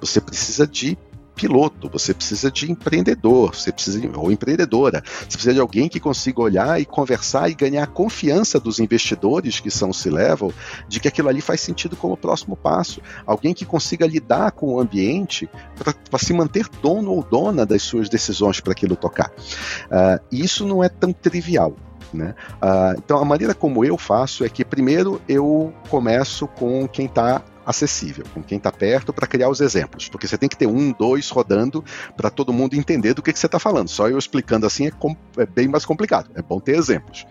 Você 0.00 0.20
precisa 0.20 0.66
de 0.66 0.96
piloto, 1.34 1.88
você 1.88 2.12
precisa 2.12 2.50
de 2.50 2.70
empreendedor, 2.70 3.54
você 3.54 3.72
precisa 3.72 4.00
ou 4.16 4.30
empreendedora, 4.30 5.02
você 5.04 5.36
precisa 5.36 5.54
de 5.54 5.60
alguém 5.60 5.88
que 5.88 6.00
consiga 6.00 6.40
olhar 6.40 6.80
e 6.80 6.84
conversar 6.84 7.50
e 7.50 7.54
ganhar 7.54 7.84
a 7.84 7.86
confiança 7.86 8.60
dos 8.60 8.78
investidores 8.78 9.60
que 9.60 9.70
são 9.70 9.90
o 9.90 9.94
C-Level 9.94 10.52
de 10.88 11.00
que 11.00 11.08
aquilo 11.08 11.28
ali 11.28 11.40
faz 11.40 11.60
sentido 11.60 11.96
como 11.96 12.16
próximo 12.16 12.56
passo. 12.56 13.00
Alguém 13.26 13.54
que 13.54 13.64
consiga 13.64 14.06
lidar 14.06 14.52
com 14.52 14.74
o 14.74 14.80
ambiente 14.80 15.48
para 15.76 16.18
se 16.18 16.32
manter 16.32 16.68
dono 16.82 17.12
ou 17.12 17.22
dona 17.22 17.64
das 17.64 17.82
suas 17.82 18.08
decisões 18.08 18.60
para 18.60 18.72
aquilo 18.72 18.96
tocar. 18.96 19.30
Uh, 19.30 20.20
isso 20.30 20.66
não 20.66 20.82
é 20.82 20.88
tão 20.88 21.12
trivial. 21.12 21.74
Né? 22.12 22.34
Uh, 22.56 22.98
então, 22.98 23.18
a 23.18 23.24
maneira 23.24 23.54
como 23.54 23.84
eu 23.84 23.96
faço 23.96 24.44
é 24.44 24.48
que, 24.48 24.64
primeiro, 24.64 25.20
eu 25.28 25.72
começo 25.88 26.46
com 26.48 26.86
quem 26.88 27.06
está 27.06 27.42
acessível, 27.64 28.24
com 28.32 28.42
quem 28.42 28.58
está 28.58 28.70
perto, 28.72 29.12
para 29.12 29.26
criar 29.26 29.48
os 29.48 29.60
exemplos. 29.60 30.08
Porque 30.08 30.26
você 30.26 30.38
tem 30.38 30.48
que 30.48 30.56
ter 30.56 30.66
um, 30.66 30.92
dois 30.92 31.28
rodando 31.30 31.84
para 32.16 32.30
todo 32.30 32.52
mundo 32.52 32.74
entender 32.74 33.14
do 33.14 33.22
que, 33.22 33.32
que 33.32 33.38
você 33.38 33.46
está 33.46 33.58
falando. 33.58 33.88
Só 33.88 34.08
eu 34.08 34.18
explicando 34.18 34.66
assim 34.66 34.86
é, 34.86 34.92
é, 35.38 35.46
bem 35.46 35.68
mais 35.68 35.84
complicado. 35.84 36.30
É 36.34 36.42
bom 36.42 36.60
ter 36.60 36.76
exemplos. 36.76 37.26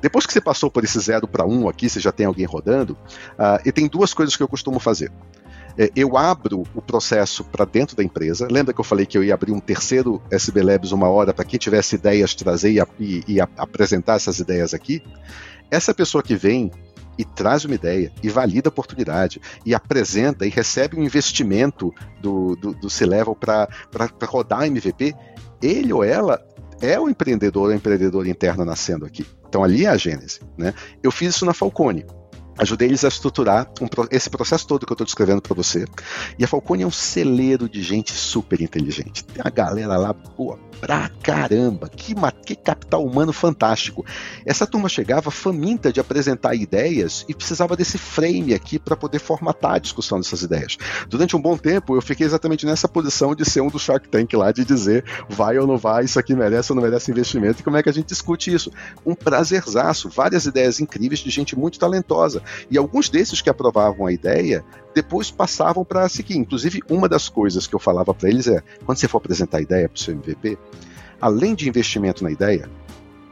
Depois 0.00 0.26
que 0.26 0.32
você 0.32 0.40
passou 0.40 0.70
por 0.70 0.84
esse 0.84 0.98
zero 1.00 1.26
para 1.26 1.46
um 1.46 1.68
aqui, 1.68 1.88
você 1.88 2.00
já 2.00 2.12
tem 2.12 2.26
alguém 2.26 2.44
rodando, 2.44 2.92
uh, 2.92 3.60
e 3.64 3.72
tem 3.72 3.88
duas 3.88 4.12
coisas 4.12 4.36
que 4.36 4.42
eu 4.42 4.48
costumo 4.48 4.78
fazer 4.78 5.10
é, 5.78 5.90
eu 5.94 6.16
abro 6.16 6.62
o 6.74 6.80
processo 6.80 7.44
para 7.44 7.64
dentro 7.64 7.96
da 7.96 8.02
empresa. 8.02 8.48
Lembra 8.50 8.72
que 8.72 8.80
eu 8.80 8.84
falei 8.84 9.06
que 9.06 9.18
eu 9.18 9.24
ia 9.24 9.34
abrir 9.34 9.52
um 9.52 9.60
terceiro 9.60 10.22
SB 10.30 10.62
Labs 10.62 10.92
uma 10.92 11.08
hora 11.08 11.34
para 11.34 11.44
quem 11.44 11.58
tivesse 11.58 11.96
ideias 11.96 12.34
trazer 12.34 12.72
e, 12.72 12.82
e, 13.00 13.24
e, 13.26 13.40
apresentar 13.40 14.14
essas 14.14 14.38
ideias 14.38 14.72
aqui? 14.72 15.02
Essa 15.70 15.92
pessoa 15.92 16.22
que 16.22 16.36
vem 16.36 16.70
e 17.18 17.24
traz 17.24 17.64
uma 17.64 17.74
ideia 17.74 18.12
e 18.22 18.28
valida 18.28 18.68
a 18.68 18.72
oportunidade 18.72 19.40
e 19.64 19.74
apresenta 19.74 20.46
e 20.46 20.50
recebe 20.50 20.96
um 20.96 21.02
investimento 21.02 21.92
do, 22.20 22.56
do, 22.56 22.72
do 22.74 22.90
C-Level 22.90 23.34
para 23.36 23.68
rodar 24.22 24.66
MVP, 24.66 25.14
ele 25.62 25.92
ou 25.92 26.04
ela 26.04 26.44
é 26.80 26.98
o 26.98 27.08
empreendedor 27.08 27.68
ou 27.68 27.74
empreendedora 27.74 28.28
interna 28.28 28.64
nascendo 28.64 29.06
aqui. 29.06 29.26
Então 29.48 29.62
ali 29.62 29.86
é 29.86 29.88
a 29.88 29.96
gênese. 29.96 30.40
Né? 30.58 30.74
Eu 31.02 31.10
fiz 31.10 31.34
isso 31.34 31.46
na 31.46 31.54
Falcone 31.54 32.04
ajudei 32.58 32.88
eles 32.88 33.04
a 33.04 33.08
estruturar 33.08 33.70
um, 33.80 33.86
esse 34.10 34.30
processo 34.30 34.66
todo 34.66 34.86
que 34.86 34.92
eu 34.92 34.94
estou 34.94 35.04
descrevendo 35.04 35.42
para 35.42 35.54
você. 35.54 35.86
E 36.38 36.44
a 36.44 36.48
Falcone 36.48 36.82
é 36.82 36.86
um 36.86 36.90
celeiro 36.90 37.68
de 37.68 37.82
gente 37.82 38.12
super 38.12 38.60
inteligente. 38.60 39.24
Tem 39.24 39.42
uma 39.42 39.50
galera 39.50 39.96
lá 39.96 40.12
boa 40.12 40.58
pra 40.84 41.10
caramba. 41.22 41.88
Que, 41.88 42.14
que 42.44 42.54
capital 42.54 43.04
humano 43.04 43.32
fantástico. 43.32 44.04
Essa 44.44 44.66
turma 44.66 44.88
chegava 44.88 45.30
faminta 45.30 45.90
de 45.90 45.98
apresentar 45.98 46.54
ideias 46.54 47.24
e 47.26 47.34
precisava 47.34 47.74
desse 47.74 47.96
frame 47.96 48.52
aqui 48.52 48.78
para 48.78 48.94
poder 48.94 49.18
formatar 49.18 49.74
a 49.74 49.78
discussão 49.78 50.18
dessas 50.18 50.42
ideias. 50.42 50.76
Durante 51.08 51.34
um 51.34 51.40
bom 51.40 51.56
tempo, 51.56 51.96
eu 51.96 52.02
fiquei 52.02 52.26
exatamente 52.26 52.66
nessa 52.66 52.86
posição 52.86 53.34
de 53.34 53.44
ser 53.44 53.62
um 53.62 53.68
do 53.68 53.78
Shark 53.78 54.08
Tank 54.08 54.34
lá, 54.34 54.52
de 54.52 54.64
dizer 54.64 55.04
vai 55.28 55.58
ou 55.58 55.66
não 55.66 55.78
vai, 55.78 56.04
isso 56.04 56.18
aqui 56.18 56.34
merece 56.34 56.70
ou 56.70 56.76
não 56.76 56.82
merece 56.82 57.10
investimento 57.10 57.60
e 57.60 57.64
como 57.64 57.78
é 57.78 57.82
que 57.82 57.88
a 57.88 57.92
gente 57.92 58.08
discute 58.08 58.52
isso. 58.52 58.70
Um 59.06 59.14
prazerzaço, 59.14 60.10
várias 60.10 60.44
ideias 60.44 60.80
incríveis 60.80 61.20
de 61.20 61.30
gente 61.30 61.56
muito 61.56 61.78
talentosa. 61.78 62.42
E 62.70 62.78
alguns 62.78 63.08
desses 63.08 63.40
que 63.40 63.50
aprovavam 63.50 64.06
a 64.06 64.12
ideia 64.12 64.64
depois 64.94 65.30
passavam 65.30 65.84
para 65.84 66.08
seguir. 66.08 66.36
Inclusive, 66.36 66.82
uma 66.88 67.08
das 67.08 67.28
coisas 67.28 67.66
que 67.66 67.74
eu 67.74 67.80
falava 67.80 68.14
para 68.14 68.28
eles 68.28 68.46
é: 68.46 68.62
quando 68.84 68.98
você 68.98 69.08
for 69.08 69.18
apresentar 69.18 69.58
a 69.58 69.62
ideia 69.62 69.88
para 69.88 69.96
o 69.96 70.00
seu 70.00 70.14
MVP, 70.14 70.58
além 71.20 71.54
de 71.54 71.68
investimento 71.68 72.22
na 72.22 72.30
ideia, 72.30 72.68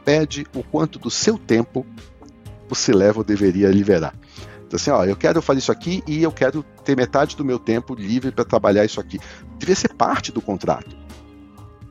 pede 0.03 0.45
o 0.55 0.63
quanto 0.63 0.99
do 0.99 1.09
seu 1.09 1.37
tempo 1.37 1.85
o 2.69 2.75
C-Level 2.75 3.23
deveria 3.23 3.69
liberar. 3.69 4.15
Então, 4.65 4.77
assim, 4.77 4.89
ó, 4.89 5.05
eu 5.05 5.15
quero 5.15 5.41
fazer 5.41 5.59
isso 5.59 5.71
aqui 5.71 6.03
e 6.07 6.23
eu 6.23 6.31
quero 6.31 6.63
ter 6.83 6.97
metade 6.97 7.37
do 7.37 7.45
meu 7.45 7.59
tempo 7.59 7.93
livre 7.93 8.31
para 8.31 8.43
trabalhar 8.43 8.83
isso 8.83 8.99
aqui. 8.99 9.19
Devia 9.59 9.75
ser 9.75 9.93
parte 9.93 10.31
do 10.31 10.41
contrato. 10.41 10.95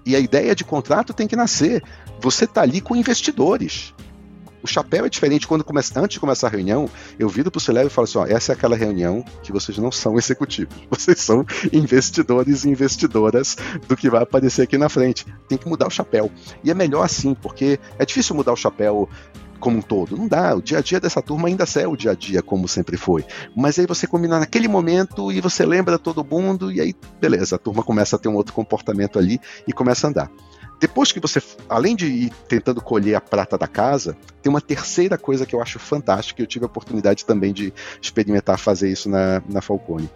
E 0.05 0.17
a 0.17 0.19
ideia 0.19 0.53
de 0.55 0.65
contrato 0.65 1.15
tem 1.15 1.29
que 1.29 1.37
nascer. 1.37 1.83
Você 2.21 2.45
está 2.45 2.63
ali 2.63 2.81
com 2.81 2.97
investidores. 2.97 3.95
O 4.63 4.67
chapéu 4.67 5.05
é 5.05 5.09
diferente 5.09 5.47
quando 5.47 5.65
começa, 5.65 5.99
antes 5.99 6.15
de 6.15 6.21
começar 6.21 6.47
a 6.47 6.51
reunião, 6.51 6.89
eu 7.19 7.29
viro 7.29 7.51
para 7.51 7.59
o 7.59 7.61
Celeb 7.61 7.87
e 7.87 7.91
falo 7.91 8.05
assim: 8.05 8.19
ó, 8.19 8.27
essa 8.27 8.53
é 8.53 8.55
aquela 8.55 8.77
reunião 8.77 9.25
que 9.43 9.53
vocês 9.53 9.77
não 9.79 9.91
são 9.91 10.17
executivos, 10.17 10.75
vocês 10.89 11.21
são 11.21 11.45
investidores 11.73 12.65
e 12.65 12.71
investidoras 12.71 13.57
do 13.89 13.97
que 13.97 14.09
vai 14.09 14.23
aparecer 14.23 14.63
aqui 14.63 14.79
na 14.79 14.89
frente. 14.89 15.27
Tem 15.49 15.59
que 15.59 15.69
mudar 15.69 15.87
o 15.87 15.91
chapéu. 15.91 16.31
E 16.63 16.71
é 16.71 16.75
melhor 16.75 17.03
assim, 17.03 17.35
porque 17.35 17.79
é 17.99 18.05
difícil 18.05 18.37
mudar 18.37 18.53
o 18.53 18.57
chapéu 18.57 19.09
como 19.63 19.79
um 19.79 19.83
todo. 19.83 20.17
Não 20.17 20.27
dá. 20.27 20.55
O 20.57 20.61
dia 20.61 20.79
a 20.79 20.81
dia 20.83 21.01
dessa 21.01 21.23
turma 21.23 21.49
ainda 21.49 21.65
é 21.77 21.87
o 21.87 21.97
dia 21.97 22.11
a 22.11 22.15
dia, 22.15 22.43
como 22.43 22.67
sempre 22.67 22.97
foi. 22.97 23.25
Mas 23.57 23.79
aí 23.79 23.87
você 23.87 24.07
combina 24.07 24.41
naquele 24.41 24.67
momento 24.67 25.31
e 25.31 25.41
você 25.41 25.65
lembra 25.65 25.99
todo 25.99 26.25
mundo, 26.25 26.71
e 26.71 26.81
aí, 26.81 26.95
beleza, 27.21 27.55
a 27.55 27.59
turma 27.59 27.83
começa 27.83 28.17
a 28.17 28.19
ter 28.19 28.29
um 28.29 28.35
outro 28.35 28.53
comportamento 28.53 29.19
ali 29.19 29.41
e 29.67 29.73
começa 29.73 30.07
a 30.07 30.11
andar. 30.11 30.31
Depois 30.83 31.13
que 31.13 31.21
você, 31.21 31.41
além 31.69 31.95
de 31.95 32.07
ir 32.07 32.33
tentando 32.49 32.81
colher 32.81 33.15
a 33.15 33.21
prata 33.21 33.57
da 33.57 33.69
casa, 33.69 34.17
tem 34.43 34.51
uma 34.51 34.61
terceira 34.61 35.17
coisa 35.17 35.47
que 35.47 35.55
eu 35.55 35.63
acho 35.63 35.79
fantástica, 35.79 36.43
eu 36.43 36.47
tive 36.47 36.65
a 36.65 36.67
oportunidade 36.67 37.25
também 37.25 37.53
de 37.53 37.73
experimentar 38.01 38.59
fazer 38.59 38.91
isso 38.91 39.09
na, 39.09 39.41
na 39.49 39.63
Falcone. 39.63 40.11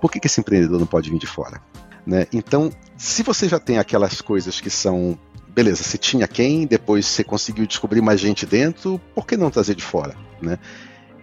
Por 0.00 0.10
que, 0.10 0.18
que 0.18 0.26
esse 0.26 0.40
empreendedor 0.40 0.80
não 0.80 0.88
pode 0.88 1.08
vir 1.08 1.20
de 1.20 1.26
fora? 1.28 1.62
Né? 2.04 2.26
Então, 2.32 2.68
se 2.96 3.22
você 3.22 3.48
já 3.48 3.60
tem 3.60 3.78
aquelas 3.78 4.20
coisas 4.20 4.60
que 4.60 4.70
são 4.70 5.16
beleza, 5.50 5.84
você 5.84 5.96
tinha 5.96 6.26
quem, 6.26 6.66
depois 6.66 7.06
você 7.06 7.22
conseguiu 7.22 7.64
descobrir 7.64 8.00
mais 8.00 8.18
gente 8.18 8.44
dentro, 8.44 9.00
por 9.14 9.24
que 9.24 9.36
não 9.36 9.52
trazer 9.52 9.76
de 9.76 9.84
fora? 9.84 10.16
Né? 10.42 10.58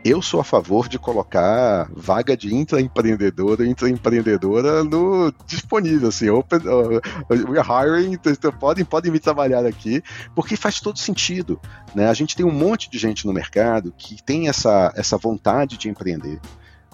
Eu 0.06 0.22
sou 0.22 0.39
a 0.39 0.43
favor 0.43 0.88
de 0.88 0.99
colocar 0.99 1.89
vaga 1.91 2.38
de 2.38 2.53
intraempreendedor 2.53 3.60
ou 3.60 3.66
intraempreendedora 3.66 4.84
no 4.84 5.34
disponível, 5.47 6.10
assim, 6.10 6.30
open, 6.30 6.60
uh, 6.60 7.01
we're 7.28 7.60
hiring, 7.60 8.16
podem, 8.60 8.86
podem 8.86 9.12
me 9.12 9.20
trabalhar 9.20 9.66
aqui, 9.66 10.03
porque 10.36 10.56
faz 10.56 10.80
todo 10.80 10.99
sentido, 10.99 11.60
né? 11.95 12.08
A 12.08 12.14
gente 12.14 12.36
tem 12.36 12.45
um 12.45 12.51
monte 12.51 12.88
de 12.88 12.99
gente 12.99 13.26
no 13.26 13.34
mercado 13.34 13.91
que 13.97 14.22
tem 14.22 14.47
essa, 14.47 14.93
essa 14.95 15.18
vontade 15.18 15.76
de 15.76 15.89
empreender, 15.89 16.39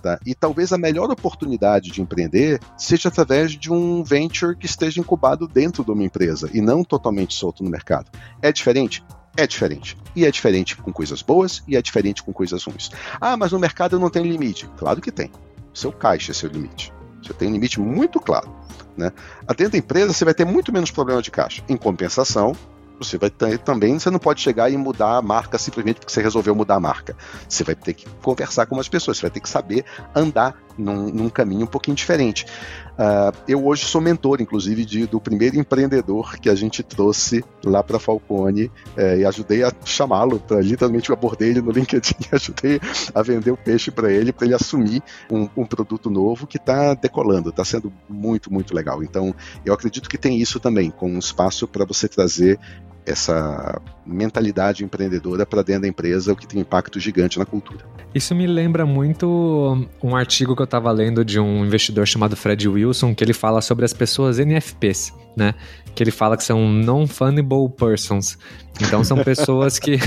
Tá? 0.02 0.18
E 0.26 0.34
talvez 0.34 0.74
a 0.74 0.80
melhor 0.80 1.12
oportunidade 1.12 1.92
de 1.92 2.02
empreender 2.02 2.60
seja 2.76 3.10
através 3.10 3.52
de 3.52 3.72
um 3.72 4.04
venture 4.04 4.56
que 4.56 4.66
esteja 4.66 5.00
incubado 5.00 5.48
dentro 5.48 5.84
de 5.84 5.92
uma 5.92 6.04
empresa 6.04 6.50
e 6.52 6.60
não 6.60 6.84
totalmente 6.84 7.36
solto 7.36 7.64
no 7.64 7.70
mercado. 7.70 8.10
É 8.42 8.52
diferente? 8.52 9.04
É 9.38 9.48
diferente. 9.48 9.98
E 10.16 10.26
é 10.26 10.32
diferente 10.32 10.76
com 10.76 10.92
coisas 10.92 11.22
boas 11.22 11.64
e 11.68 11.78
é 11.78 11.82
diferente 11.82 12.24
com 12.24 12.34
coisas 12.34 12.64
ruins. 12.64 12.92
Ah, 13.20 13.38
mas 13.38 13.52
no 13.52 13.60
mercado 13.60 14.00
não 14.00 14.10
tem 14.10 14.24
limite. 14.24 14.70
Claro 14.78 15.02
que 15.02 15.12
tem. 15.12 15.32
Seu 15.74 15.92
caixa 15.92 16.32
é 16.32 16.34
seu 16.34 16.50
limite. 16.50 16.94
Você 17.24 17.34
tem 17.34 17.48
um 17.48 17.54
limite 17.54 17.80
muito 17.80 18.20
claro. 18.20 18.54
Né? 18.98 19.12
Dentro 19.50 19.70
da 19.70 19.78
empresa, 19.78 20.14
você 20.14 20.26
vai 20.26 20.34
ter 20.34 20.46
muito 20.46 20.72
menos 20.72 20.92
problema 20.92 21.22
de 21.22 21.32
caixa. 21.32 21.64
Em 21.70 21.78
compensação, 21.78 22.56
você 22.98 23.18
vai 23.18 23.30
ter 23.30 23.58
também, 23.58 23.98
você 23.98 24.10
não 24.10 24.20
pode 24.20 24.42
chegar 24.42 24.70
e 24.70 24.78
mudar 24.78 25.18
a 25.18 25.22
marca 25.22 25.58
simplesmente 25.58 26.00
porque 26.00 26.12
você 26.12 26.22
resolveu 26.22 26.54
mudar 26.54 26.76
a 26.76 26.80
marca. 26.80 27.16
Você 27.48 27.64
vai 27.64 27.74
ter 27.74 27.94
que 27.94 28.08
conversar 28.22 28.66
com 28.66 28.80
as 28.80 28.88
pessoas, 28.88 29.18
você 29.18 29.22
vai 29.22 29.32
ter 29.32 29.40
que 29.40 29.50
saber 29.50 29.86
andar 30.14 30.56
num, 30.82 31.10
num 31.10 31.30
caminho 31.30 31.64
um 31.64 31.68
pouquinho 31.68 31.96
diferente. 31.96 32.46
Uh, 32.92 33.36
eu 33.48 33.66
hoje 33.66 33.86
sou 33.86 34.02
mentor, 34.02 34.42
inclusive, 34.42 34.86
de, 34.86 35.08
do 35.08 35.20
primeiro 35.20 35.58
empreendedor 35.58 36.38
que 36.38 36.50
a 36.50 36.56
gente 36.56 36.84
trouxe 36.84 37.44
lá 37.64 37.82
para 37.82 37.98
Falcone 37.98 38.72
é, 38.96 39.20
e 39.20 39.26
ajudei 39.26 39.64
a 39.64 39.72
chamá-lo, 39.86 40.42
literalmente 40.62 41.10
eu 41.10 41.16
abordei 41.16 41.50
ele 41.50 41.62
no 41.62 41.72
LinkedIn 41.72 42.16
ajudei 42.32 42.80
a 43.14 43.22
vender 43.22 43.52
o 43.52 43.58
peixe 43.58 43.90
para 43.90 44.12
ele, 44.12 44.32
para 44.32 44.46
ele 44.46 44.56
assumir 44.56 45.02
um, 45.32 45.48
um, 45.56 45.66
produto 45.66 46.10
novo 46.10 46.46
que 46.46 46.58
está 46.58 46.94
decolando, 46.94 47.50
está 47.50 47.64
sendo 47.64 47.92
muito, 48.10 48.52
muito 48.52 48.76
legal. 48.76 49.02
Então, 49.02 49.34
eu 49.66 49.74
acredito 49.74 50.10
que 50.10 50.18
tem 50.18 50.40
isso 50.40 50.60
também, 50.60 50.92
com 50.92 51.10
um 51.10 51.20
espaço 51.20 51.68
para 51.68 51.86
você 51.86 52.08
trazer 52.08 52.60
essa 53.06 53.82
mentalidade 54.06 54.84
empreendedora 54.84 55.46
para 55.46 55.62
dentro 55.62 55.84
da 55.84 55.88
empresa, 55.88 56.34
o 56.34 56.36
que 56.36 56.48
tem 56.48 56.62
impacto 56.62 57.00
gigante 57.00 57.40
na 57.40 57.46
cultura. 57.46 57.86
Isso 58.14 58.36
me 58.36 58.46
lembra 58.46 58.86
muito 58.86 59.88
um 60.04 60.16
artigo 60.16 60.56
que 60.56 60.62
eu 60.62 60.66
estava 60.66 60.92
lendo 60.92 61.24
de 61.24 61.40
um 61.40 61.66
investidor 61.66 62.06
chamado 62.06 62.36
Fred 62.36 62.68
Wilson, 62.68 63.16
que 63.16 63.24
ele 63.24 63.34
fala 63.34 63.62
sobre 63.62 63.86
as 63.86 63.94
pessoas 63.94 64.38
NFPs, 64.38 65.14
né? 65.36 65.54
Que 65.96 66.04
ele 66.04 66.12
fala 66.12 66.36
que 66.36 66.44
são 66.44 66.68
non-fungible 66.68 67.70
persons. 67.70 68.38
Então 68.82 69.04
são 69.04 69.24
pessoas 69.24 69.80
que 69.80 69.98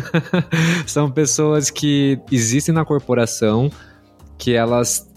são 0.86 1.10
pessoas 1.10 1.70
que 1.70 2.20
existem 2.30 2.74
na 2.74 2.84
corporação, 2.84 3.70
que 4.36 4.52
elas 4.52 5.10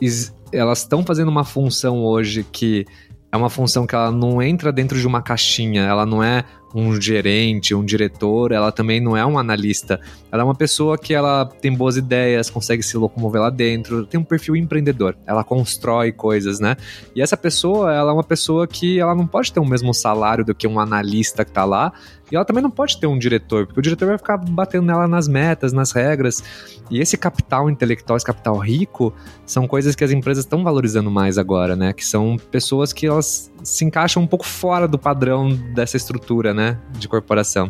elas 0.54 0.80
estão 0.80 1.04
fazendo 1.04 1.28
uma 1.28 1.44
função 1.44 2.02
hoje 2.02 2.46
que 2.50 2.86
é 3.30 3.38
uma 3.38 3.50
função 3.50 3.86
que 3.86 3.94
ela 3.94 4.12
não 4.12 4.42
entra 4.42 4.72
dentro 4.72 4.98
de 4.98 5.06
uma 5.06 5.22
caixinha, 5.22 5.82
ela 5.82 6.06
não 6.06 6.24
é 6.24 6.46
um 6.76 7.00
gerente, 7.02 7.74
um 7.74 7.86
diretor, 7.86 8.52
ela 8.52 8.70
também 8.70 9.00
não 9.00 9.16
é 9.16 9.26
um 9.26 9.40
analista. 9.40 9.98
Ela 10.30 10.42
é 10.42 10.46
uma 10.46 10.54
pessoa 10.54 10.98
que 10.98 11.14
ela 11.14 11.46
tem 11.46 11.74
boas 11.74 11.96
ideias, 11.96 12.50
consegue 12.50 12.84
se 12.84 12.98
locomover 12.98 13.42
lá 13.42 13.50
dentro, 13.50 14.06
tem 14.06 14.20
um 14.20 14.24
perfil 14.26 14.58
empreendedor. 14.58 15.16
Ela 15.26 15.42
constrói 15.42 16.12
coisas, 16.12 16.60
né? 16.60 16.76
E 17.16 17.22
essa 17.22 17.38
pessoa, 17.38 17.94
ela 17.94 18.12
é 18.12 18.14
uma 18.14 18.26
pessoa 18.26 18.68
que 18.68 19.00
ela 19.00 19.16
não 19.16 19.26
pode 19.26 19.54
ter 19.54 19.62
o 19.62 19.66
mesmo 19.66 19.94
salário 19.94 20.44
do 20.44 20.54
que 20.54 20.68
um 20.68 20.78
analista 20.78 21.46
que 21.46 21.52
tá 21.52 21.64
lá, 21.64 21.94
e 22.32 22.36
ela 22.36 22.44
também 22.44 22.64
não 22.64 22.72
pode 22.72 23.00
ter 23.00 23.06
um 23.06 23.18
diretor, 23.18 23.68
porque 23.68 23.80
o 23.80 23.84
diretor 23.84 24.08
vai 24.08 24.18
ficar 24.18 24.38
batendo 24.38 24.86
nela 24.86 25.08
nas 25.08 25.28
metas, 25.28 25.72
nas 25.72 25.92
regras. 25.92 26.44
E 26.90 27.00
esse 27.00 27.18
capital 27.18 27.70
intelectual, 27.70 28.18
esse 28.18 28.26
capital 28.26 28.58
rico, 28.58 29.14
são 29.46 29.68
coisas 29.68 29.96
que 29.96 30.04
as 30.04 30.12
empresas 30.12 30.44
estão 30.44 30.64
valorizando 30.64 31.12
mais 31.12 31.38
agora, 31.38 31.76
né? 31.76 31.94
Que 31.94 32.06
são 32.06 32.36
pessoas 32.52 32.92
que 32.92 33.06
elas 33.06 33.52
se 33.64 33.86
encaixam 33.86 34.24
um 34.24 34.28
pouco 34.28 34.46
fora 34.46 34.88
do 34.88 34.98
padrão 34.98 35.50
dessa 35.74 35.98
estrutura, 35.98 36.54
né? 36.54 36.65
De 36.98 37.08
corporação. 37.08 37.70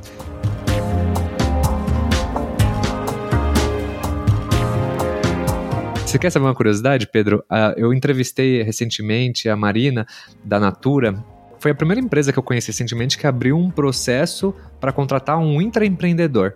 Você 6.05 6.19
quer 6.19 6.29
saber 6.29 6.45
uma 6.45 6.55
curiosidade, 6.55 7.07
Pedro? 7.07 7.43
Uh, 7.51 7.77
eu 7.77 7.93
entrevistei 7.93 8.61
recentemente 8.63 9.49
a 9.49 9.55
Marina, 9.55 10.05
da 10.43 10.59
Natura, 10.59 11.23
foi 11.65 11.71
a 11.71 11.75
primeira 11.75 11.99
empresa 11.99 12.31
que 12.31 12.37
eu 12.37 12.43
conheci 12.43 12.67
recentemente 12.67 13.17
que 13.17 13.25
abriu 13.25 13.57
um 13.57 13.71
processo 13.71 14.53
para 14.79 14.91
contratar 14.91 15.39
um 15.39 15.59
intraempreendedor. 15.59 16.53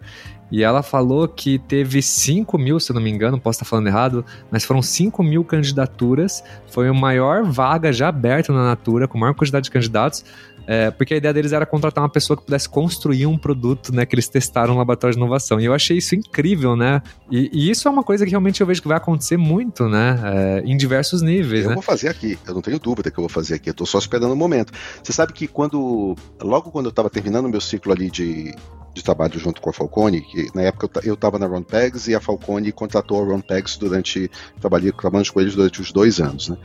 E 0.51 0.61
ela 0.61 0.83
falou 0.83 1.27
que 1.27 1.57
teve 1.57 1.99
5 1.99 2.55
mil, 2.59 2.79
se 2.79 2.91
eu 2.91 2.93
não 2.93 3.01
me 3.01 3.09
engano, 3.09 3.39
posso 3.41 3.57
estar 3.57 3.65
falando 3.65 3.87
errado, 3.87 4.23
mas 4.51 4.63
foram 4.63 4.83
5 4.83 5.23
mil 5.23 5.43
candidaturas. 5.43 6.43
Foi 6.67 6.87
a 6.87 6.93
maior 6.93 7.43
vaga 7.43 7.91
já 7.91 8.07
aberta 8.07 8.53
na 8.53 8.63
Natura, 8.63 9.07
com 9.07 9.17
a 9.17 9.21
maior 9.21 9.33
quantidade 9.33 9.63
de 9.63 9.71
candidatos. 9.71 10.23
É, 10.71 10.91
porque 10.91 11.15
a 11.15 11.17
ideia 11.17 11.33
deles 11.33 11.51
era 11.51 11.65
contratar 11.65 12.03
uma 12.03 12.09
pessoa 12.11 12.37
que 12.37 12.45
pudesse 12.45 12.69
construir 12.69 13.25
um 13.25 13.39
produto, 13.39 13.91
né, 13.91 14.05
que 14.05 14.13
eles 14.13 14.27
testaram 14.27 14.73
no 14.73 14.77
laboratório 14.77 15.15
de 15.15 15.19
inovação. 15.19 15.59
E 15.59 15.65
eu 15.65 15.73
achei 15.73 15.97
isso 15.97 16.13
incrível, 16.13 16.75
né? 16.75 17.01
E, 17.31 17.49
e 17.51 17.71
isso 17.71 17.87
é 17.87 17.91
uma 17.91 18.03
coisa 18.03 18.23
que 18.23 18.29
realmente 18.29 18.61
eu 18.61 18.67
vejo 18.67 18.79
que 18.79 18.87
vai 18.87 18.97
acontecer 18.97 19.35
muito, 19.35 19.89
né? 19.89 20.19
É, 20.23 20.59
em 20.63 20.77
diversos 20.77 21.23
níveis. 21.23 21.63
Eu 21.63 21.69
né? 21.69 21.73
vou 21.73 21.81
fazer 21.81 22.09
aqui, 22.09 22.37
eu 22.47 22.53
não 22.53 22.61
tenho 22.61 22.77
dúvida 22.77 23.09
que 23.09 23.17
eu 23.17 23.23
vou 23.23 23.29
fazer 23.29 23.55
aqui, 23.55 23.71
eu 23.71 23.73
tô 23.73 23.83
só 23.83 23.97
esperando 23.97 24.31
o 24.31 24.35
momento. 24.35 24.71
Você 25.03 25.11
sabe 25.11 25.33
que 25.33 25.47
quando, 25.47 26.15
logo 26.39 26.69
quando 26.69 26.85
eu 26.85 26.91
estava 26.91 27.09
terminando 27.09 27.45
o 27.45 27.49
meu 27.49 27.61
ciclo 27.61 27.91
ali 27.91 28.11
de, 28.11 28.53
de 28.93 29.03
trabalho 29.03 29.39
junto 29.39 29.61
com 29.61 29.71
a 29.71 29.73
Falcone, 29.73 30.21
que 30.21 30.49
na 30.53 30.61
época 30.61 31.01
eu 31.03 31.15
estava 31.15 31.39
na 31.39 31.47
Ron 31.47 31.63
Pegs 31.63 32.07
e 32.07 32.13
a 32.13 32.21
Falcone 32.21 32.71
contratou 32.71 33.23
a 33.23 33.25
Ron 33.25 33.41
Pegs 33.41 33.75
durante, 33.75 34.29
trabalhei 34.61 34.91
trabalhando 34.91 35.31
com 35.31 35.41
eles 35.41 35.55
durante 35.55 35.81
os 35.81 35.91
dois 35.91 36.19
anos, 36.19 36.49
né? 36.49 36.57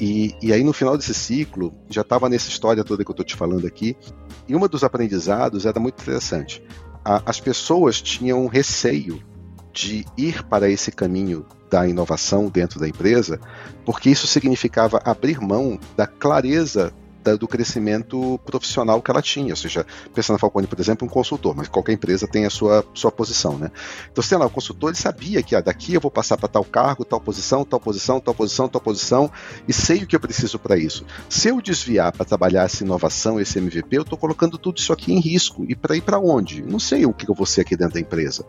E, 0.00 0.34
e 0.42 0.52
aí 0.52 0.62
no 0.62 0.72
final 0.72 0.96
desse 0.96 1.14
ciclo, 1.14 1.74
já 1.88 2.02
estava 2.02 2.28
nessa 2.28 2.48
história 2.48 2.84
toda 2.84 3.04
que 3.04 3.10
eu 3.10 3.14
estou 3.14 3.24
te 3.24 3.34
falando 3.34 3.66
aqui, 3.66 3.96
e 4.48 4.54
um 4.54 4.60
dos 4.68 4.84
aprendizados 4.84 5.64
era 5.64 5.80
muito 5.80 6.00
interessante. 6.02 6.62
A, 7.04 7.22
as 7.24 7.40
pessoas 7.40 8.00
tinham 8.00 8.46
receio 8.46 9.22
de 9.72 10.04
ir 10.16 10.42
para 10.44 10.68
esse 10.68 10.90
caminho 10.90 11.46
da 11.70 11.86
inovação 11.86 12.48
dentro 12.48 12.78
da 12.78 12.88
empresa, 12.88 13.40
porque 13.84 14.10
isso 14.10 14.26
significava 14.26 15.00
abrir 15.04 15.40
mão 15.40 15.78
da 15.96 16.06
clareza 16.06 16.92
da, 17.26 17.34
do 17.34 17.48
crescimento 17.48 18.38
profissional 18.44 19.02
que 19.02 19.10
ela 19.10 19.20
tinha. 19.20 19.52
Ou 19.52 19.56
seja, 19.56 19.84
pensando 20.14 20.34
na 20.34 20.38
Falcone, 20.38 20.66
por 20.66 20.78
exemplo, 20.78 21.06
um 21.06 21.10
consultor, 21.10 21.54
mas 21.56 21.68
qualquer 21.68 21.92
empresa 21.92 22.26
tem 22.28 22.46
a 22.46 22.50
sua, 22.50 22.84
sua 22.94 23.10
posição. 23.10 23.58
Né? 23.58 23.70
Então, 24.10 24.22
sei 24.22 24.38
lá, 24.38 24.46
o 24.46 24.50
consultor 24.50 24.90
ele 24.90 24.96
sabia 24.96 25.42
que 25.42 25.56
ah, 25.56 25.60
daqui 25.60 25.94
eu 25.94 26.00
vou 26.00 26.10
passar 26.10 26.36
para 26.36 26.48
tal 26.48 26.64
cargo, 26.64 27.04
tal 27.04 27.20
posição, 27.20 27.64
tal 27.64 27.80
posição, 27.80 28.20
tal 28.20 28.34
posição, 28.34 28.68
tal 28.68 28.80
posição, 28.80 29.30
e 29.66 29.72
sei 29.72 30.04
o 30.04 30.06
que 30.06 30.14
eu 30.14 30.20
preciso 30.20 30.58
para 30.58 30.76
isso. 30.76 31.04
Se 31.28 31.48
eu 31.48 31.60
desviar 31.60 32.12
para 32.12 32.24
trabalhar 32.24 32.64
essa 32.64 32.84
inovação, 32.84 33.40
esse 33.40 33.58
MVP, 33.58 33.96
eu 33.96 34.02
estou 34.02 34.16
colocando 34.16 34.56
tudo 34.56 34.78
isso 34.78 34.92
aqui 34.92 35.12
em 35.12 35.20
risco. 35.20 35.64
E 35.68 35.74
para 35.74 35.96
ir 35.96 36.02
para 36.02 36.18
onde? 36.18 36.62
Não 36.62 36.78
sei 36.78 37.04
o 37.06 37.12
que 37.12 37.28
eu 37.28 37.34
vou 37.34 37.46
ser 37.46 37.62
aqui 37.62 37.76
dentro 37.76 37.94
da 37.94 38.00
empresa. 38.00 38.44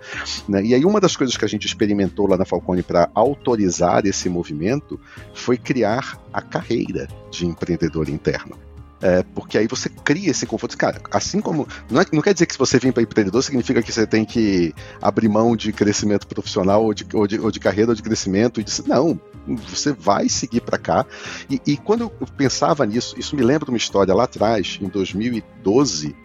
Né? 0.47 0.63
E 0.63 0.73
aí, 0.73 0.85
uma 0.85 1.01
das 1.01 1.15
coisas 1.15 1.35
que 1.35 1.45
a 1.45 1.47
gente 1.47 1.65
experimentou 1.65 2.27
lá 2.27 2.37
na 2.37 2.45
Falcone 2.45 2.83
para 2.83 3.09
autorizar 3.15 4.05
esse 4.05 4.29
movimento 4.29 4.99
foi 5.33 5.57
criar 5.57 6.21
a 6.31 6.41
carreira 6.41 7.07
de 7.31 7.45
empreendedor 7.45 8.09
interno. 8.09 8.66
É, 9.01 9.23
porque 9.35 9.57
aí 9.57 9.67
você 9.67 9.89
cria 9.89 10.31
esse 10.31 10.45
conforto. 10.45 10.77
Cara, 10.77 10.99
assim 11.11 11.39
como. 11.39 11.67
Não, 11.89 12.01
é, 12.01 12.05
não 12.11 12.21
quer 12.21 12.33
dizer 12.33 12.45
que 12.45 12.53
se 12.53 12.59
você 12.59 12.79
vir 12.79 12.91
para 12.91 13.03
empreendedor 13.03 13.43
significa 13.43 13.81
que 13.81 13.91
você 13.91 14.07
tem 14.07 14.25
que 14.25 14.73
abrir 15.01 15.29
mão 15.29 15.55
de 15.55 15.71
crescimento 15.71 16.27
profissional 16.27 16.83
ou 16.83 16.93
de, 16.93 17.05
ou 17.13 17.27
de, 17.27 17.39
ou 17.39 17.51
de 17.51 17.59
carreira 17.59 17.91
ou 17.91 17.95
de 17.95 18.01
crescimento. 18.01 18.61
Não, 18.87 19.19
você 19.47 19.93
vai 19.93 20.27
seguir 20.29 20.61
para 20.61 20.77
cá. 20.77 21.05
E, 21.49 21.61
e, 21.65 21.77
quando 21.77 22.01
eu 22.01 22.09
pensava 22.35 22.85
nisso, 22.85 23.15
isso 23.19 23.35
me 23.35 23.43
lembra 23.43 23.65
de 23.65 23.71
uma 23.71 23.77
história 23.77 24.13
lá 24.13 24.23
atrás, 24.23 24.79
em 24.81 24.87
2012 24.87 26.15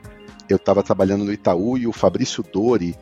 eu 0.49 0.57
estava 0.57 0.83
trabalhando 0.83 1.25
no 1.25 1.33
Itaú 1.33 1.79
e 1.79 1.87
o 1.87 1.93
Fabrício 1.93 2.43
Dori, 2.43 2.97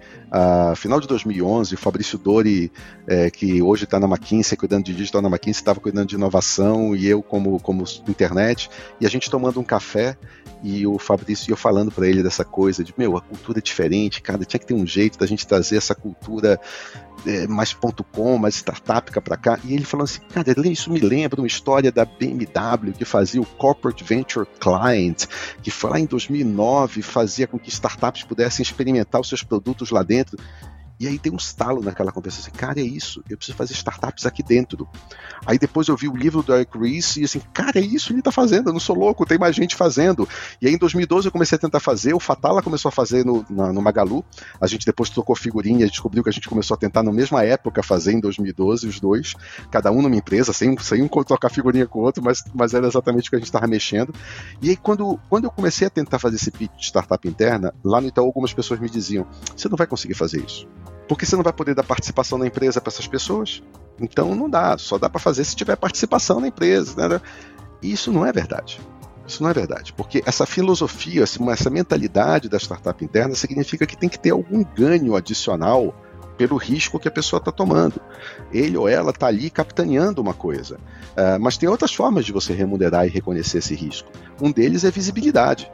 final 0.76 1.00
de 1.00 1.08
2011, 1.08 1.74
o 1.74 1.78
Fabrício 1.78 2.18
Dori, 2.18 2.70
é, 3.06 3.30
que 3.30 3.60
hoje 3.60 3.84
está 3.84 3.98
na 3.98 4.06
McKinsey, 4.06 4.56
cuidando 4.56 4.84
de 4.84 4.94
digital 4.94 5.20
na 5.20 5.28
McKinsey, 5.28 5.60
estava 5.60 5.80
cuidando 5.80 6.08
de 6.08 6.14
inovação 6.14 6.94
e 6.94 7.06
eu 7.06 7.22
como, 7.22 7.58
como 7.60 7.84
internet, 8.08 8.70
e 9.00 9.06
a 9.06 9.10
gente 9.10 9.30
tomando 9.30 9.58
um 9.58 9.64
café 9.64 10.16
e 10.62 10.86
o 10.86 10.98
Fabrício 10.98 11.50
eu 11.50 11.56
falando 11.56 11.90
para 11.90 12.06
ele 12.06 12.22
dessa 12.22 12.44
coisa 12.44 12.84
de, 12.84 12.94
meu, 12.96 13.16
a 13.16 13.20
cultura 13.20 13.58
é 13.58 13.62
diferente, 13.62 14.20
cara, 14.20 14.44
tinha 14.44 14.60
que 14.60 14.66
ter 14.66 14.74
um 14.74 14.86
jeito 14.86 15.18
da 15.18 15.26
gente 15.26 15.46
trazer 15.46 15.76
essa 15.76 15.94
cultura 15.94 16.60
é, 17.26 17.46
mais 17.46 17.72
ponto 17.72 18.04
.com, 18.04 18.38
mais 18.38 18.56
startup 18.56 19.10
para 19.20 19.36
cá. 19.36 19.58
E 19.64 19.74
ele 19.74 19.84
falando 19.84 20.04
assim, 20.04 20.20
cara, 20.32 20.54
isso 20.68 20.90
me 20.90 21.00
lembra 21.00 21.40
uma 21.40 21.46
história 21.46 21.90
da 21.90 22.04
BMW 22.04 22.92
que 22.96 23.04
fazia 23.04 23.40
o 23.40 23.46
Corporate 23.46 24.02
Venture 24.04 24.46
Client, 24.58 25.26
que 25.62 25.70
foi 25.70 25.90
lá 25.90 26.00
em 26.00 26.06
2009, 26.06 27.02
fazia 27.02 27.46
com 27.46 27.58
que 27.58 27.68
startups 27.68 28.22
pudessem 28.24 28.62
experimentar 28.62 29.20
os 29.20 29.28
seus 29.28 29.42
produtos 29.42 29.90
lá 29.90 30.02
dentro 30.02 30.19
dentro 30.24 30.38
e 31.00 31.08
aí 31.08 31.18
tem 31.18 31.32
um 31.32 31.36
estalo 31.36 31.82
naquela 31.82 32.12
conversa 32.12 32.40
assim, 32.40 32.50
cara, 32.50 32.78
é 32.78 32.82
isso, 32.82 33.24
eu 33.30 33.38
preciso 33.38 33.56
fazer 33.56 33.72
startups 33.72 34.26
aqui 34.26 34.42
dentro. 34.42 34.86
Aí 35.46 35.58
depois 35.58 35.88
eu 35.88 35.96
vi 35.96 36.06
o 36.08 36.14
livro 36.14 36.42
do 36.42 36.54
Eric 36.54 36.76
Ries 36.76 37.16
e 37.16 37.24
assim, 37.24 37.40
cara, 37.54 37.78
é 37.78 37.80
isso 37.80 38.08
que 38.08 38.12
ele 38.12 38.20
tá 38.20 38.30
fazendo, 38.30 38.68
eu 38.68 38.74
não 38.74 38.80
sou 38.80 38.94
louco, 38.94 39.24
tem 39.24 39.38
mais 39.38 39.56
gente 39.56 39.74
fazendo. 39.74 40.28
E 40.60 40.66
aí 40.66 40.74
em 40.74 40.76
2012 40.76 41.28
eu 41.28 41.32
comecei 41.32 41.56
a 41.56 41.58
tentar 41.58 41.80
fazer, 41.80 42.12
o 42.12 42.20
Fatala 42.20 42.62
começou 42.62 42.90
a 42.90 42.92
fazer 42.92 43.24
no, 43.24 43.46
na, 43.48 43.72
no 43.72 43.80
Magalu, 43.80 44.22
a 44.60 44.66
gente 44.66 44.84
depois 44.84 45.08
trocou 45.08 45.34
figurinha 45.34 45.86
descobriu 45.86 46.22
que 46.22 46.28
a 46.28 46.32
gente 46.32 46.46
começou 46.46 46.74
a 46.74 46.78
tentar 46.78 47.02
na 47.02 47.10
mesma 47.10 47.42
época 47.42 47.82
fazer 47.82 48.12
em 48.12 48.20
2012, 48.20 48.86
os 48.86 49.00
dois, 49.00 49.34
cada 49.70 49.90
um 49.90 50.02
numa 50.02 50.16
empresa, 50.16 50.52
sem, 50.52 50.76
sem 50.80 51.02
um 51.02 51.08
trocar 51.08 51.48
figurinha 51.48 51.86
com 51.86 52.00
o 52.00 52.02
outro, 52.02 52.22
mas, 52.22 52.44
mas 52.54 52.74
era 52.74 52.86
exatamente 52.86 53.28
o 53.28 53.30
que 53.30 53.36
a 53.36 53.38
gente 53.38 53.48
estava 53.48 53.66
mexendo. 53.66 54.14
E 54.60 54.68
aí 54.68 54.76
quando, 54.76 55.18
quando 55.30 55.44
eu 55.44 55.50
comecei 55.50 55.86
a 55.86 55.90
tentar 55.90 56.18
fazer 56.18 56.36
esse 56.36 56.50
pitch 56.50 56.72
de 56.76 56.84
startup 56.84 57.26
interna, 57.26 57.72
lá 57.82 58.02
no 58.02 58.08
Itaú 58.08 58.26
algumas 58.26 58.52
pessoas 58.52 58.78
me 58.78 58.90
diziam, 58.90 59.26
você 59.56 59.66
não 59.66 59.78
vai 59.78 59.86
conseguir 59.86 60.12
fazer 60.12 60.44
isso 60.44 60.68
porque 61.10 61.26
você 61.26 61.34
não 61.34 61.42
vai 61.42 61.52
poder 61.52 61.74
dar 61.74 61.82
participação 61.82 62.38
na 62.38 62.46
empresa 62.46 62.80
para 62.80 62.88
essas 62.88 63.08
pessoas. 63.08 63.60
Então 63.98 64.32
não 64.32 64.48
dá, 64.48 64.78
só 64.78 64.96
dá 64.96 65.10
para 65.10 65.18
fazer 65.18 65.42
se 65.42 65.56
tiver 65.56 65.74
participação 65.74 66.38
na 66.38 66.46
empresa. 66.46 67.08
Né? 67.08 67.20
E 67.82 67.90
isso 67.90 68.12
não 68.12 68.24
é 68.24 68.32
verdade. 68.32 68.80
Isso 69.26 69.42
não 69.42 69.50
é 69.50 69.52
verdade, 69.52 69.92
porque 69.92 70.22
essa 70.24 70.46
filosofia, 70.46 71.24
essa 71.24 71.68
mentalidade 71.68 72.48
da 72.48 72.58
startup 72.58 73.04
interna 73.04 73.34
significa 73.34 73.86
que 73.86 73.96
tem 73.96 74.08
que 74.08 74.20
ter 74.20 74.30
algum 74.30 74.62
ganho 74.62 75.16
adicional 75.16 75.92
pelo 76.38 76.56
risco 76.56 76.98
que 77.00 77.08
a 77.08 77.10
pessoa 77.10 77.38
está 77.38 77.50
tomando. 77.50 78.00
Ele 78.52 78.76
ou 78.76 78.88
ela 78.88 79.10
está 79.10 79.26
ali 79.26 79.50
capitaneando 79.50 80.22
uma 80.22 80.32
coisa. 80.32 80.76
Uh, 80.76 81.40
mas 81.40 81.56
tem 81.56 81.68
outras 81.68 81.92
formas 81.92 82.24
de 82.24 82.32
você 82.32 82.52
remunerar 82.52 83.04
e 83.04 83.10
reconhecer 83.10 83.58
esse 83.58 83.74
risco. 83.74 84.08
Um 84.40 84.52
deles 84.52 84.84
é 84.84 84.92
visibilidade 84.92 85.68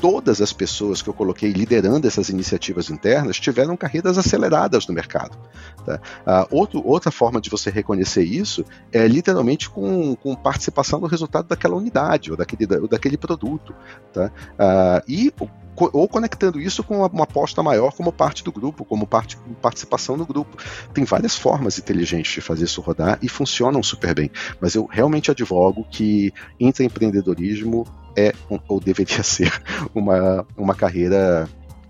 todas 0.00 0.40
as 0.40 0.52
pessoas 0.52 1.02
que 1.02 1.08
eu 1.08 1.14
coloquei 1.14 1.52
liderando 1.52 2.06
essas 2.06 2.28
iniciativas 2.28 2.90
internas 2.90 3.38
tiveram 3.38 3.76
carreiras 3.76 4.16
aceleradas 4.16 4.86
no 4.86 4.94
mercado. 4.94 5.36
Tá? 5.84 6.00
Uh, 6.26 6.56
outro, 6.56 6.86
outra 6.86 7.10
forma 7.10 7.40
de 7.40 7.50
você 7.50 7.70
reconhecer 7.70 8.22
isso 8.22 8.64
é 8.92 9.06
literalmente 9.06 9.68
com, 9.68 10.14
com 10.16 10.34
participação 10.34 11.00
no 11.00 11.06
resultado 11.06 11.48
daquela 11.48 11.76
unidade 11.76 12.30
ou 12.30 12.36
daquele, 12.36 12.66
ou 12.80 12.88
daquele 12.88 13.16
produto. 13.16 13.74
Tá? 14.12 14.30
Uh, 14.54 15.02
e 15.08 15.32
ou 15.80 16.08
conectando 16.08 16.60
isso 16.60 16.82
com 16.82 17.06
uma 17.06 17.22
aposta 17.22 17.62
maior 17.62 17.92
como 17.92 18.12
parte 18.12 18.42
do 18.42 18.50
grupo, 18.50 18.84
como 18.84 19.06
parte, 19.06 19.38
participação 19.62 20.16
no 20.16 20.26
grupo. 20.26 20.56
Tem 20.92 21.04
várias 21.04 21.36
formas 21.36 21.78
inteligentes 21.78 22.32
de 22.32 22.40
fazer 22.40 22.64
isso 22.64 22.80
rodar 22.80 23.18
e 23.22 23.28
funcionam 23.28 23.80
super 23.80 24.14
bem. 24.14 24.28
Mas 24.60 24.74
eu 24.74 24.86
realmente 24.86 25.30
advogo 25.30 25.86
que 25.88 26.32
intraempreendedorismo 26.58 27.86
é 28.18 28.32
ou 28.48 28.80
deveria 28.80 29.22
ser 29.22 29.52
uma, 29.94 30.46
uma 30.56 30.74
carreira 30.74 31.48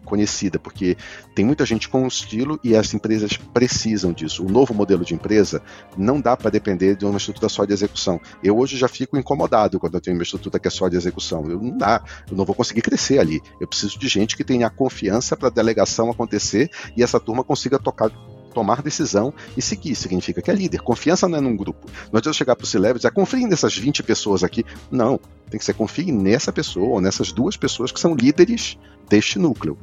conhecida, 0.08 0.58
porque 0.58 0.96
tem 1.34 1.44
muita 1.44 1.66
gente 1.66 1.86
com 1.86 2.06
estilo 2.06 2.58
e 2.64 2.74
as 2.74 2.94
empresas 2.94 3.36
precisam 3.36 4.10
disso. 4.10 4.44
O 4.44 4.50
novo 4.50 4.72
modelo 4.72 5.04
de 5.04 5.14
empresa 5.14 5.62
não 5.96 6.18
dá 6.18 6.34
para 6.34 6.50
depender 6.50 6.96
de 6.96 7.04
uma 7.04 7.18
estrutura 7.18 7.48
só 7.48 7.66
de 7.66 7.74
execução. 7.74 8.18
Eu 8.42 8.56
hoje 8.56 8.76
já 8.76 8.88
fico 8.88 9.18
incomodado 9.18 9.78
quando 9.78 9.94
eu 9.94 10.00
tenho 10.00 10.16
uma 10.16 10.22
estrutura 10.22 10.58
que 10.58 10.66
é 10.66 10.70
só 10.70 10.88
de 10.88 10.96
execução. 10.96 11.48
Eu 11.48 11.60
não 11.60 11.76
dá, 11.76 12.02
eu 12.30 12.36
não 12.36 12.46
vou 12.46 12.54
conseguir 12.54 12.80
crescer 12.80 13.18
ali. 13.18 13.42
Eu 13.60 13.68
preciso 13.68 13.98
de 13.98 14.08
gente 14.08 14.34
que 14.34 14.42
tenha 14.42 14.70
confiança 14.70 15.36
para 15.36 15.48
a 15.48 15.52
delegação 15.52 16.10
acontecer 16.10 16.70
e 16.96 17.02
essa 17.02 17.20
turma 17.20 17.44
consiga 17.44 17.78
tocar 17.78 18.10
tomar 18.54 18.82
decisão 18.82 19.32
e 19.56 19.62
seguir. 19.62 19.94
Significa 19.94 20.42
que 20.42 20.50
é 20.50 20.54
líder. 20.54 20.80
Confiança 20.80 21.28
não 21.28 21.38
é 21.38 21.40
num 21.40 21.56
grupo. 21.56 21.88
Não 22.12 22.18
adianta 22.18 22.36
chegar 22.36 22.56
para 22.56 22.64
o 22.64 22.66
C-Level 22.66 22.96
e 22.96 22.98
dizer, 22.98 23.08
ah, 23.08 23.12
confie 23.12 23.46
nessas 23.46 23.76
20 23.76 24.02
pessoas 24.02 24.42
aqui. 24.42 24.64
Não. 24.90 25.20
Tem 25.50 25.58
que 25.58 25.64
ser 25.64 25.74
confie 25.74 26.12
nessa 26.12 26.52
pessoa 26.52 26.88
ou 26.88 27.00
nessas 27.00 27.32
duas 27.32 27.56
pessoas 27.56 27.90
que 27.90 28.00
são 28.00 28.14
líderes 28.14 28.78
deste 29.08 29.38
núcleo. 29.38 29.78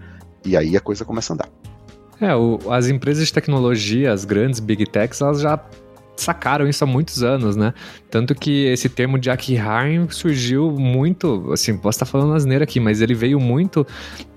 E 0.46 0.56
aí 0.56 0.78
a 0.78 0.80
coisa 0.80 1.04
começa 1.04 1.34
a 1.34 1.36
andar. 1.36 1.50
É, 2.20 2.36
o, 2.36 2.60
as 2.72 2.88
empresas 2.88 3.28
de 3.28 3.34
tecnologia, 3.34 4.14
as 4.14 4.24
grandes 4.24 4.60
big 4.60 4.86
techs, 4.86 5.22
elas 5.22 5.42
já 5.42 5.60
sacaram 6.18 6.68
isso 6.68 6.84
há 6.84 6.88
muitos 6.88 7.24
anos, 7.24 7.56
né? 7.56 7.74
Tanto 8.10 8.34
que 8.36 8.66
esse 8.66 8.90
termo 8.90 9.20
de 9.20 9.30
Akiharin 9.30 10.08
surgiu 10.10 10.72
muito, 10.72 11.52
assim, 11.52 11.78
posso 11.78 11.98
estar 11.98 12.06
falando 12.06 12.34
asneira 12.34 12.64
aqui, 12.64 12.80
mas 12.80 13.02
ele 13.02 13.14
veio 13.14 13.40
muito, 13.40 13.86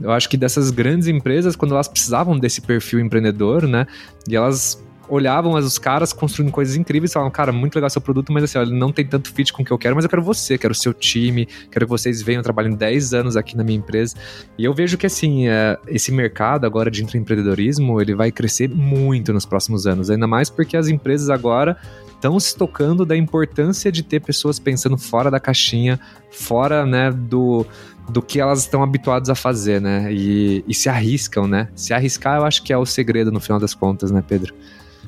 eu 0.00 0.10
acho 0.10 0.28
que 0.28 0.36
dessas 0.36 0.70
grandes 0.70 1.08
empresas, 1.08 1.54
quando 1.56 1.74
elas 1.74 1.88
precisavam 1.88 2.38
desse 2.38 2.60
perfil 2.60 3.00
empreendedor, 3.00 3.66
né? 3.66 3.86
E 4.28 4.36
elas 4.36 4.82
olhavam 5.08 5.54
os 5.54 5.78
caras 5.78 6.12
construindo 6.12 6.50
coisas 6.50 6.76
incríveis 6.76 7.10
e 7.10 7.14
falavam, 7.14 7.30
cara, 7.30 7.52
muito 7.52 7.74
legal 7.74 7.90
seu 7.90 8.00
produto, 8.00 8.32
mas 8.32 8.44
assim, 8.44 8.58
ele 8.58 8.78
não 8.78 8.92
tem 8.92 9.06
tanto 9.06 9.32
fit 9.32 9.52
com 9.52 9.62
o 9.62 9.64
que 9.64 9.70
eu 9.70 9.78
quero, 9.78 9.94
mas 9.94 10.04
eu 10.04 10.10
quero 10.10 10.22
você, 10.22 10.58
quero 10.58 10.72
o 10.72 10.74
seu 10.74 10.92
time, 10.92 11.46
quero 11.70 11.86
que 11.86 11.90
vocês 11.90 12.22
venham 12.22 12.42
trabalhando 12.42 12.76
10 12.76 13.14
anos 13.14 13.36
aqui 13.36 13.56
na 13.56 13.64
minha 13.64 13.78
empresa. 13.78 14.16
E 14.56 14.64
eu 14.64 14.74
vejo 14.74 14.96
que, 14.98 15.06
assim, 15.06 15.48
é, 15.48 15.78
esse 15.86 16.12
mercado 16.12 16.66
agora 16.66 16.90
de 16.90 17.02
empreendedorismo, 17.02 18.00
ele 18.00 18.14
vai 18.14 18.30
crescer 18.30 18.68
muito 18.68 19.32
nos 19.32 19.46
próximos 19.46 19.86
anos, 19.86 20.10
ainda 20.10 20.26
mais 20.26 20.50
porque 20.50 20.76
as 20.76 20.88
empresas 20.88 21.30
agora 21.30 21.76
estão 22.14 22.38
se 22.38 22.56
tocando 22.56 23.06
da 23.06 23.16
importância 23.16 23.92
de 23.92 24.02
ter 24.02 24.20
pessoas 24.20 24.58
pensando 24.58 24.98
fora 24.98 25.30
da 25.30 25.38
caixinha, 25.38 26.00
fora, 26.30 26.84
né, 26.84 27.10
do 27.12 27.64
do 28.08 28.22
que 28.22 28.40
elas 28.40 28.60
estão 28.60 28.82
habituadas 28.82 29.28
a 29.28 29.34
fazer, 29.34 29.80
né? 29.80 30.12
E, 30.12 30.64
e 30.66 30.74
se 30.74 30.88
arriscam, 30.88 31.46
né? 31.46 31.68
Se 31.74 31.92
arriscar, 31.92 32.38
eu 32.38 32.44
acho 32.44 32.62
que 32.62 32.72
é 32.72 32.78
o 32.78 32.86
segredo 32.86 33.30
no 33.30 33.40
final 33.40 33.60
das 33.60 33.74
contas, 33.74 34.10
né, 34.10 34.24
Pedro? 34.26 34.54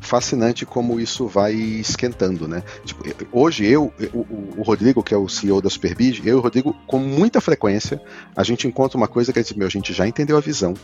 Fascinante 0.01 0.65
como 0.67 0.99
isso 0.99 1.27
vai 1.27 1.53
esquentando, 1.55 2.49
né? 2.49 2.63
Tipo, 2.85 3.05
hoje 3.31 3.67
eu, 3.67 3.93
o, 4.13 4.59
o, 4.59 4.63
Rodrigo, 4.63 5.03
que 5.03 5.15
é 5.15 5.17
o 5.17 5.29
CEO 5.29 5.61
da 5.61 5.71
Superbid, 5.71 6.21
eu 6.21 6.37
e 6.37 6.39
o 6.39 6.41
Rodrigo, 6.41 6.75
com 6.87 6.99
muita 6.99 7.41
frequência, 7.41 8.01
a 8.35 8.43
gente 8.43 8.67
encontra 8.67 8.97
uma 8.97 9.09
coisa 9.09 9.33
que 9.33 9.39
é 9.39 9.43
dizer, 9.43 9.57
meu, 9.57 9.67
a 9.67 9.71
gente 9.71 9.93
já 9.93 10.07
entendeu 10.07 10.37
a 10.37 10.41
visão, 10.41 10.75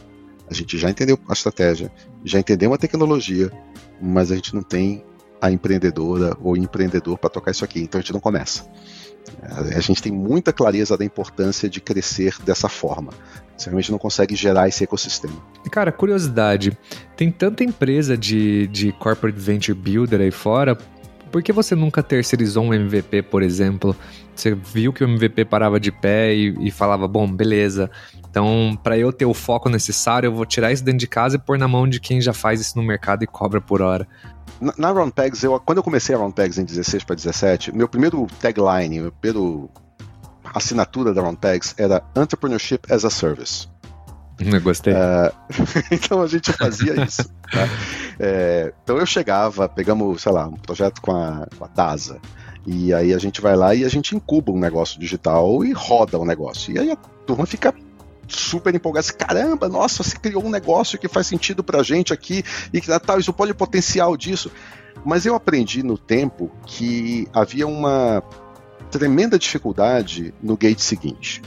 a 0.49 0.55
gente 0.55 0.79
já 0.79 0.91
entendeu 0.91 1.19
a 1.29 1.33
estratégia, 1.33 1.91
já 2.25 2.39
entendeu 2.39 2.73
a 2.73 2.79
tecnologia, 2.79 3.51
mas 4.01 4.31
a 4.31 4.37
gente 4.37 4.55
não 4.55 4.63
tem 4.63 5.05
a 5.41 5.51
empreendedora 5.51 6.37
ou 6.41 6.57
empreendedor 6.57 7.19
para 7.19 7.31
tocar 7.31 7.51
isso 7.51 7.65
aqui, 7.65 7.81
então 7.81 7.99
a 7.99 8.03
gente 8.03 8.13
não 8.13 8.21
começa. 8.21 8.69
A 9.43 9.81
gente 9.81 10.03
tem 10.03 10.13
muita 10.13 10.53
clareza 10.53 10.97
da 10.97 11.05
importância 11.05 11.69
de 11.69 11.81
crescer 11.81 12.37
dessa 12.45 12.69
forma. 12.69 13.13
Você 13.57 13.71
realmente 13.71 13.91
não 13.91 13.99
consegue 13.99 14.37
gerar 14.37 14.69
esse 14.69 14.85
ecossistema. 14.85 15.35
Cara, 15.71 15.91
curiosidade: 15.91 16.77
tem 17.17 17.31
tanta 17.31 17.65
empresa 17.65 18.17
de, 18.17 18.67
de 18.67 18.93
corporate 18.93 19.39
venture 19.39 19.77
builder 19.77 20.21
aí 20.21 20.31
fora, 20.31 20.77
por 21.31 21.43
que 21.43 21.53
você 21.53 21.75
nunca 21.75 22.03
terceirizou 22.03 22.65
um 22.65 22.73
MVP, 22.73 23.23
por 23.23 23.43
exemplo? 23.43 23.97
Você 24.35 24.55
viu 24.55 24.93
que 24.93 25.05
o 25.05 25.09
MVP 25.09 25.45
parava 25.45 25.81
de 25.81 25.91
pé 25.91 26.35
e, 26.35 26.55
e 26.61 26.71
falava: 26.71 27.09
bom, 27.09 27.31
beleza, 27.31 27.91
então 28.31 28.79
para 28.83 28.97
eu 28.97 29.13
ter 29.13 29.27
o 29.27 29.35
foco 29.35 29.69
necessário, 29.69 30.29
eu 30.29 30.33
vou 30.33 30.47
tirar 30.47 30.73
isso 30.73 30.85
dentro 30.85 31.01
de 31.01 31.07
casa 31.07 31.37
e 31.37 31.39
pôr 31.39 31.59
na 31.59 31.69
mão 31.69 31.89
de 31.89 32.01
quem 32.01 32.21
já 32.21 32.33
faz 32.33 32.61
isso 32.61 32.79
no 32.79 32.83
mercado 32.83 33.23
e 33.23 33.27
cobra 33.27 33.61
por 33.61 33.83
hora. 33.83 34.07
Na, 34.61 34.75
na 34.77 34.93
Round 34.93 35.13
Pegs, 35.13 35.43
eu, 35.43 35.59
quando 35.61 35.79
eu 35.79 35.85
comecei 35.85 36.15
a 36.15 36.19
Round 36.19 36.35
Pegs 36.35 36.59
em 36.59 36.65
16 36.65 37.05
para 37.05 37.17
17, 37.17 37.75
meu 37.75 37.89
primeiro 37.89 38.27
tagline, 38.41 39.01
meu 39.01 39.13
primeiro 39.13 39.71
assinatura 40.55 41.13
da 41.13 41.23
Round 41.23 41.39
Pegs 41.39 41.75
era 41.77 42.03
Entrepreneurship 42.17 42.81
as 42.91 43.05
a 43.05 43.11
Service. 43.11 43.69
Eu 44.39 44.61
gostei. 44.61 44.93
Uh, 44.93 45.33
então 45.91 46.21
a 46.21 46.27
gente 46.27 46.53
fazia 46.53 47.03
isso. 47.03 47.25
Tá? 47.51 47.67
É, 48.19 48.73
então 48.83 48.99
eu 48.99 49.07
chegava, 49.07 49.69
pegamos, 49.69 50.23
sei 50.23 50.33
lá, 50.33 50.47
um 50.47 50.57
projeto 50.57 51.01
com 51.01 51.13
a, 51.13 51.47
com 51.57 51.65
a 51.65 51.69
DASA. 51.69 52.19
E 52.67 52.93
aí 52.93 53.15
a 53.15 53.19
gente 53.19 53.41
vai 53.41 53.57
lá 53.57 53.75
e 53.75 53.85
a 53.85 53.89
gente 53.89 54.17
incuba 54.17 54.53
um 54.53 54.59
negócio 54.59 54.99
digital 54.99 55.65
e 55.65 55.73
roda 55.73 56.19
o 56.19 56.23
um 56.23 56.25
negócio. 56.27 56.75
E 56.75 56.79
aí 56.79 56.91
a 56.91 56.97
turma 56.97 57.47
fica 57.47 57.73
super 58.29 58.75
empolgada. 58.75 59.13
Caramba, 59.13 59.69
nossa, 59.69 60.03
você 60.03 60.17
criou 60.19 60.45
um 60.45 60.51
negócio 60.51 60.99
que 60.99 61.09
faz 61.09 61.27
sentido 61.27 61.63
pra 61.63 61.83
gente 61.83 62.13
aqui 62.13 62.43
e 62.73 62.81
que 62.81 62.99
tal, 63.01 63.19
isso 63.19 63.33
pode 63.33 63.55
potencial 63.55 64.17
disso. 64.17 64.51
Mas 65.05 65.27
eu 65.27 65.35
aprendi 65.35 65.83
no 65.83 65.99
tempo 65.99 66.51
que 66.65 67.29
havia 67.33 67.67
uma 67.67 68.23
tremenda 68.91 69.39
dificuldade 69.39 70.33
no 70.43 70.57
gate 70.57 70.81
seguinte. 70.81 71.43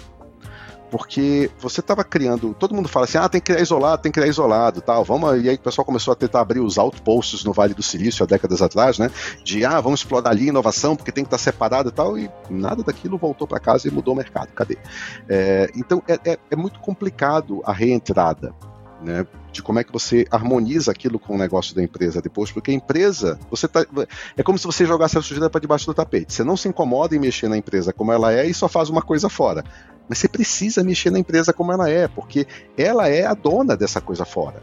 Porque 0.90 1.52
você 1.60 1.82
estava 1.82 2.04
criando, 2.04 2.54
todo 2.54 2.74
mundo 2.74 2.88
fala 2.88 3.06
assim, 3.06 3.18
ah, 3.18 3.30
tem 3.30 3.40
que 3.40 3.46
criar 3.52 3.62
isolado, 3.62 4.02
tem 4.02 4.12
que 4.12 4.20
criar 4.20 4.30
isolado, 4.30 4.82
tal. 4.82 5.04
Vamos, 5.04 5.44
e 5.44 5.50
aí 5.50 5.56
o 5.56 5.60
pessoal 5.60 5.86
começou 5.86 6.12
a 6.12 6.16
tentar 6.16 6.42
abrir 6.42 6.60
os 6.60 6.78
outposts 6.78 7.44
no 7.44 7.54
Vale 7.54 7.74
do 7.74 7.84
Silício 7.84 8.24
há 8.24 8.26
décadas 8.26 8.62
atrás, 8.62 8.98
né? 8.98 9.12
De 9.44 9.64
ah, 9.66 9.80
vamos 9.80 10.02
explorar 10.02 10.32
ali 10.32 10.48
inovação 10.48 10.96
porque 10.96 11.12
tem 11.12 11.24
que 11.24 11.28
estar 11.28 11.38
separado 11.38 11.90
e 11.90 11.92
tal. 11.92 12.18
E 12.18 12.30
nada 12.50 12.84
daquilo 12.84 13.18
voltou 13.18 13.48
para 13.48 13.60
casa 13.60 13.88
e 13.88 13.92
mudou 13.92 14.14
o 14.14 14.18
mercado. 14.18 14.50
Cadê? 14.54 14.78
É, 15.28 15.70
então 15.76 16.02
é, 16.08 16.20
é, 16.32 16.40
é 16.52 16.56
muito 16.56 16.80
complicado 16.80 17.62
a 17.66 17.72
reentrada 17.72 18.54
né? 19.02 19.26
De 19.52 19.62
como 19.62 19.80
é 19.80 19.84
que 19.84 19.92
você 19.92 20.26
harmoniza 20.30 20.92
aquilo 20.92 21.20
com 21.20 21.36
o 21.36 21.38
negócio 21.38 21.76
da 21.76 21.84
empresa 21.84 22.22
depois, 22.22 22.52
porque 22.52 22.72
a 22.72 22.74
empresa, 22.74 23.40
você 23.50 23.68
tá, 23.68 23.86
é 24.38 24.44
como 24.44 24.58
se 24.58 24.66
você 24.66 24.86
jogasse 24.86 25.18
a 25.18 25.22
sujeira 25.22 25.50
para 25.50 25.62
debaixo 25.62 25.86
do 25.86 25.94
tapete. 25.94 26.34
Você 26.34 26.44
não 26.44 26.58
se 26.58 26.68
incomoda 26.68 27.16
em 27.16 27.20
mexer 27.20 27.50
na 27.50 27.58
empresa 27.58 27.94
como 27.94 28.12
ela 28.12 28.34
é 28.34 28.46
e 28.46 28.54
só 28.54 28.68
faz 28.68 28.90
uma 28.90 29.02
coisa 29.02 29.30
fora. 29.30 29.64
Mas 30.08 30.18
você 30.18 30.28
precisa 30.28 30.84
mexer 30.84 31.12
na 31.12 31.20
empresa 31.20 31.54
como 31.54 31.72
ela 31.72 31.90
é, 31.90 32.08
porque 32.08 32.48
ela 32.78 33.08
é 33.08 33.26
a 33.26 33.34
dona 33.34 33.78
dessa 33.78 34.02
coisa 34.02 34.26
fora. 34.26 34.62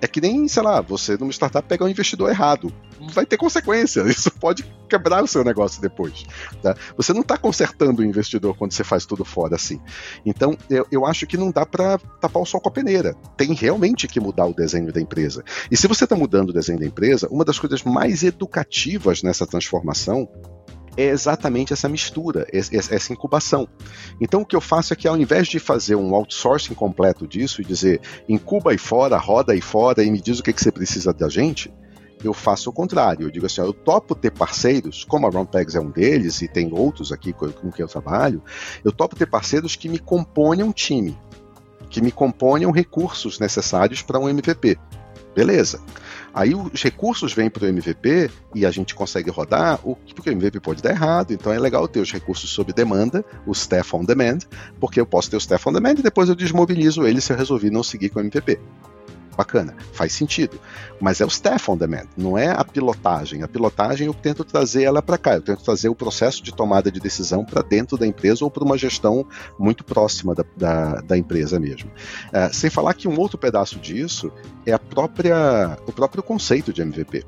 É 0.00 0.06
que 0.06 0.20
nem, 0.20 0.46
sei 0.46 0.62
lá, 0.62 0.80
você 0.80 1.16
numa 1.16 1.32
startup 1.32 1.66
pegar 1.66 1.86
um 1.86 1.88
investidor 1.88 2.30
errado. 2.30 2.72
Vai 3.12 3.24
ter 3.24 3.36
consequência. 3.36 4.02
Isso 4.08 4.30
pode 4.30 4.62
quebrar 4.88 5.22
o 5.22 5.26
seu 5.26 5.42
negócio 5.42 5.80
depois. 5.80 6.24
Tá? 6.62 6.76
Você 6.96 7.12
não 7.12 7.22
está 7.22 7.36
consertando 7.36 8.02
o 8.02 8.04
investidor 8.04 8.56
quando 8.56 8.72
você 8.72 8.84
faz 8.84 9.06
tudo 9.06 9.24
fora 9.24 9.56
assim. 9.56 9.80
Então, 10.24 10.56
eu, 10.68 10.86
eu 10.90 11.06
acho 11.06 11.26
que 11.26 11.36
não 11.36 11.50
dá 11.50 11.64
para 11.64 11.98
tapar 12.20 12.42
o 12.42 12.46
sol 12.46 12.60
com 12.60 12.68
a 12.68 12.72
peneira. 12.72 13.14
Tem 13.36 13.52
realmente 13.54 14.06
que 14.06 14.20
mudar 14.20 14.46
o 14.46 14.54
desenho 14.54 14.92
da 14.92 15.00
empresa. 15.00 15.42
E 15.70 15.76
se 15.76 15.86
você 15.86 16.04
está 16.04 16.16
mudando 16.16 16.50
o 16.50 16.52
desenho 16.52 16.78
da 16.78 16.86
empresa, 16.86 17.28
uma 17.30 17.44
das 17.44 17.58
coisas 17.58 17.82
mais 17.82 18.22
educativas 18.22 19.22
nessa 19.22 19.46
transformação 19.46 20.28
é 20.96 21.04
exatamente 21.04 21.72
essa 21.72 21.88
mistura, 21.88 22.46
essa 22.52 23.12
incubação. 23.12 23.68
Então 24.20 24.42
o 24.42 24.46
que 24.46 24.56
eu 24.56 24.60
faço 24.60 24.92
é 24.92 24.96
que 24.96 25.06
ao 25.06 25.16
invés 25.16 25.46
de 25.48 25.58
fazer 25.58 25.94
um 25.94 26.14
outsourcing 26.14 26.74
completo 26.74 27.26
disso 27.26 27.60
e 27.60 27.64
dizer 27.64 28.00
incuba 28.28 28.70
aí 28.70 28.78
fora, 28.78 29.16
roda 29.18 29.52
aí 29.52 29.60
fora 29.60 30.02
e 30.02 30.10
me 30.10 30.20
diz 30.20 30.38
o 30.38 30.42
que, 30.42 30.52
que 30.52 30.62
você 30.62 30.72
precisa 30.72 31.12
da 31.12 31.28
gente, 31.28 31.72
eu 32.24 32.32
faço 32.32 32.70
o 32.70 32.72
contrário. 32.72 33.26
Eu 33.26 33.30
digo 33.30 33.46
assim, 33.46 33.60
eu 33.60 33.72
topo 33.72 34.14
ter 34.14 34.30
parceiros, 34.30 35.04
como 35.04 35.26
a 35.26 35.30
Roundpegs 35.30 35.74
é 35.74 35.80
um 35.80 35.90
deles 35.90 36.40
e 36.42 36.48
tem 36.48 36.72
outros 36.72 37.12
aqui 37.12 37.32
com, 37.32 37.50
com 37.50 37.70
que 37.70 37.82
eu 37.82 37.88
trabalho, 37.88 38.42
eu 38.84 38.92
topo 38.92 39.16
ter 39.16 39.26
parceiros 39.26 39.76
que 39.76 39.88
me 39.88 39.98
componham 39.98 40.68
um 40.68 40.72
time, 40.72 41.16
que 41.90 42.00
me 42.00 42.10
componham 42.10 42.70
recursos 42.70 43.38
necessários 43.38 44.02
para 44.02 44.18
um 44.18 44.28
MVP. 44.28 44.78
Beleza. 45.34 45.80
Aí 46.36 46.54
os 46.54 46.82
recursos 46.82 47.32
vêm 47.32 47.48
para 47.48 47.64
o 47.64 47.66
MVP 47.66 48.30
e 48.54 48.66
a 48.66 48.70
gente 48.70 48.94
consegue 48.94 49.30
rodar, 49.30 49.80
o, 49.82 49.96
porque 50.14 50.28
o 50.28 50.32
MVP 50.34 50.60
pode 50.60 50.82
dar 50.82 50.90
errado, 50.90 51.32
então 51.32 51.50
é 51.50 51.58
legal 51.58 51.88
ter 51.88 51.98
os 51.98 52.12
recursos 52.12 52.50
sob 52.50 52.74
demanda, 52.74 53.24
o 53.46 53.52
staff 53.52 53.96
on 53.96 54.04
demand, 54.04 54.40
porque 54.78 55.00
eu 55.00 55.06
posso 55.06 55.30
ter 55.30 55.36
o 55.36 55.38
staff 55.38 55.66
on 55.66 55.72
demand 55.72 55.94
e 55.98 56.02
depois 56.02 56.28
eu 56.28 56.34
desmobilizo 56.34 57.06
ele 57.06 57.22
se 57.22 57.32
eu 57.32 57.38
resolvi 57.38 57.70
não 57.70 57.82
seguir 57.82 58.10
com 58.10 58.18
o 58.18 58.22
MVP 58.22 58.60
bacana, 59.36 59.74
faz 59.92 60.12
sentido. 60.12 60.58
Mas 61.00 61.20
é 61.20 61.24
o 61.24 61.28
staff 61.28 61.70
on 61.70 61.76
demand, 61.76 62.06
não 62.16 62.36
é 62.36 62.48
a 62.48 62.64
pilotagem. 62.64 63.42
A 63.42 63.48
pilotagem 63.48 64.06
eu 64.06 64.14
tento 64.14 64.44
trazer 64.44 64.84
ela 64.84 65.02
para 65.02 65.18
cá, 65.18 65.34
eu 65.34 65.42
tento 65.42 65.62
trazer 65.62 65.88
o 65.88 65.94
processo 65.94 66.42
de 66.42 66.54
tomada 66.54 66.90
de 66.90 66.98
decisão 66.98 67.44
para 67.44 67.62
dentro 67.62 67.96
da 67.96 68.06
empresa 68.06 68.44
ou 68.44 68.50
para 68.50 68.64
uma 68.64 68.78
gestão 68.78 69.26
muito 69.58 69.84
próxima 69.84 70.34
da, 70.34 70.44
da, 70.56 71.00
da 71.02 71.18
empresa 71.18 71.60
mesmo. 71.60 71.90
Uh, 72.28 72.52
sem 72.52 72.70
falar 72.70 72.94
que 72.94 73.06
um 73.06 73.18
outro 73.18 73.38
pedaço 73.38 73.78
disso 73.78 74.32
é 74.64 74.72
a 74.72 74.78
própria, 74.78 75.78
o 75.86 75.92
próprio 75.92 76.22
conceito 76.22 76.72
de 76.72 76.82
MVP 76.82 77.24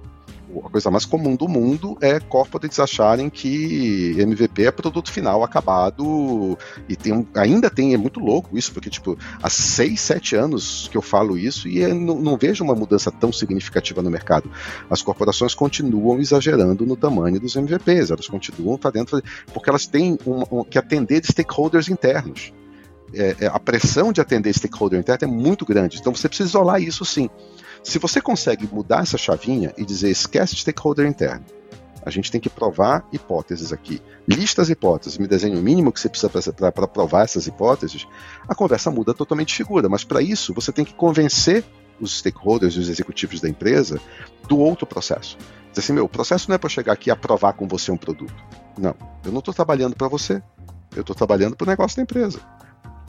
a 0.64 0.70
coisa 0.70 0.90
mais 0.90 1.04
comum 1.04 1.36
do 1.36 1.46
mundo 1.46 1.96
é 2.00 2.18
corporates 2.18 2.78
acharem 2.78 3.28
que 3.28 4.14
MVP 4.18 4.64
é 4.64 4.70
produto 4.70 5.12
final 5.12 5.44
acabado 5.44 6.56
e 6.88 6.96
tem 6.96 7.26
ainda 7.34 7.68
tem, 7.68 7.94
é 7.94 7.96
muito 7.96 8.20
louco 8.20 8.56
isso, 8.56 8.72
porque 8.72 8.88
tipo, 8.88 9.16
há 9.42 9.50
6, 9.50 10.00
7 10.00 10.36
anos 10.36 10.88
que 10.90 10.96
eu 10.96 11.02
falo 11.02 11.36
isso 11.36 11.68
e 11.68 11.86
não, 11.88 12.18
não, 12.18 12.36
vejo 12.36 12.64
uma 12.64 12.74
mudança 12.74 13.10
tão 13.10 13.32
significativa 13.32 14.02
no 14.02 14.10
mercado. 14.10 14.50
As 14.88 15.02
corporações 15.02 15.54
continuam 15.54 16.18
exagerando 16.18 16.86
no 16.86 16.96
tamanho 16.96 17.38
dos 17.38 17.54
MVPs, 17.54 18.10
elas 18.10 18.26
continuam 18.26 18.78
fazendo, 18.78 19.22
porque 19.52 19.68
elas 19.68 19.86
têm 19.86 20.18
um, 20.26 20.60
um, 20.60 20.64
que 20.64 20.78
atender 20.78 21.24
stakeholders 21.24 21.88
internos. 21.88 22.52
É, 23.12 23.36
é, 23.40 23.46
a 23.46 23.58
pressão 23.58 24.12
de 24.12 24.20
atender 24.20 24.52
stakeholder 24.52 25.00
interno 25.00 25.24
é 25.24 25.26
muito 25.26 25.64
grande, 25.64 25.98
então 25.98 26.14
você 26.14 26.28
precisa 26.28 26.50
isolar 26.50 26.80
isso 26.82 27.04
sim. 27.04 27.28
Se 27.82 27.98
você 27.98 28.20
consegue 28.20 28.68
mudar 28.72 29.02
essa 29.02 29.18
chavinha 29.18 29.72
e 29.76 29.84
dizer 29.84 30.10
esquece 30.10 30.56
stakeholder 30.56 31.06
interno, 31.06 31.44
a 32.04 32.10
gente 32.10 32.30
tem 32.30 32.40
que 32.40 32.48
provar 32.48 33.06
hipóteses 33.12 33.72
aqui. 33.72 34.00
Lista 34.26 34.62
as 34.62 34.70
hipóteses, 34.70 35.18
me 35.18 35.26
desenhe 35.26 35.56
o 35.56 35.62
mínimo 35.62 35.92
que 35.92 36.00
você 36.00 36.08
precisa 36.08 36.30
para 36.52 36.86
provar 36.86 37.24
essas 37.24 37.46
hipóteses, 37.46 38.06
a 38.46 38.54
conversa 38.54 38.90
muda 38.90 39.12
totalmente 39.12 39.48
de 39.48 39.54
figura. 39.54 39.88
Mas 39.88 40.04
para 40.04 40.22
isso, 40.22 40.54
você 40.54 40.72
tem 40.72 40.84
que 40.84 40.94
convencer 40.94 41.64
os 42.00 42.18
stakeholders 42.18 42.74
e 42.74 42.78
os 42.78 42.88
executivos 42.88 43.40
da 43.40 43.48
empresa 43.48 44.00
do 44.48 44.58
outro 44.58 44.86
processo. 44.86 45.36
Diz 45.70 45.84
assim, 45.84 45.92
meu, 45.92 46.04
o 46.04 46.08
processo 46.08 46.48
não 46.48 46.54
é 46.54 46.58
para 46.58 46.68
chegar 46.68 46.92
aqui 46.92 47.10
e 47.10 47.12
aprovar 47.12 47.52
com 47.54 47.66
você 47.66 47.90
um 47.90 47.96
produto. 47.96 48.34
Não, 48.78 48.94
eu 49.24 49.32
não 49.32 49.40
estou 49.40 49.52
trabalhando 49.52 49.96
para 49.96 50.08
você, 50.08 50.42
eu 50.94 51.00
estou 51.00 51.14
trabalhando 51.14 51.56
para 51.56 51.64
o 51.64 51.68
negócio 51.68 51.96
da 51.96 52.02
empresa. 52.02 52.40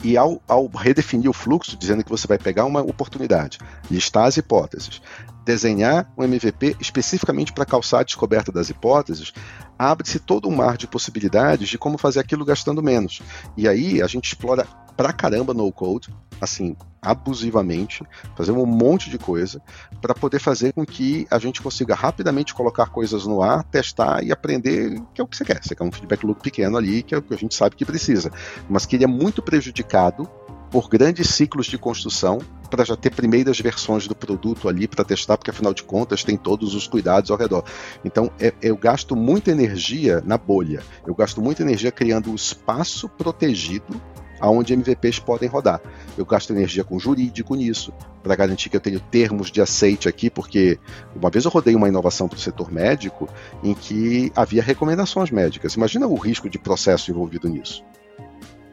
E 0.02 0.16
ao, 0.16 0.40
ao, 0.48 0.66
redefinir 0.66 1.28
o 1.28 1.34
fluxo, 1.34 1.76
dizendo 1.76 2.02
que 2.02 2.10
você 2.10 2.26
vai 2.26 2.38
pegar 2.38 2.64
uma 2.64 2.80
oportunidade, 2.80 3.58
listar 3.90 4.24
as 4.24 4.36
hipóteses, 4.36 5.02
desenhar 5.44 6.10
um 6.16 6.22
MVP 6.22 6.76
especificamente 6.80 7.52
para 7.52 7.66
calçar 7.66 8.00
a 8.00 8.04
descoberta 8.04 8.50
das 8.50 8.70
hipóteses, 8.70 9.32
abre-se 9.78 10.18
todo 10.18 10.48
um 10.48 10.54
mar 10.54 10.76
de 10.76 10.86
possibilidades 10.86 11.68
de 11.68 11.78
como 11.78 11.98
fazer 11.98 12.20
aquilo 12.20 12.44
gastando 12.44 12.82
menos. 12.82 13.20
E 13.56 13.68
aí 13.68 14.00
a 14.00 14.06
gente 14.06 14.26
explora 14.26 14.66
pra 15.00 15.14
caramba 15.14 15.54
no 15.54 15.72
code, 15.72 16.14
assim, 16.38 16.76
abusivamente, 17.00 18.04
fazer 18.36 18.52
um 18.52 18.66
monte 18.66 19.08
de 19.08 19.16
coisa 19.16 19.62
para 19.98 20.12
poder 20.12 20.38
fazer 20.38 20.74
com 20.74 20.84
que 20.84 21.26
a 21.30 21.38
gente 21.38 21.62
consiga 21.62 21.94
rapidamente 21.94 22.52
colocar 22.52 22.84
coisas 22.90 23.24
no 23.24 23.42
ar, 23.42 23.64
testar 23.64 24.22
e 24.22 24.30
aprender 24.30 25.00
que 25.14 25.22
é 25.22 25.24
o 25.24 25.26
que 25.26 25.38
você 25.38 25.42
quer. 25.42 25.64
Você 25.64 25.74
quer 25.74 25.84
um 25.84 25.90
feedback 25.90 26.22
loop 26.26 26.42
pequeno 26.42 26.76
ali, 26.76 27.02
que 27.02 27.14
é 27.14 27.18
o 27.18 27.22
que 27.22 27.32
a 27.32 27.38
gente 27.38 27.54
sabe 27.54 27.76
que 27.76 27.84
precisa, 27.86 28.30
mas 28.68 28.84
que 28.84 28.94
ele 28.94 29.04
é 29.04 29.06
muito 29.06 29.40
prejudicado 29.40 30.28
por 30.70 30.86
grandes 30.86 31.30
ciclos 31.30 31.64
de 31.64 31.78
construção 31.78 32.38
para 32.70 32.84
já 32.84 32.94
ter 32.94 33.08
primeiras 33.08 33.58
versões 33.58 34.06
do 34.06 34.14
produto 34.14 34.68
ali 34.68 34.86
para 34.86 35.02
testar, 35.02 35.38
porque 35.38 35.50
afinal 35.50 35.72
de 35.72 35.82
contas 35.82 36.22
tem 36.22 36.36
todos 36.36 36.74
os 36.74 36.86
cuidados 36.86 37.30
ao 37.30 37.38
redor. 37.38 37.64
Então 38.04 38.30
é, 38.38 38.52
eu 38.60 38.76
gasto 38.76 39.16
muita 39.16 39.50
energia 39.50 40.22
na 40.26 40.36
bolha, 40.36 40.82
eu 41.06 41.14
gasto 41.14 41.40
muita 41.40 41.62
energia 41.62 41.90
criando 41.90 42.30
um 42.30 42.34
espaço 42.34 43.08
protegido 43.08 43.98
aonde 44.40 44.72
MVPs 44.72 45.18
podem 45.18 45.48
rodar. 45.48 45.80
Eu 46.16 46.24
gasto 46.24 46.50
energia 46.50 46.82
com 46.82 46.98
jurídico 46.98 47.54
nisso, 47.54 47.92
para 48.22 48.34
garantir 48.34 48.68
que 48.68 48.76
eu 48.76 48.80
tenho 48.80 49.00
termos 49.00 49.50
de 49.50 49.60
aceite 49.60 50.08
aqui, 50.08 50.30
porque 50.30 50.78
uma 51.14 51.30
vez 51.30 51.44
eu 51.44 51.50
rodei 51.50 51.74
uma 51.74 51.88
inovação 51.88 52.28
para 52.28 52.36
o 52.36 52.40
setor 52.40 52.72
médico 52.72 53.28
em 53.62 53.74
que 53.74 54.32
havia 54.34 54.62
recomendações 54.62 55.30
médicas. 55.30 55.74
Imagina 55.74 56.06
o 56.06 56.14
risco 56.14 56.48
de 56.48 56.58
processo 56.58 57.10
envolvido 57.10 57.48
nisso 57.48 57.84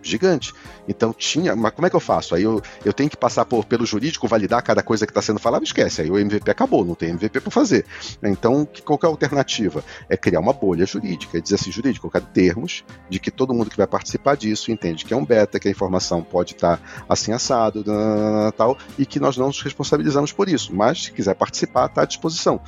gigante. 0.08 0.54
Então 0.88 1.14
tinha, 1.14 1.56
mas 1.56 1.72
como 1.72 1.88
é 1.88 1.90
que 1.90 1.96
eu 1.96 2.00
faço? 2.00 2.36
Aí 2.36 2.44
eu, 2.44 2.62
eu 2.84 2.94
tenho 2.94 3.10
que 3.10 3.18
passar 3.18 3.46
por, 3.46 3.66
pelo 3.66 3.86
jurídico, 3.86 4.28
validar 4.28 4.62
cada 4.64 4.82
coisa 4.82 5.06
que 5.06 5.12
está 5.12 5.22
sendo 5.22 5.40
falada, 5.40 5.64
esquece. 5.64 6.02
Aí 6.02 6.10
o 6.10 6.18
MVP 6.18 6.50
acabou, 6.50 6.86
não 6.86 6.96
tem 6.96 7.10
MVP 7.10 7.40
para 7.40 7.52
fazer. 7.52 7.86
Então, 8.24 8.66
que, 8.66 8.82
qual 8.82 8.98
que 8.98 9.06
é 9.06 9.10
a 9.10 9.12
alternativa? 9.12 9.84
É 10.10 10.18
criar 10.18 10.40
uma 10.40 10.54
bolha 10.54 10.86
jurídica, 10.86 11.38
é 11.38 11.42
dizer 11.42 11.56
assim, 11.56 11.72
jurídico, 11.72 12.10
colocar 12.10 12.22
termos 12.32 12.84
de 13.10 13.20
que 13.20 13.32
todo 13.32 13.54
mundo 13.54 13.70
que 13.70 13.78
vai 13.78 13.88
participar 13.88 14.36
disso 14.36 14.72
entende 14.72 15.06
que 15.06 15.14
é 15.14 15.18
um 15.18 15.26
beta, 15.26 15.60
que 15.60 15.68
a 15.68 15.72
informação 15.72 16.22
pode 16.22 16.54
estar 16.54 16.78
tá 16.78 16.84
assim 17.10 17.32
assado, 17.32 17.84
tal, 18.56 18.78
e 18.98 19.06
que 19.06 19.20
nós 19.20 19.38
não 19.38 19.48
nos 19.48 19.62
responsabilizamos 19.62 20.32
por 20.32 20.50
isso. 20.50 20.74
Mas 20.74 21.06
se 21.06 21.12
quiser 21.12 21.36
participar, 21.36 21.88
está 21.88 22.02
à 22.02 22.06
disposição. 22.06 22.62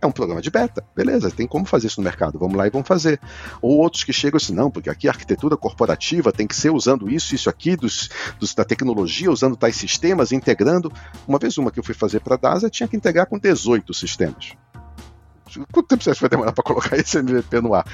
É 0.00 0.06
um 0.06 0.12
programa 0.12 0.42
de 0.42 0.50
beta, 0.50 0.84
beleza, 0.94 1.30
tem 1.30 1.46
como 1.46 1.64
fazer 1.64 1.86
isso 1.86 2.00
no 2.00 2.04
mercado, 2.04 2.38
vamos 2.38 2.56
lá 2.56 2.66
e 2.66 2.70
vamos 2.70 2.86
fazer. 2.86 3.18
Ou 3.62 3.78
outros 3.78 4.04
que 4.04 4.12
chegam 4.12 4.36
assim, 4.36 4.54
não, 4.54 4.70
porque 4.70 4.90
aqui 4.90 5.08
a 5.08 5.10
arquitetura 5.10 5.56
corporativa 5.56 6.30
tem 6.30 6.46
que 6.46 6.54
ser 6.54 6.70
usando 6.70 7.10
isso, 7.10 7.34
isso 7.34 7.48
aqui, 7.48 7.76
dos, 7.76 8.10
dos 8.38 8.54
da 8.54 8.64
tecnologia, 8.64 9.30
usando 9.30 9.56
tais 9.56 9.76
sistemas, 9.76 10.32
integrando. 10.32 10.92
Uma 11.26 11.38
vez 11.38 11.56
uma 11.56 11.70
que 11.70 11.78
eu 11.78 11.84
fui 11.84 11.94
fazer 11.94 12.20
para 12.20 12.34
a 12.34 12.38
DASA, 12.38 12.68
tinha 12.68 12.86
que 12.86 12.96
integrar 12.96 13.26
com 13.26 13.38
18 13.38 13.94
sistemas. 13.94 14.52
Quanto 15.72 15.88
tempo 15.88 16.04
você 16.04 16.12
vai 16.12 16.28
demorar 16.28 16.52
para 16.52 16.64
colocar 16.64 16.96
esse 16.98 17.18
MVP 17.18 17.60
no 17.60 17.74
ar? 17.74 17.86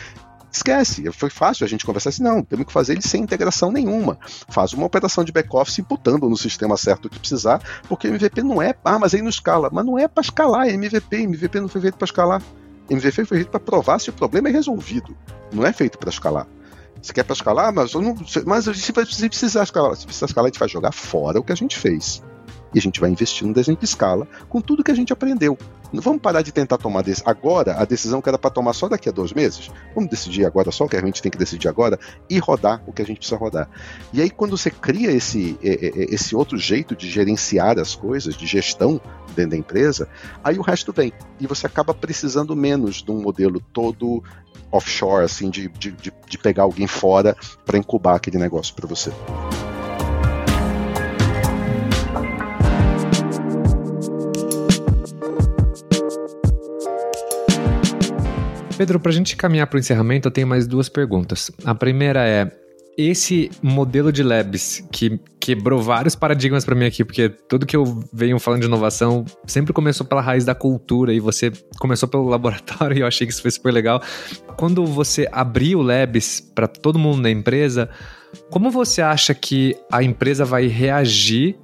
Esquece, 0.52 1.10
foi 1.12 1.30
fácil 1.30 1.64
a 1.64 1.68
gente 1.68 1.86
conversar 1.86 2.10
assim, 2.10 2.22
não, 2.22 2.42
temos 2.42 2.66
que 2.66 2.72
fazer 2.72 2.92
ele 2.92 3.00
sem 3.00 3.22
integração 3.22 3.72
nenhuma. 3.72 4.18
Faz 4.48 4.74
uma 4.74 4.84
operação 4.84 5.24
de 5.24 5.32
back-office 5.32 5.78
imputando 5.78 6.28
no 6.28 6.36
sistema 6.36 6.76
certo 6.76 7.06
o 7.06 7.08
que 7.08 7.18
precisar, 7.18 7.62
porque 7.88 8.06
MVP 8.06 8.42
não 8.42 8.60
é, 8.60 8.74
ah, 8.84 8.98
mas 8.98 9.14
aí 9.14 9.22
não 9.22 9.30
escala. 9.30 9.70
Mas 9.72 9.86
não 9.86 9.98
é 9.98 10.06
para 10.06 10.20
escalar, 10.20 10.68
é 10.68 10.72
MVP, 10.72 11.16
MVP 11.16 11.58
não 11.58 11.68
foi 11.68 11.80
feito 11.80 11.96
para 11.96 12.04
escalar. 12.04 12.42
MVP 12.90 13.24
foi 13.24 13.38
feito 13.38 13.50
para 13.50 13.60
provar 13.60 13.98
se 13.98 14.10
o 14.10 14.12
problema 14.12 14.50
é 14.50 14.52
resolvido, 14.52 15.16
não 15.50 15.64
é 15.64 15.72
feito 15.72 15.96
para 15.96 16.10
escalar. 16.10 16.46
Você 17.00 17.14
quer 17.14 17.24
para 17.24 17.32
escalar, 17.32 17.72
mas, 17.72 17.94
não, 17.94 18.14
mas 18.46 18.64
se, 18.64 18.74
se 18.74 18.92
precisar 18.92 19.62
escalar, 19.62 19.96
se 19.96 20.04
precisar 20.04 20.26
escalar, 20.26 20.46
a 20.46 20.50
gente 20.50 20.60
vai 20.60 20.68
jogar 20.68 20.92
fora 20.92 21.40
o 21.40 21.42
que 21.42 21.52
a 21.52 21.56
gente 21.56 21.78
fez. 21.78 22.22
E 22.74 22.78
a 22.78 22.82
gente 22.82 23.00
vai 23.00 23.10
investir 23.10 23.46
no 23.46 23.54
desenho 23.54 23.76
de 23.76 23.84
escala 23.84 24.26
com 24.48 24.60
tudo 24.60 24.82
que 24.82 24.90
a 24.90 24.94
gente 24.94 25.12
aprendeu. 25.12 25.58
Vamos 25.92 26.22
parar 26.22 26.40
de 26.40 26.52
tentar 26.52 26.78
tomar 26.78 27.04
agora 27.26 27.74
a 27.74 27.84
decisão 27.84 28.22
que 28.22 28.28
era 28.28 28.38
para 28.38 28.50
tomar 28.50 28.72
só 28.72 28.88
daqui 28.88 29.08
a 29.08 29.12
dois 29.12 29.32
meses. 29.32 29.70
Vamos 29.94 30.08
decidir 30.08 30.46
agora 30.46 30.70
só 30.70 30.84
o 30.84 30.88
que 30.88 30.96
a 30.96 31.00
gente 31.00 31.20
tem 31.20 31.30
que 31.30 31.36
decidir 31.36 31.68
agora 31.68 31.98
e 32.30 32.38
rodar 32.38 32.82
o 32.86 32.92
que 32.92 33.02
a 33.02 33.04
gente 33.04 33.18
precisa 33.18 33.36
rodar. 33.36 33.68
E 34.12 34.22
aí, 34.22 34.30
quando 34.30 34.56
você 34.56 34.70
cria 34.70 35.10
esse, 35.10 35.58
esse 35.62 36.34
outro 36.34 36.56
jeito 36.56 36.96
de 36.96 37.10
gerenciar 37.10 37.78
as 37.78 37.94
coisas, 37.94 38.34
de 38.34 38.46
gestão 38.46 39.00
dentro 39.36 39.50
da 39.50 39.56
empresa, 39.56 40.08
aí 40.42 40.58
o 40.58 40.62
resto 40.62 40.92
vem. 40.92 41.12
E 41.38 41.46
você 41.46 41.66
acaba 41.66 41.92
precisando 41.92 42.56
menos 42.56 43.02
de 43.02 43.10
um 43.10 43.20
modelo 43.20 43.60
todo 43.72 44.22
offshore, 44.70 45.24
assim, 45.24 45.50
de, 45.50 45.68
de, 45.68 45.92
de 45.92 46.38
pegar 46.38 46.62
alguém 46.62 46.86
fora 46.86 47.36
para 47.66 47.76
incubar 47.76 48.16
aquele 48.16 48.38
negócio 48.38 48.74
para 48.74 48.86
você. 48.86 49.12
Pedro, 58.72 58.98
para 58.98 59.10
a 59.10 59.14
gente 59.14 59.36
caminhar 59.36 59.66
para 59.66 59.76
o 59.76 59.80
encerramento, 59.80 60.28
eu 60.28 60.32
tenho 60.32 60.46
mais 60.46 60.66
duas 60.66 60.88
perguntas. 60.88 61.50
A 61.64 61.74
primeira 61.74 62.26
é: 62.26 62.50
esse 62.96 63.50
modelo 63.62 64.12
de 64.12 64.22
labs 64.22 64.86
que 64.92 65.18
quebrou 65.40 65.80
vários 65.80 66.14
paradigmas 66.14 66.64
para 66.64 66.74
mim 66.74 66.84
aqui, 66.84 67.04
porque 67.04 67.28
tudo 67.28 67.66
que 67.66 67.76
eu 67.76 67.84
venho 68.12 68.38
falando 68.38 68.60
de 68.60 68.66
inovação 68.66 69.24
sempre 69.46 69.72
começou 69.72 70.06
pela 70.06 70.20
raiz 70.20 70.44
da 70.44 70.54
cultura 70.54 71.12
e 71.12 71.18
você 71.18 71.50
começou 71.78 72.08
pelo 72.08 72.28
laboratório 72.28 72.98
e 72.98 73.00
eu 73.00 73.06
achei 73.06 73.26
que 73.26 73.32
isso 73.32 73.42
foi 73.42 73.50
super 73.50 73.72
legal. 73.72 74.02
Quando 74.56 74.84
você 74.84 75.28
abriu 75.32 75.78
o 75.78 75.82
labs 75.82 76.40
para 76.40 76.68
todo 76.68 76.98
mundo 76.98 77.22
na 77.22 77.30
empresa, 77.30 77.88
como 78.50 78.70
você 78.70 79.00
acha 79.00 79.34
que 79.34 79.76
a 79.90 80.02
empresa 80.02 80.44
vai 80.44 80.66
reagir 80.66 81.56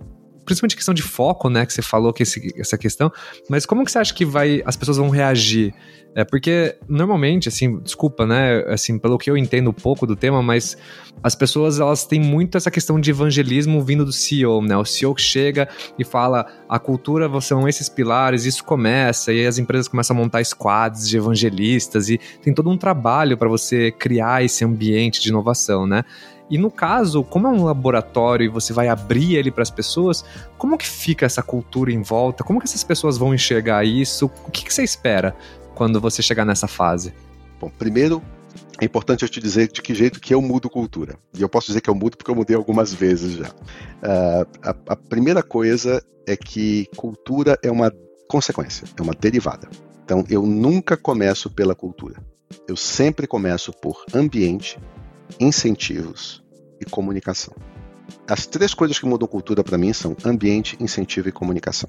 principalmente 0.49 0.77
questão 0.77 0.95
de 0.95 1.03
foco, 1.03 1.51
né, 1.51 1.67
que 1.67 1.73
você 1.75 1.83
falou 1.83 2.11
que 2.11 2.23
esse, 2.23 2.55
essa 2.59 2.79
questão, 2.79 3.13
mas 3.51 3.67
como 3.67 3.85
que 3.85 3.93
você 3.93 3.99
acha 3.99 4.15
que 4.15 4.25
vai 4.25 4.63
as 4.65 4.77
pessoas 4.77 4.97
vão 4.97 5.11
reagir? 5.11 5.75
É 6.15 6.25
porque 6.25 6.75
normalmente, 6.89 7.49
assim, 7.49 7.79
desculpa, 7.81 8.27
né, 8.27 8.65
assim, 8.67 8.99
pelo 8.99 9.19
que 9.19 9.31
eu 9.31 9.37
entendo 9.37 9.69
um 9.69 9.75
pouco 9.75 10.07
do 10.07 10.17
tema, 10.17 10.43
mas 10.43 10.77
as 11.23 11.35
pessoas 11.35 11.79
elas 11.79 12.07
têm 12.07 12.19
muito 12.19 12.57
essa 12.57 12.71
questão 12.71 12.99
de 12.99 13.11
evangelismo 13.11 13.85
vindo 13.85 14.07
do 14.07 14.13
CEO, 14.13 14.63
né? 14.63 14.77
O 14.77 14.85
CEO 14.85 15.15
que 15.15 15.21
chega 15.21 15.69
e 15.99 16.05
fala: 16.05 16.47
"A 16.69 16.79
cultura 16.79 17.29
são 17.41 17.69
esses 17.69 17.89
pilares", 17.89 18.47
isso 18.47 18.65
começa 18.65 19.33
e 19.33 19.47
as 19.47 19.59
empresas 19.59 19.87
começam 19.87 20.17
a 20.17 20.19
montar 20.19 20.43
squads 20.45 21.09
de 21.09 21.17
evangelistas 21.17 22.09
e 22.09 22.19
tem 22.43 22.55
todo 22.55 22.71
um 22.71 22.79
trabalho 22.79 23.37
para 23.37 23.49
você 23.49 23.93
criar 23.93 24.43
esse 24.43 24.65
ambiente 24.65 25.21
de 25.21 25.29
inovação, 25.29 25.87
né? 25.87 26.05
E 26.51 26.57
no 26.57 26.71
caso, 26.71 27.23
como 27.23 27.47
é 27.47 27.51
um 27.51 27.65
laboratório 27.65 28.45
e 28.45 28.49
você 28.49 28.73
vai 28.73 28.89
abrir 28.89 29.37
ele 29.37 29.51
para 29.51 29.63
as 29.63 29.71
pessoas, 29.71 30.25
como 30.57 30.79
que 30.79 30.87
fica 30.87 31.27
essa 31.27 31.43
cultura 31.43 31.93
em 31.93 32.03
volta? 32.03 32.43
Como 32.43 32.59
que 32.59 32.67
essas 32.67 32.83
pessoas 32.83 33.19
vão 33.19 33.35
enxergar 33.35 33.85
isso? 33.85 34.31
O 34.47 34.51
que, 34.51 34.65
que 34.65 34.73
você 34.73 34.83
espera 34.83 35.37
quando 35.75 36.01
você 36.01 36.23
chegar 36.23 36.45
nessa 36.45 36.67
fase? 36.67 37.13
Bom, 37.61 37.71
primeiro 37.71 38.23
é 38.81 38.85
importante 38.85 39.23
eu 39.23 39.29
te 39.29 39.41
dizer 39.41 39.69
de 39.71 39.83
que 39.83 39.95
jeito 39.95 40.21
que 40.21 40.33
eu 40.33 40.41
mudo 40.41 40.71
cultura. 40.71 41.17
E 41.37 41.43
eu 41.43 41.49
posso 41.49 41.67
dizer 41.67 41.81
que 41.81 41.91
eu 41.91 41.95
mudo 41.95 42.17
porque 42.17 42.31
eu 42.31 42.35
mudei 42.35 42.57
algumas 42.57 42.95
vezes 42.95 43.33
já. 43.33 43.49
Uh, 43.49 44.47
a, 44.63 44.71
a 44.93 44.97
primeira 44.97 45.43
coisa 45.43 46.03
é 46.27 46.37
que 46.37 46.87
cultura 46.97 47.59
é 47.63 47.71
uma 47.71 47.93
consequência, 48.29 48.87
é 48.97 49.03
uma 49.03 49.15
derivada. 49.15 49.69
Então 50.05 50.25
eu 50.31 50.47
nunca 50.47 50.97
começo 50.97 51.51
pela 51.51 51.75
cultura. 51.75 52.23
Eu 52.69 52.77
sempre 52.77 53.27
começo 53.27 53.73
por 53.73 54.05
ambiente, 54.15 54.79
incentivos 55.39 56.43
e 56.81 56.85
comunicação. 56.85 57.55
As 58.29 58.47
três 58.47 58.74
coisas 58.74 58.99
que 58.99 59.07
mudam 59.07 59.29
cultura 59.29 59.62
para 59.62 59.79
mim 59.79 59.93
são 59.93 60.16
ambiente, 60.24 60.76
incentivo 60.81 61.29
e 61.29 61.33
comunicação. 61.33 61.89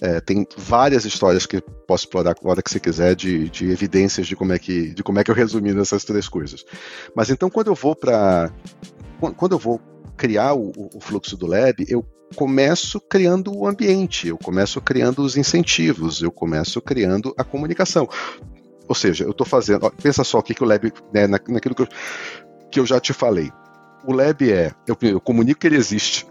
É, 0.00 0.20
tem 0.20 0.46
várias 0.56 1.04
histórias 1.04 1.46
que 1.46 1.60
posso 1.86 2.04
explorar 2.04 2.34
a 2.42 2.48
hora 2.48 2.62
que 2.62 2.70
você 2.70 2.80
quiser 2.80 3.14
de, 3.14 3.48
de, 3.48 3.70
evidências 3.70 4.26
de 4.26 4.36
como 4.36 4.52
é 4.52 4.58
que 4.58 4.92
de 4.92 5.02
como 5.02 5.18
é 5.18 5.24
que 5.24 5.30
eu 5.30 5.34
resumi 5.34 5.72
nessas 5.72 6.04
três 6.04 6.28
coisas. 6.28 6.64
Mas 7.14 7.30
então 7.30 7.48
quando 7.48 7.68
eu 7.68 7.74
vou 7.74 7.94
para 7.94 8.52
quando 9.36 9.52
eu 9.52 9.58
vou 9.58 9.80
criar 10.16 10.54
o, 10.54 10.72
o, 10.94 11.00
fluxo 11.00 11.36
do 11.36 11.46
lab, 11.46 11.84
eu 11.88 12.04
começo 12.34 13.00
criando 13.00 13.56
o 13.56 13.66
ambiente, 13.66 14.28
eu 14.28 14.38
começo 14.38 14.80
criando 14.80 15.22
os 15.22 15.36
incentivos, 15.36 16.22
eu 16.22 16.30
começo 16.30 16.80
criando 16.80 17.34
a 17.38 17.44
comunicação. 17.44 18.08
Ou 18.88 18.94
seja, 18.94 19.24
eu 19.24 19.30
estou 19.30 19.46
fazendo. 19.46 19.84
Ó, 19.84 19.90
pensa 19.90 20.24
só 20.24 20.38
o 20.38 20.42
que, 20.42 20.54
que 20.54 20.62
o 20.62 20.66
lab, 20.66 20.92
né, 21.12 21.26
naquilo 21.26 21.74
que 21.74 21.82
eu, 21.82 21.88
que 22.70 22.80
eu 22.80 22.86
já 22.86 23.00
te 23.00 23.12
falei. 23.12 23.50
O 24.04 24.12
lab 24.12 24.50
é, 24.50 24.72
eu, 24.86 24.96
eu 25.02 25.20
comunico 25.20 25.60
que 25.60 25.66
ele 25.66 25.76
existe. 25.76 26.26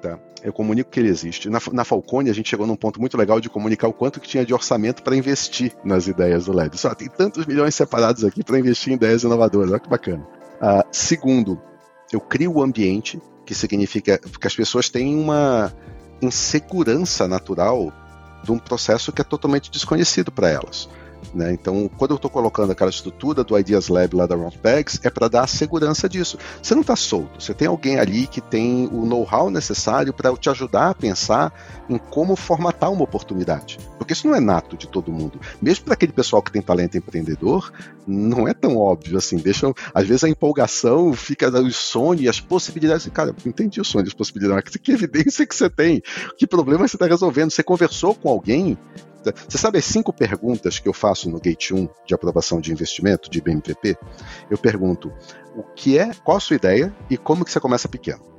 Tá? 0.00 0.18
Eu 0.42 0.52
comunico 0.52 0.90
que 0.90 0.98
ele 0.98 1.08
existe. 1.08 1.48
Na, 1.48 1.60
na 1.72 1.84
Falcone, 1.84 2.28
a 2.28 2.34
gente 2.34 2.50
chegou 2.50 2.66
num 2.66 2.76
ponto 2.76 3.00
muito 3.00 3.16
legal 3.16 3.40
de 3.40 3.48
comunicar 3.48 3.86
o 3.86 3.92
quanto 3.92 4.20
que 4.20 4.28
tinha 4.28 4.44
de 4.44 4.52
orçamento 4.52 5.02
para 5.02 5.16
investir 5.16 5.72
nas 5.84 6.08
ideias 6.08 6.46
do 6.46 6.52
lab. 6.52 6.76
Só 6.76 6.94
tem 6.94 7.08
tantos 7.08 7.46
milhões 7.46 7.74
separados 7.74 8.24
aqui 8.24 8.42
para 8.42 8.58
investir 8.58 8.92
em 8.92 8.96
ideias 8.96 9.22
inovadoras. 9.22 9.70
Olha 9.70 9.80
que 9.80 9.88
bacana. 9.88 10.26
Uh, 10.60 10.84
segundo, 10.90 11.60
eu 12.12 12.20
crio 12.20 12.54
o 12.54 12.62
ambiente, 12.62 13.22
que 13.46 13.54
significa 13.54 14.18
que 14.18 14.46
as 14.46 14.54
pessoas 14.54 14.88
têm 14.88 15.14
uma 15.14 15.72
insegurança 16.20 17.26
natural 17.26 17.92
de 18.42 18.52
um 18.52 18.58
processo 18.58 19.12
que 19.12 19.20
é 19.20 19.24
totalmente 19.24 19.70
desconhecido 19.70 20.32
para 20.32 20.50
elas. 20.50 20.88
Né? 21.34 21.52
Então, 21.52 21.90
quando 21.96 22.12
eu 22.12 22.16
estou 22.16 22.30
colocando 22.30 22.72
aquela 22.72 22.90
estrutura 22.90 23.42
do 23.42 23.58
Ideas 23.58 23.88
Lab 23.88 24.14
lá 24.14 24.26
da 24.26 24.34
Roundbags, 24.34 25.00
é 25.02 25.10
para 25.10 25.28
dar 25.28 25.44
a 25.44 25.46
segurança 25.46 26.08
disso. 26.08 26.38
Você 26.62 26.74
não 26.74 26.82
está 26.82 26.96
solto, 26.96 27.40
você 27.40 27.54
tem 27.54 27.68
alguém 27.68 27.98
ali 27.98 28.26
que 28.26 28.40
tem 28.40 28.88
o 28.92 29.04
know-how 29.06 29.50
necessário 29.50 30.12
para 30.12 30.34
te 30.36 30.50
ajudar 30.50 30.90
a 30.90 30.94
pensar 30.94 31.52
em 31.88 31.98
como 31.98 32.36
formatar 32.36 32.92
uma 32.92 33.04
oportunidade. 33.04 33.78
Porque 33.98 34.12
isso 34.12 34.26
não 34.26 34.34
é 34.34 34.40
nato 34.40 34.76
de 34.76 34.88
todo 34.88 35.12
mundo. 35.12 35.40
Mesmo 35.60 35.84
para 35.84 35.94
aquele 35.94 36.12
pessoal 36.12 36.42
que 36.42 36.52
tem 36.52 36.62
talento 36.62 36.96
empreendedor, 36.96 37.72
não 38.06 38.48
é 38.48 38.54
tão 38.54 38.76
óbvio 38.76 39.16
assim. 39.16 39.36
Deixa, 39.36 39.72
às 39.94 40.06
vezes 40.06 40.24
a 40.24 40.28
empolgação 40.28 41.12
fica 41.12 41.48
o 41.48 41.72
sonho 41.72 42.22
e 42.22 42.28
as 42.28 42.40
possibilidades. 42.40 43.08
Cara, 43.12 43.34
entendi 43.46 43.80
o 43.80 43.84
sonho 43.84 44.06
as 44.06 44.14
possibilidades. 44.14 44.76
Que 44.76 44.92
evidência 44.92 45.46
que 45.46 45.54
você 45.54 45.70
tem? 45.70 46.02
Que 46.36 46.46
problema 46.46 46.86
você 46.86 46.96
está 46.96 47.06
resolvendo? 47.06 47.50
Você 47.50 47.62
conversou 47.62 48.14
com 48.14 48.28
alguém 48.28 48.76
você 49.48 49.58
sabe 49.58 49.78
as 49.78 49.84
cinco 49.84 50.12
perguntas 50.12 50.78
que 50.78 50.88
eu 50.88 50.92
faço 50.92 51.30
no 51.30 51.40
Gate 51.40 51.70
1 51.70 51.88
de 52.06 52.14
aprovação 52.14 52.60
de 52.60 52.72
investimento, 52.72 53.30
de 53.30 53.40
BMPP? 53.40 53.96
Eu 54.50 54.58
pergunto 54.58 55.12
o 55.54 55.62
que 55.62 55.98
é, 55.98 56.12
qual 56.24 56.36
a 56.36 56.40
sua 56.40 56.56
ideia 56.56 56.94
e 57.08 57.16
como 57.16 57.44
que 57.44 57.52
você 57.52 57.60
começa 57.60 57.88
pequeno. 57.88 58.32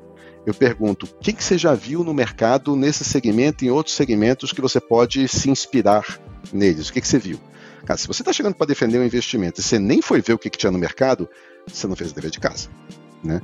Eu 0.46 0.54
pergunto 0.54 1.06
o 1.06 1.20
que, 1.20 1.32
que 1.32 1.44
você 1.44 1.58
já 1.58 1.74
viu 1.74 2.04
no 2.04 2.14
mercado 2.14 2.76
nesse 2.76 3.04
segmento 3.06 3.64
e 3.64 3.68
em 3.68 3.72
outros 3.72 3.96
segmentos 3.96 4.52
que 4.52 4.60
você 4.60 4.80
pode 4.80 5.28
se 5.28 5.50
inspirar 5.50 6.20
neles. 6.52 6.90
O 6.90 6.94
que, 6.94 7.00
que 7.00 7.08
você 7.08 7.18
viu? 7.18 7.40
Cara, 7.86 7.98
se 7.98 8.08
você 8.08 8.22
está 8.22 8.34
chegando 8.34 8.56
para 8.56 8.68
defender 8.68 9.00
um 9.00 9.06
investimento 9.06 9.60
e 9.60 9.64
você 9.64 9.80
nem 9.80 10.02
foi 10.02 10.22
ver 10.22 10.34
o 10.34 10.38
que, 10.38 10.50
que 10.50 10.58
tinha 10.58 10.72
no 10.72 10.78
mercado, 10.78 11.30
você 11.68 11.88
não 11.88 11.96
fez 11.96 12.12
o 12.12 12.16
dever 12.16 12.32
de 12.32 12.40
casa. 12.40 12.70
Né? 13.24 13.42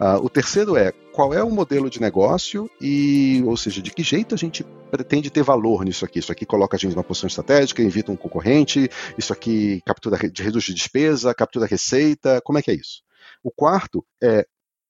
Uh, 0.00 0.24
o 0.24 0.28
terceiro 0.28 0.76
é 0.76 0.92
qual 1.12 1.32
é 1.32 1.42
o 1.42 1.50
modelo 1.50 1.88
de 1.88 2.00
negócio 2.00 2.70
e, 2.80 3.42
ou 3.46 3.56
seja, 3.56 3.80
de 3.80 3.90
que 3.90 4.02
jeito 4.02 4.34
a 4.34 4.38
gente 4.38 4.64
pretende 4.90 5.30
ter 5.30 5.42
valor 5.42 5.84
nisso 5.84 6.04
aqui. 6.04 6.18
Isso 6.18 6.32
aqui 6.32 6.44
coloca 6.44 6.76
a 6.76 6.78
gente 6.78 6.94
numa 6.94 7.04
posição 7.04 7.28
estratégica, 7.28 7.82
evita 7.82 8.10
um 8.10 8.16
concorrente, 8.16 8.90
isso 9.16 9.32
aqui 9.32 9.80
captura 9.86 10.16
reduz 10.16 10.64
de 10.64 10.74
despesa, 10.74 11.34
captura 11.34 11.66
receita, 11.66 12.40
como 12.44 12.58
é 12.58 12.62
que 12.62 12.70
é 12.70 12.74
isso? 12.74 13.02
O 13.42 13.50
quarto 13.50 14.04
é 14.22 14.46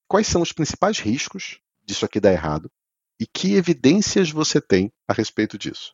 quais 0.08 0.26
são 0.26 0.42
os 0.42 0.52
principais 0.52 0.98
riscos 0.98 1.60
disso 1.84 2.04
aqui 2.04 2.18
dar 2.18 2.32
errado 2.32 2.70
e 3.18 3.26
que 3.26 3.54
evidências 3.54 4.30
você 4.30 4.60
tem 4.60 4.90
a 5.06 5.12
respeito 5.12 5.58
disso. 5.58 5.92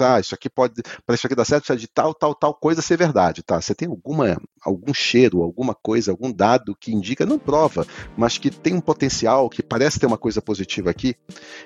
Ah, 0.00 0.20
isso 0.20 0.34
aqui 0.34 0.50
pode, 0.50 0.82
para 1.06 1.14
isso 1.14 1.26
aqui 1.26 1.34
dar 1.34 1.44
certo, 1.44 1.64
precisa 1.64 1.78
de 1.78 1.88
tal, 1.88 2.12
tal, 2.14 2.34
tal 2.34 2.54
coisa 2.54 2.82
ser 2.82 2.96
verdade, 2.96 3.42
tá? 3.42 3.60
Você 3.60 3.74
tem 3.74 3.88
alguma, 3.88 4.40
algum 4.60 4.92
cheiro, 4.92 5.42
alguma 5.42 5.74
coisa, 5.74 6.10
algum 6.10 6.32
dado 6.32 6.76
que 6.76 6.92
indica, 6.92 7.24
não 7.24 7.38
prova, 7.38 7.86
mas 8.16 8.38
que 8.38 8.50
tem 8.50 8.74
um 8.74 8.80
potencial, 8.80 9.48
que 9.48 9.62
parece 9.62 9.98
ter 9.98 10.06
uma 10.06 10.18
coisa 10.18 10.42
positiva 10.42 10.90
aqui. 10.90 11.14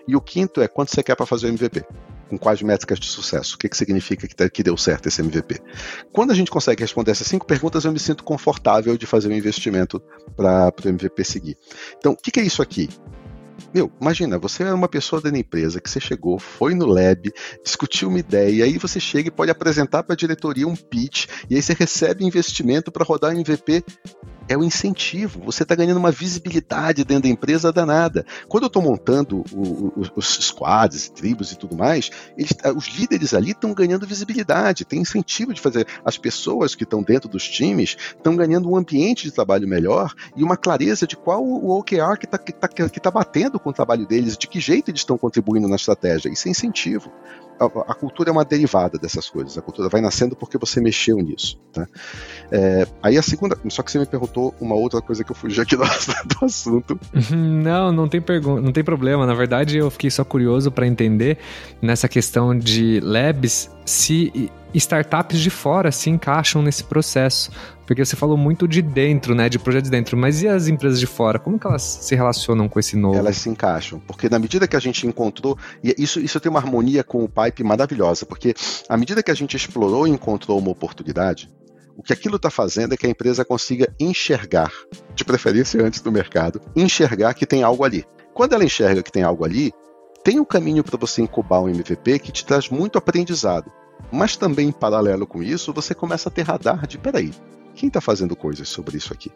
E 0.06 0.14
o 0.14 0.20
quinto 0.20 0.60
é 0.60 0.68
quanto 0.68 0.90
você 0.90 1.02
quer 1.02 1.16
para 1.16 1.26
fazer 1.26 1.46
o 1.46 1.50
MVP 1.50 1.84
com 2.32 2.38
quais 2.38 2.62
métricas 2.62 2.98
de 2.98 3.06
sucesso? 3.06 3.56
O 3.56 3.58
que, 3.58 3.68
que 3.68 3.76
significa 3.76 4.26
que, 4.26 4.34
tá, 4.34 4.48
que 4.48 4.62
deu 4.62 4.74
certo 4.74 5.06
esse 5.06 5.20
MVP? 5.20 5.60
Quando 6.10 6.30
a 6.30 6.34
gente 6.34 6.50
consegue 6.50 6.80
responder 6.80 7.10
essas 7.10 7.26
cinco 7.26 7.46
perguntas, 7.46 7.84
eu 7.84 7.92
me 7.92 7.98
sinto 7.98 8.24
confortável 8.24 8.96
de 8.96 9.04
fazer 9.04 9.28
um 9.28 9.32
investimento 9.32 10.02
para 10.34 10.72
o 10.82 10.88
MVP 10.88 11.24
seguir. 11.24 11.58
Então, 11.98 12.12
o 12.12 12.16
que, 12.16 12.30
que 12.30 12.40
é 12.40 12.42
isso 12.42 12.62
aqui? 12.62 12.88
Meu, 13.74 13.90
imagina, 14.00 14.38
você 14.38 14.62
é 14.62 14.72
uma 14.72 14.88
pessoa 14.88 15.20
da 15.20 15.30
empresa 15.30 15.80
que 15.80 15.88
você 15.88 16.00
chegou, 16.00 16.38
foi 16.38 16.74
no 16.74 16.86
lab, 16.86 17.32
discutiu 17.64 18.08
uma 18.08 18.18
ideia, 18.18 18.50
e 18.50 18.62
aí 18.62 18.78
você 18.78 19.00
chega 19.00 19.28
e 19.28 19.30
pode 19.30 19.50
apresentar 19.50 20.02
para 20.02 20.14
a 20.14 20.16
diretoria 20.16 20.68
um 20.68 20.76
pitch, 20.76 21.26
e 21.48 21.56
aí 21.56 21.62
você 21.62 21.72
recebe 21.72 22.24
investimento 22.24 22.92
para 22.92 23.04
rodar 23.04 23.32
MVP 23.32 23.84
é 24.52 24.56
o 24.56 24.62
incentivo. 24.62 25.40
Você 25.44 25.62
está 25.62 25.74
ganhando 25.74 25.96
uma 25.96 26.10
visibilidade 26.10 27.04
dentro 27.04 27.24
da 27.24 27.28
empresa 27.28 27.72
danada. 27.72 28.24
Quando 28.48 28.64
eu 28.64 28.66
estou 28.68 28.82
montando 28.82 29.44
o, 29.52 29.88
o, 29.88 30.10
os 30.14 30.34
squads, 30.40 31.08
tribos 31.08 31.52
e 31.52 31.56
tudo 31.56 31.76
mais, 31.76 32.10
eles, 32.36 32.52
ah, 32.62 32.72
os 32.72 32.86
líderes 32.88 33.34
ali 33.34 33.52
estão 33.52 33.72
ganhando 33.72 34.06
visibilidade, 34.06 34.84
tem 34.84 35.00
incentivo 35.00 35.54
de 35.54 35.60
fazer. 35.60 35.86
As 36.04 36.18
pessoas 36.18 36.74
que 36.74 36.84
estão 36.84 37.02
dentro 37.02 37.28
dos 37.28 37.48
times 37.48 37.96
estão 38.16 38.36
ganhando 38.36 38.70
um 38.70 38.76
ambiente 38.76 39.24
de 39.24 39.30
trabalho 39.30 39.66
melhor 39.66 40.12
e 40.36 40.44
uma 40.44 40.56
clareza 40.56 41.06
de 41.06 41.16
qual 41.16 41.42
o 41.44 41.70
OKR 41.78 42.18
que 42.18 42.26
está 42.26 42.38
que 42.38 42.52
tá, 42.52 42.68
que 42.68 43.00
tá 43.00 43.10
batendo 43.10 43.58
com 43.58 43.70
o 43.70 43.72
trabalho 43.72 44.06
deles, 44.06 44.36
de 44.36 44.46
que 44.46 44.60
jeito 44.60 44.90
eles 44.90 45.00
estão 45.00 45.16
contribuindo 45.16 45.66
na 45.68 45.76
estratégia. 45.76 46.30
Isso 46.30 46.48
é 46.48 46.50
incentivo 46.50 47.10
a, 47.66 47.94
cultura 47.94 48.30
é 48.30 48.32
uma 48.32 48.44
derivada 48.44 48.98
dessas 48.98 49.28
coisas. 49.28 49.56
A 49.56 49.62
cultura 49.62 49.88
vai 49.88 50.00
nascendo 50.00 50.34
porque 50.36 50.58
você 50.58 50.80
mexeu 50.80 51.16
nisso. 51.18 51.58
Tá? 51.72 51.86
É, 52.50 52.86
aí 53.02 53.16
a 53.16 53.22
segunda. 53.22 53.56
Só 53.68 53.82
que 53.82 53.90
você 53.90 53.98
me 53.98 54.06
perguntou 54.06 54.54
uma 54.60 54.74
outra 54.74 55.00
coisa 55.00 55.24
que 55.24 55.30
eu 55.30 55.36
fugi 55.36 55.60
aqui 55.60 55.76
do, 55.76 55.82
do 56.26 56.44
assunto. 56.44 56.98
Não, 57.32 57.92
não 57.92 58.08
tem, 58.08 58.20
pergunta, 58.20 58.60
não 58.60 58.72
tem 58.72 58.82
problema. 58.82 59.26
Na 59.26 59.34
verdade, 59.34 59.78
eu 59.78 59.90
fiquei 59.90 60.10
só 60.10 60.24
curioso 60.24 60.70
para 60.70 60.86
entender 60.86 61.38
nessa 61.80 62.08
questão 62.08 62.56
de 62.56 63.00
labs 63.00 63.70
se 63.84 64.50
startups 64.74 65.38
de 65.38 65.50
fora 65.50 65.92
se 65.92 66.10
encaixam 66.10 66.62
nesse 66.62 66.84
processo. 66.84 67.50
Porque 67.92 68.06
você 68.06 68.16
falou 68.16 68.38
muito 68.38 68.66
de 68.66 68.80
dentro, 68.80 69.34
né? 69.34 69.50
De 69.50 69.58
projetos 69.58 69.90
de 69.90 69.94
dentro. 69.94 70.16
Mas 70.16 70.40
e 70.40 70.48
as 70.48 70.66
empresas 70.66 70.98
de 70.98 71.06
fora? 71.06 71.38
Como 71.38 71.58
que 71.58 71.66
elas 71.66 71.82
se 71.82 72.14
relacionam 72.14 72.66
com 72.66 72.80
esse 72.80 72.96
novo? 72.96 73.18
Elas 73.18 73.36
se 73.36 73.50
encaixam. 73.50 74.00
Porque 74.00 74.30
na 74.30 74.38
medida 74.38 74.66
que 74.66 74.74
a 74.74 74.80
gente 74.80 75.06
encontrou. 75.06 75.58
E 75.84 75.94
isso, 75.98 76.18
isso 76.18 76.40
tem 76.40 76.48
uma 76.48 76.58
harmonia 76.58 77.04
com 77.04 77.22
o 77.22 77.28
Pipe 77.28 77.62
maravilhosa. 77.62 78.24
Porque 78.24 78.54
à 78.88 78.96
medida 78.96 79.22
que 79.22 79.30
a 79.30 79.34
gente 79.34 79.58
explorou 79.58 80.06
e 80.06 80.10
encontrou 80.10 80.58
uma 80.58 80.70
oportunidade, 80.70 81.50
o 81.94 82.02
que 82.02 82.14
aquilo 82.14 82.36
está 82.36 82.48
fazendo 82.48 82.94
é 82.94 82.96
que 82.96 83.06
a 83.06 83.10
empresa 83.10 83.44
consiga 83.44 83.94
enxergar, 84.00 84.72
de 85.14 85.22
preferência 85.22 85.84
antes 85.84 86.00
do 86.00 86.10
mercado, 86.10 86.62
enxergar 86.74 87.34
que 87.34 87.44
tem 87.44 87.62
algo 87.62 87.84
ali. 87.84 88.06
Quando 88.32 88.54
ela 88.54 88.64
enxerga 88.64 89.02
que 89.02 89.12
tem 89.12 89.22
algo 89.22 89.44
ali, 89.44 89.70
tem 90.24 90.40
um 90.40 90.46
caminho 90.46 90.82
para 90.82 90.96
você 90.96 91.20
incubar 91.20 91.60
um 91.60 91.68
MVP 91.68 92.20
que 92.20 92.32
te 92.32 92.46
traz 92.46 92.70
muito 92.70 92.96
aprendizado. 92.96 93.70
Mas 94.10 94.34
também, 94.34 94.68
em 94.68 94.72
paralelo 94.72 95.26
com 95.26 95.42
isso, 95.42 95.74
você 95.74 95.94
começa 95.94 96.30
a 96.30 96.32
ter 96.32 96.42
radar 96.42 96.86
de: 96.86 96.96
peraí, 96.96 97.30
quem 97.74 97.88
está 97.88 98.00
fazendo 98.00 98.36
coisas 98.36 98.68
sobre 98.68 98.96
isso 98.96 99.12
aqui? 99.12 99.30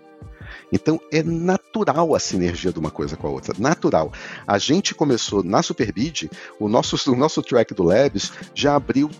Então 0.72 1.00
é 1.12 1.22
natural 1.22 2.14
a 2.14 2.20
sinergia 2.20 2.72
de 2.72 2.78
uma 2.78 2.90
coisa 2.90 3.16
com 3.16 3.26
a 3.26 3.30
outra, 3.30 3.54
natural. 3.58 4.12
A 4.46 4.58
gente 4.58 4.94
começou 4.94 5.42
na 5.42 5.62
Superbid, 5.62 6.30
o 6.58 6.68
nosso, 6.68 7.10
o 7.10 7.16
nosso 7.16 7.42
track 7.42 7.74
do 7.74 7.82
Labs 7.82 8.32
já 8.54 8.76
abriu 8.76 9.10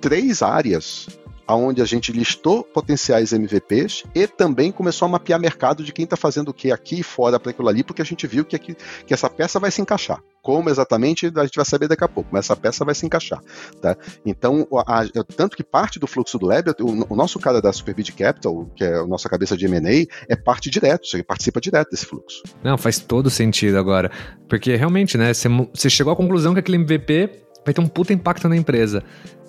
três 0.00 0.42
áreas 0.42 1.08
onde 1.54 1.80
a 1.80 1.84
gente 1.84 2.12
listou 2.12 2.64
potenciais 2.64 3.32
MVPs 3.32 4.04
e 4.14 4.26
também 4.26 4.72
começou 4.72 5.06
a 5.06 5.08
mapear 5.08 5.38
mercado 5.38 5.84
de 5.84 5.92
quem 5.92 6.04
está 6.04 6.16
fazendo 6.16 6.48
o 6.48 6.54
que 6.54 6.72
aqui 6.72 7.00
e 7.00 7.02
fora 7.02 7.38
para 7.38 7.50
aquilo 7.50 7.68
ali, 7.68 7.84
porque 7.84 8.02
a 8.02 8.04
gente 8.04 8.26
viu 8.26 8.44
que, 8.44 8.56
aqui, 8.56 8.76
que 9.06 9.14
essa 9.14 9.30
peça 9.30 9.60
vai 9.60 9.70
se 9.70 9.80
encaixar. 9.80 10.20
Como 10.42 10.70
exatamente, 10.70 11.26
a 11.26 11.42
gente 11.42 11.56
vai 11.56 11.64
saber 11.64 11.88
daqui 11.88 12.04
a 12.04 12.08
pouco, 12.08 12.30
mas 12.32 12.44
essa 12.46 12.54
peça 12.54 12.84
vai 12.84 12.94
se 12.94 13.04
encaixar. 13.04 13.40
Tá? 13.82 13.96
Então, 14.24 14.66
a, 14.86 15.02
a, 15.02 15.08
tanto 15.36 15.56
que 15.56 15.64
parte 15.64 15.98
do 15.98 16.06
fluxo 16.06 16.38
do 16.38 16.46
Lab, 16.46 16.70
o, 16.80 17.12
o 17.12 17.16
nosso 17.16 17.38
cara 17.40 17.60
da 17.60 17.72
Superbid 17.72 18.12
Capital, 18.12 18.64
que 18.76 18.84
é 18.84 18.98
a 18.98 19.06
nossa 19.06 19.28
cabeça 19.28 19.56
de 19.56 19.66
M&A, 19.66 20.06
é 20.28 20.36
parte 20.36 20.70
direto, 20.70 21.06
você 21.06 21.22
participa 21.22 21.60
direto 21.60 21.90
desse 21.90 22.06
fluxo. 22.06 22.42
Não, 22.62 22.78
faz 22.78 23.00
todo 23.00 23.28
sentido 23.28 23.76
agora. 23.76 24.10
Porque 24.48 24.76
realmente, 24.76 25.18
né, 25.18 25.34
você, 25.34 25.48
você 25.48 25.90
chegou 25.90 26.12
à 26.12 26.16
conclusão 26.16 26.54
que 26.54 26.60
aquele 26.60 26.76
MVP 26.76 27.42
vai 27.64 27.74
ter 27.74 27.80
um 27.80 27.88
puta 27.88 28.12
impacto 28.12 28.48
na 28.48 28.56
empresa 28.56 29.02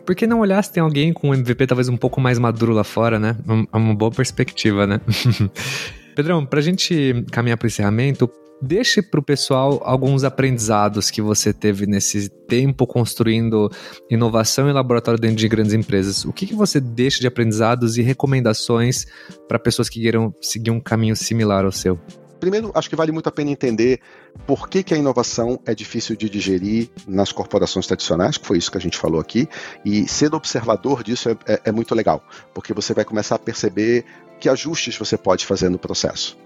por 0.07 0.15
que 0.15 0.25
não 0.25 0.39
olhar 0.39 0.63
se 0.63 0.71
tem 0.71 0.81
alguém 0.81 1.11
com 1.11 1.29
um 1.29 1.33
MVP 1.33 1.67
talvez 1.67 1.89
um 1.89 1.97
pouco 1.97 2.21
mais 2.21 2.39
maduro 2.39 2.71
lá 2.71 2.85
fora, 2.85 3.19
né? 3.19 3.35
É 3.73 3.77
uma 3.77 3.93
boa 3.93 4.09
perspectiva, 4.09 4.87
né? 4.87 5.01
Pedrão, 6.15 6.45
pra 6.45 6.61
gente 6.61 7.25
caminhar 7.29 7.57
pro 7.57 7.67
encerramento, 7.67 8.31
deixe 8.61 9.01
pro 9.01 9.21
pessoal 9.21 9.81
alguns 9.83 10.23
aprendizados 10.23 11.11
que 11.11 11.21
você 11.21 11.51
teve 11.51 11.85
nesse 11.85 12.29
tempo 12.47 12.87
construindo 12.87 13.69
inovação 14.09 14.69
e 14.69 14.71
laboratório 14.71 15.19
dentro 15.19 15.35
de 15.35 15.47
grandes 15.49 15.73
empresas. 15.73 16.23
O 16.23 16.31
que, 16.31 16.47
que 16.47 16.55
você 16.55 16.79
deixa 16.79 17.19
de 17.19 17.27
aprendizados 17.27 17.97
e 17.97 18.01
recomendações 18.01 19.05
para 19.45 19.59
pessoas 19.59 19.89
que 19.89 19.99
queiram 19.99 20.33
seguir 20.41 20.71
um 20.71 20.79
caminho 20.79 21.17
similar 21.17 21.65
ao 21.65 21.71
seu? 21.71 21.99
Primeiro, 22.39 22.71
acho 22.75 22.89
que 22.89 22.95
vale 22.95 23.11
muito 23.11 23.27
a 23.27 23.31
pena 23.31 23.51
entender 23.51 23.99
por 24.45 24.69
que, 24.69 24.83
que 24.83 24.93
a 24.93 24.97
inovação 24.97 25.59
é 25.65 25.73
difícil 25.73 26.15
de 26.15 26.29
digerir 26.29 26.89
nas 27.07 27.31
corporações 27.31 27.87
tradicionais, 27.87 28.37
que 28.37 28.45
foi 28.45 28.57
isso 28.57 28.71
que 28.71 28.77
a 28.77 28.81
gente 28.81 28.97
falou 28.97 29.19
aqui, 29.19 29.47
e 29.83 30.07
ser 30.07 30.33
observador 30.33 31.03
disso 31.03 31.29
é, 31.29 31.37
é, 31.47 31.61
é 31.65 31.71
muito 31.71 31.95
legal, 31.95 32.23
porque 32.53 32.73
você 32.73 32.93
vai 32.93 33.03
começar 33.03 33.35
a 33.35 33.39
perceber 33.39 34.05
que 34.39 34.47
ajustes 34.47 34.97
você 34.97 35.17
pode 35.17 35.45
fazer 35.45 35.69
no 35.69 35.79
processo. 35.79 36.37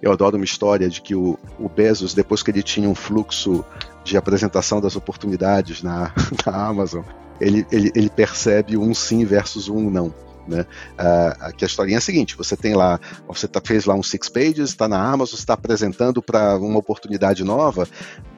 Eu 0.00 0.12
adoro 0.12 0.36
uma 0.36 0.44
história 0.44 0.88
de 0.88 1.00
que 1.02 1.14
o, 1.14 1.38
o 1.58 1.68
Bezos, 1.68 2.14
depois 2.14 2.42
que 2.42 2.50
ele 2.50 2.62
tinha 2.62 2.88
um 2.88 2.94
fluxo 2.94 3.64
de 4.04 4.16
apresentação 4.16 4.80
das 4.80 4.96
oportunidades 4.96 5.82
na, 5.82 6.12
na 6.46 6.68
Amazon, 6.68 7.02
ele, 7.40 7.66
ele, 7.70 7.90
ele 7.94 8.08
percebe 8.08 8.76
um 8.76 8.94
sim 8.94 9.24
versus 9.24 9.68
um 9.68 9.90
não. 9.90 10.14
Né? 10.46 10.66
Uh, 10.92 11.56
que 11.56 11.64
a 11.64 11.66
historinha 11.66 11.96
é 11.96 11.98
a 11.98 12.00
seguinte: 12.00 12.36
você 12.36 12.56
tem 12.56 12.74
lá, 12.74 12.98
você 13.26 13.46
tá, 13.46 13.60
fez 13.64 13.84
lá 13.84 13.94
um 13.94 14.02
six 14.02 14.28
pages, 14.28 14.70
está 14.70 14.88
na 14.88 15.00
Amazon, 15.00 15.38
está 15.38 15.54
apresentando 15.54 16.22
para 16.22 16.56
uma 16.56 16.78
oportunidade 16.78 17.44
nova. 17.44 17.86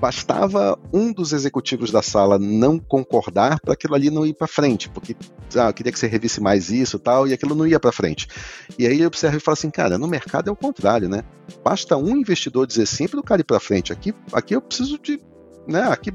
Bastava 0.00 0.78
um 0.92 1.12
dos 1.12 1.32
executivos 1.32 1.90
da 1.90 2.02
sala 2.02 2.38
não 2.38 2.78
concordar 2.78 3.60
para 3.60 3.74
aquilo 3.74 3.94
ali 3.94 4.10
não 4.10 4.26
ir 4.26 4.34
para 4.34 4.46
frente, 4.46 4.88
porque 4.88 5.16
ah, 5.54 5.68
eu 5.68 5.74
queria 5.74 5.92
que 5.92 5.98
você 5.98 6.06
revisse 6.06 6.40
mais 6.40 6.70
isso 6.70 6.98
tal, 6.98 7.26
e 7.26 7.32
aquilo 7.32 7.54
não 7.54 7.66
ia 7.66 7.80
para 7.80 7.92
frente. 7.92 8.26
E 8.78 8.86
aí 8.86 8.94
ele 8.94 9.06
observa 9.06 9.36
e 9.36 9.40
fala 9.40 9.54
assim: 9.54 9.70
cara, 9.70 9.98
no 9.98 10.08
mercado 10.08 10.48
é 10.48 10.52
o 10.52 10.56
contrário, 10.56 11.08
né? 11.08 11.22
Basta 11.64 11.96
um 11.96 12.16
investidor 12.16 12.66
dizer 12.66 12.86
sim 12.86 13.08
para 13.08 13.20
o 13.20 13.22
cara 13.22 13.40
ir 13.40 13.44
para 13.44 13.60
frente. 13.60 13.92
Aqui, 13.92 14.14
aqui 14.32 14.54
eu 14.54 14.60
preciso 14.60 14.98
de. 14.98 15.20
Né, 15.66 15.82
aqui 15.82 16.12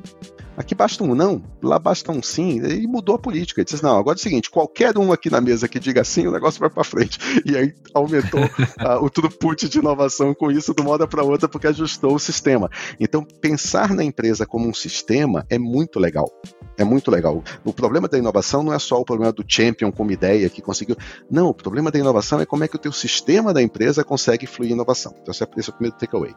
Aqui 0.58 0.74
basta 0.74 1.04
um 1.04 1.14
não, 1.14 1.44
lá 1.62 1.78
basta 1.78 2.12
um 2.12 2.22
sim. 2.24 2.60
E 2.66 2.88
mudou 2.88 3.16
a 3.16 3.20
política. 3.20 3.62
Ele 3.62 3.66
disse: 3.66 3.84
não, 3.84 3.96
agora 3.96 4.18
é 4.18 4.20
o 4.20 4.22
seguinte: 4.22 4.50
qualquer 4.50 4.98
um 4.98 5.12
aqui 5.12 5.30
na 5.30 5.40
mesa 5.40 5.68
que 5.68 5.80
diga 5.80 6.04
sim, 6.04 6.26
o 6.26 6.32
negócio 6.32 6.60
vai 6.60 6.70
para 6.70 6.84
frente. 6.84 7.20
E 7.46 7.56
aí 7.56 7.76
aumentou 7.94 8.42
uh, 8.82 9.04
o 9.04 9.10
throughput 9.10 9.70
de 9.70 9.78
inovação 9.78 10.34
com 10.34 10.52
isso 10.52 10.74
de 10.74 10.82
uma 10.82 10.90
hora 10.90 11.08
para 11.08 11.24
outra, 11.24 11.48
porque 11.48 11.68
ajustou 11.68 12.16
o 12.16 12.20
sistema. 12.20 12.72
Então, 13.00 13.24
pensar 13.40 13.94
na 13.94 14.04
empresa 14.04 14.48
como 14.48 14.68
um 14.68 14.74
sistema 14.74 15.46
é 15.48 15.60
muito 15.60 16.00
legal. 16.00 16.28
É 16.76 16.84
muito 16.84 17.12
legal. 17.12 17.44
O 17.64 17.74
problema 17.74 18.08
da 18.08 18.18
inovação 18.18 18.64
não 18.64 18.74
é 18.74 18.80
só 18.80 19.00
o 19.00 19.06
problema 19.06 19.32
do 19.32 19.44
champion 19.48 19.92
como 19.92 20.12
ideia 20.12 20.50
que 20.50 20.62
conseguiu. 20.62 20.96
Não, 21.30 21.50
o 21.50 21.54
problema 21.54 21.92
da 21.92 22.00
inovação 22.00 22.40
é 22.40 22.46
como 22.46 22.64
é 22.64 22.68
que 22.68 22.76
o 22.76 22.80
teu 22.80 22.92
sistema 22.92 23.54
da 23.54 23.62
empresa 23.62 24.04
consegue 24.04 24.48
fluir 24.48 24.72
inovação. 24.72 25.14
Então, 25.22 25.32
é, 25.32 25.60
esse 25.60 25.70
é 25.70 25.72
o 25.72 25.76
primeiro 25.76 25.98
takeaway. 25.98 26.36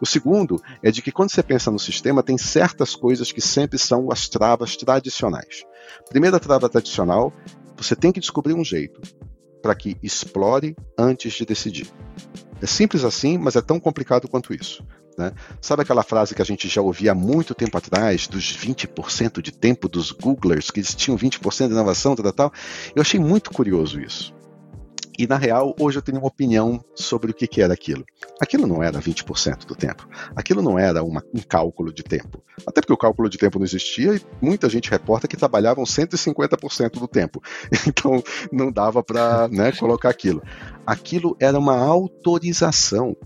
O 0.00 0.06
segundo 0.06 0.60
é 0.82 0.90
de 0.90 1.00
que 1.00 1.12
quando 1.12 1.30
você 1.30 1.42
pensa 1.42 1.70
no 1.70 1.78
sistema, 1.78 2.22
tem 2.22 2.36
certas 2.36 2.94
coisas 2.96 3.30
que 3.32 3.40
sempre 3.40 3.61
são 3.78 4.10
as 4.10 4.28
travas 4.28 4.76
tradicionais. 4.76 5.64
Primeira 6.08 6.38
trava 6.40 6.68
tradicional, 6.68 7.32
você 7.76 7.96
tem 7.96 8.12
que 8.12 8.20
descobrir 8.20 8.54
um 8.54 8.64
jeito 8.64 9.00
para 9.62 9.74
que 9.74 9.96
explore 10.02 10.76
antes 10.98 11.32
de 11.34 11.46
decidir. 11.46 11.90
É 12.60 12.66
simples 12.66 13.04
assim, 13.04 13.38
mas 13.38 13.56
é 13.56 13.60
tão 13.60 13.78
complicado 13.78 14.28
quanto 14.28 14.52
isso. 14.52 14.84
Né? 15.16 15.32
Sabe 15.60 15.82
aquela 15.82 16.02
frase 16.02 16.34
que 16.34 16.42
a 16.42 16.44
gente 16.44 16.68
já 16.68 16.80
ouvia 16.80 17.12
há 17.12 17.14
muito 17.14 17.54
tempo 17.54 17.76
atrás, 17.76 18.26
dos 18.26 18.56
20% 18.56 19.42
de 19.42 19.52
tempo 19.52 19.88
dos 19.88 20.10
Googlers, 20.10 20.70
que 20.70 20.80
eles 20.80 20.94
tinham 20.94 21.18
20% 21.18 21.66
de 21.66 21.72
inovação, 21.72 22.16
tal, 22.16 22.32
tal? 22.32 22.52
Eu 22.94 23.02
achei 23.02 23.20
muito 23.20 23.50
curioso 23.50 24.00
isso. 24.00 24.34
E 25.18 25.26
na 25.26 25.36
real, 25.36 25.74
hoje 25.78 25.98
eu 25.98 26.02
tenho 26.02 26.18
uma 26.18 26.26
opinião 26.26 26.82
sobre 26.94 27.30
o 27.30 27.34
que, 27.34 27.46
que 27.46 27.60
era 27.60 27.74
aquilo. 27.74 28.04
Aquilo 28.40 28.66
não 28.66 28.82
era 28.82 28.98
20% 28.98 29.66
do 29.66 29.74
tempo. 29.74 30.08
Aquilo 30.34 30.62
não 30.62 30.78
era 30.78 31.02
uma, 31.02 31.22
um 31.34 31.40
cálculo 31.40 31.92
de 31.92 32.02
tempo. 32.02 32.42
Até 32.66 32.80
porque 32.80 32.92
o 32.92 32.96
cálculo 32.96 33.28
de 33.28 33.36
tempo 33.36 33.58
não 33.58 33.64
existia 33.64 34.14
e 34.14 34.22
muita 34.40 34.68
gente 34.68 34.90
reporta 34.90 35.28
que 35.28 35.36
trabalhavam 35.36 35.84
150% 35.84 36.98
do 36.98 37.08
tempo. 37.08 37.42
Então 37.86 38.22
não 38.50 38.72
dava 38.72 39.02
para 39.02 39.48
né, 39.48 39.70
colocar 39.72 40.08
aquilo. 40.08 40.42
Aquilo 40.86 41.36
era 41.38 41.58
uma 41.58 41.76
autorização 41.76 43.16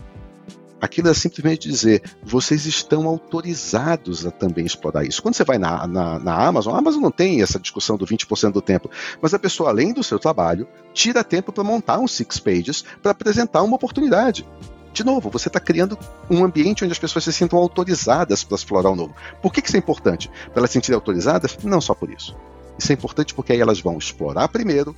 Aquilo 0.81 1.09
é 1.09 1.14
simplesmente 1.14 1.68
dizer, 1.68 2.03
vocês 2.22 2.66
estão 2.66 3.07
autorizados 3.07 4.27
a 4.27 4.31
também 4.31 4.66
explorar 4.66 5.05
isso. 5.05 5.22
Quando 5.22 5.35
você 5.35 5.45
vai 5.45 5.57
na, 5.57 5.87
na, 5.87 6.18
na 6.18 6.47
Amazon, 6.47 6.74
a 6.74 6.79
Amazon 6.79 7.03
não 7.03 7.11
tem 7.11 7.41
essa 7.41 7.59
discussão 7.59 7.97
do 7.97 8.07
20% 8.07 8.53
do 8.53 8.61
tempo, 8.61 8.91
mas 9.20 9.33
a 9.33 9.39
pessoa, 9.39 9.70
além 9.70 9.93
do 9.93 10.05
seu 10.05 10.18
trabalho, 10.18 10.68
tira 10.93 11.24
tempo 11.24 11.51
para 11.51 11.64
montar 11.64 11.99
um 11.99 12.07
six 12.07 12.39
pages 12.39 12.85
para 13.03 13.12
apresentar 13.12 13.62
uma 13.62 13.77
oportunidade. 13.77 14.47
De 14.93 15.05
novo, 15.05 15.31
você 15.31 15.49
está 15.49 15.61
criando 15.61 15.99
um 16.31 16.45
ambiente 16.45 16.83
onde 16.83 16.93
as 16.93 16.99
pessoas 16.99 17.24
se 17.24 17.33
sintam 17.33 17.59
autorizadas 17.59 18.45
para 18.45 18.57
explorar 18.57 18.91
o 18.91 18.97
novo. 18.97 19.14
Por 19.43 19.53
que, 19.53 19.61
que 19.61 19.68
isso 19.68 19.77
é 19.77 19.79
importante? 19.79 20.31
Para 20.51 20.61
elas 20.61 20.70
se 20.70 20.74
sentirem 20.74 20.95
autorizadas? 20.95 21.57
Não 21.62 21.81
só 21.81 21.95
por 21.95 22.11
isso. 22.11 22.35
Isso 22.79 22.93
é 22.93 22.95
importante 22.95 23.35
porque 23.35 23.53
aí 23.53 23.61
elas 23.61 23.81
vão 23.81 23.99
explorar 23.99 24.49
primeiro, 24.49 24.97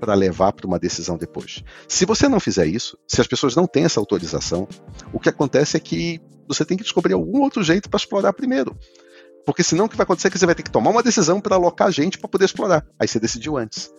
para 0.00 0.14
levar 0.14 0.52
para 0.52 0.66
uma 0.66 0.78
decisão 0.78 1.16
depois. 1.16 1.62
Se 1.86 2.04
você 2.04 2.28
não 2.28 2.40
fizer 2.40 2.66
isso, 2.66 2.98
se 3.06 3.20
as 3.20 3.26
pessoas 3.26 3.54
não 3.54 3.66
têm 3.66 3.84
essa 3.84 4.00
autorização, 4.00 4.68
o 5.12 5.20
que 5.20 5.28
acontece 5.28 5.76
é 5.76 5.80
que 5.80 6.20
você 6.46 6.64
tem 6.64 6.76
que 6.76 6.82
descobrir 6.82 7.14
algum 7.14 7.42
outro 7.42 7.62
jeito 7.62 7.90
para 7.90 7.98
explorar 7.98 8.32
primeiro. 8.32 8.76
Porque 9.44 9.62
senão 9.62 9.86
o 9.86 9.88
que 9.88 9.96
vai 9.96 10.04
acontecer 10.04 10.28
é 10.28 10.30
que 10.30 10.38
você 10.38 10.46
vai 10.46 10.54
ter 10.54 10.62
que 10.62 10.70
tomar 10.70 10.90
uma 10.90 11.02
decisão 11.02 11.40
para 11.40 11.56
alocar 11.56 11.90
gente 11.90 12.18
para 12.18 12.28
poder 12.28 12.46
explorar. 12.46 12.86
Aí 12.98 13.08
você 13.08 13.20
decidiu 13.20 13.56
antes. 13.56 13.92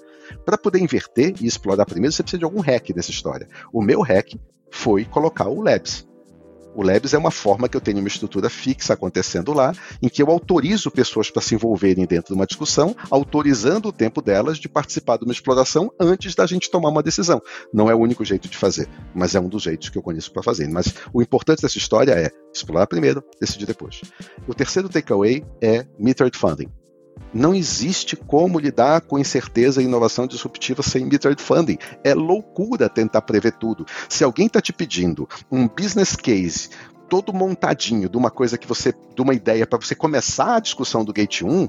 Para 0.46 0.58
poder 0.58 0.80
inverter 0.80 1.34
e 1.42 1.48
explorar 1.48 1.86
primeiro, 1.86 2.14
você 2.14 2.24
precisa 2.24 2.40
de 2.40 2.46
algum 2.46 2.60
hack 2.60 2.90
nessa 2.96 3.12
história. 3.12 3.48
O 3.74 3.82
meu 3.82 4.02
hack 4.02 4.36
foi 4.72 5.06
colocar 5.06 5.48
o 5.48 5.62
Labs. 5.62 6.08
O 6.76 6.84
Labs 6.84 7.14
é 7.14 7.18
uma 7.18 7.32
forma 7.32 7.68
que 7.68 7.76
eu 7.76 7.82
tenho 7.82 8.00
uma 8.00 8.08
estrutura 8.08 8.50
fixa 8.50 8.94
acontecendo 8.94 9.54
lá, 9.54 9.74
em 10.02 10.08
que 10.08 10.22
eu 10.22 10.30
autorizo 10.30 10.92
pessoas 10.92 11.30
para 11.30 11.42
se 11.42 11.56
envolverem 11.56 12.06
dentro 12.06 12.34
de 12.34 12.34
uma 12.34 12.46
discussão, 12.46 12.96
autorizando 13.10 13.90
o 13.90 13.92
tempo 13.92 14.22
delas 14.22 14.58
de 14.58 14.70
participar 14.70 15.18
de 15.18 15.26
uma 15.26 15.34
exploração 15.34 15.92
antes 16.00 16.36
da 16.36 16.46
gente 16.46 16.70
tomar 16.70 16.90
uma 16.90 17.04
decisão. 17.04 17.42
Não 17.74 17.90
é 17.90 17.96
o 17.96 18.00
único 18.00 18.24
jeito 18.24 18.48
de 18.48 18.58
fazer, 18.58 18.88
mas 19.14 19.36
é 19.36 19.40
um 19.40 19.50
dos 19.50 19.64
jeitos 19.64 19.90
que 19.90 19.98
eu 19.98 20.04
conheço 20.04 20.32
para 20.32 20.44
fazer. 20.44 20.68
Mas 20.68 20.94
o 21.14 21.22
importante 21.22 21.62
dessa 21.62 21.78
história 21.78 22.14
é 22.14 22.30
explorar 22.54 22.88
primeiro, 22.88 23.24
decidir 23.40 23.66
depois. 23.66 24.02
O 24.48 24.54
terceiro 24.54 24.90
takeaway 24.90 25.44
é 25.62 25.86
metered 25.98 26.38
funding. 26.38 26.70
Não 27.34 27.54
existe 27.54 28.16
como 28.16 28.60
lidar 28.60 29.02
com 29.02 29.20
incerteza 29.20 29.82
e 29.82 29.86
inovação 29.86 30.26
disruptiva 30.26 30.82
sem 30.82 31.06
metered 31.06 31.42
funding. 31.42 31.78
É 32.04 32.14
loucura 32.14 32.90
tentar 32.90 33.22
prever 33.22 33.54
tudo. 33.54 33.86
Se 34.08 34.24
alguém 34.24 34.48
está 34.48 34.60
te 34.60 34.74
pedindo 34.74 35.28
um 35.52 35.68
business 35.68 36.16
case 36.16 36.70
todo 37.08 37.34
montadinho 37.34 38.08
de 38.08 38.18
uma 38.18 38.30
coisa 38.30 38.58
que 38.58 38.68
você, 38.68 38.94
de 39.16 39.22
uma 39.22 39.34
ideia 39.34 39.66
para 39.66 39.80
você 39.80 39.96
começar 39.96 40.56
a 40.56 40.60
discussão 40.60 41.04
do 41.04 41.12
Gate 41.12 41.42
1, 41.42 41.68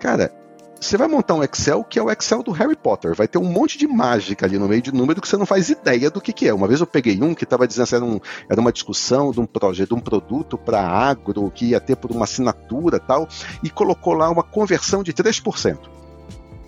cara, 0.00 0.34
você 0.82 0.96
vai 0.96 1.06
montar 1.06 1.34
um 1.34 1.44
Excel 1.44 1.84
que 1.84 1.98
é 1.98 2.02
o 2.02 2.10
Excel 2.10 2.42
do 2.42 2.50
Harry 2.50 2.74
Potter. 2.74 3.14
Vai 3.14 3.28
ter 3.28 3.38
um 3.38 3.44
monte 3.44 3.78
de 3.78 3.86
mágica 3.86 4.46
ali 4.46 4.58
no 4.58 4.68
meio 4.68 4.82
de 4.82 4.92
número 4.92 5.20
que 5.20 5.28
você 5.28 5.36
não 5.36 5.46
faz 5.46 5.68
ideia 5.68 6.10
do 6.10 6.20
que, 6.20 6.32
que 6.32 6.48
é. 6.48 6.52
Uma 6.52 6.66
vez 6.66 6.80
eu 6.80 6.86
peguei 6.86 7.22
um 7.22 7.34
que 7.34 7.44
estava 7.44 7.66
dizendo 7.68 7.86
que 7.86 7.94
era, 7.94 8.04
um, 8.04 8.20
era 8.48 8.60
uma 8.60 8.72
discussão 8.72 9.30
de 9.30 9.40
um 9.40 9.46
projeto, 9.46 9.90
de 9.90 9.94
um 9.94 10.00
produto 10.00 10.58
para 10.58 10.80
agro 10.80 11.50
que 11.50 11.66
ia 11.66 11.80
ter 11.80 11.96
por 11.96 12.10
uma 12.10 12.24
assinatura 12.24 12.98
tal, 12.98 13.28
e 13.62 13.70
colocou 13.70 14.14
lá 14.14 14.28
uma 14.28 14.42
conversão 14.42 15.02
de 15.02 15.12
3%. 15.12 15.78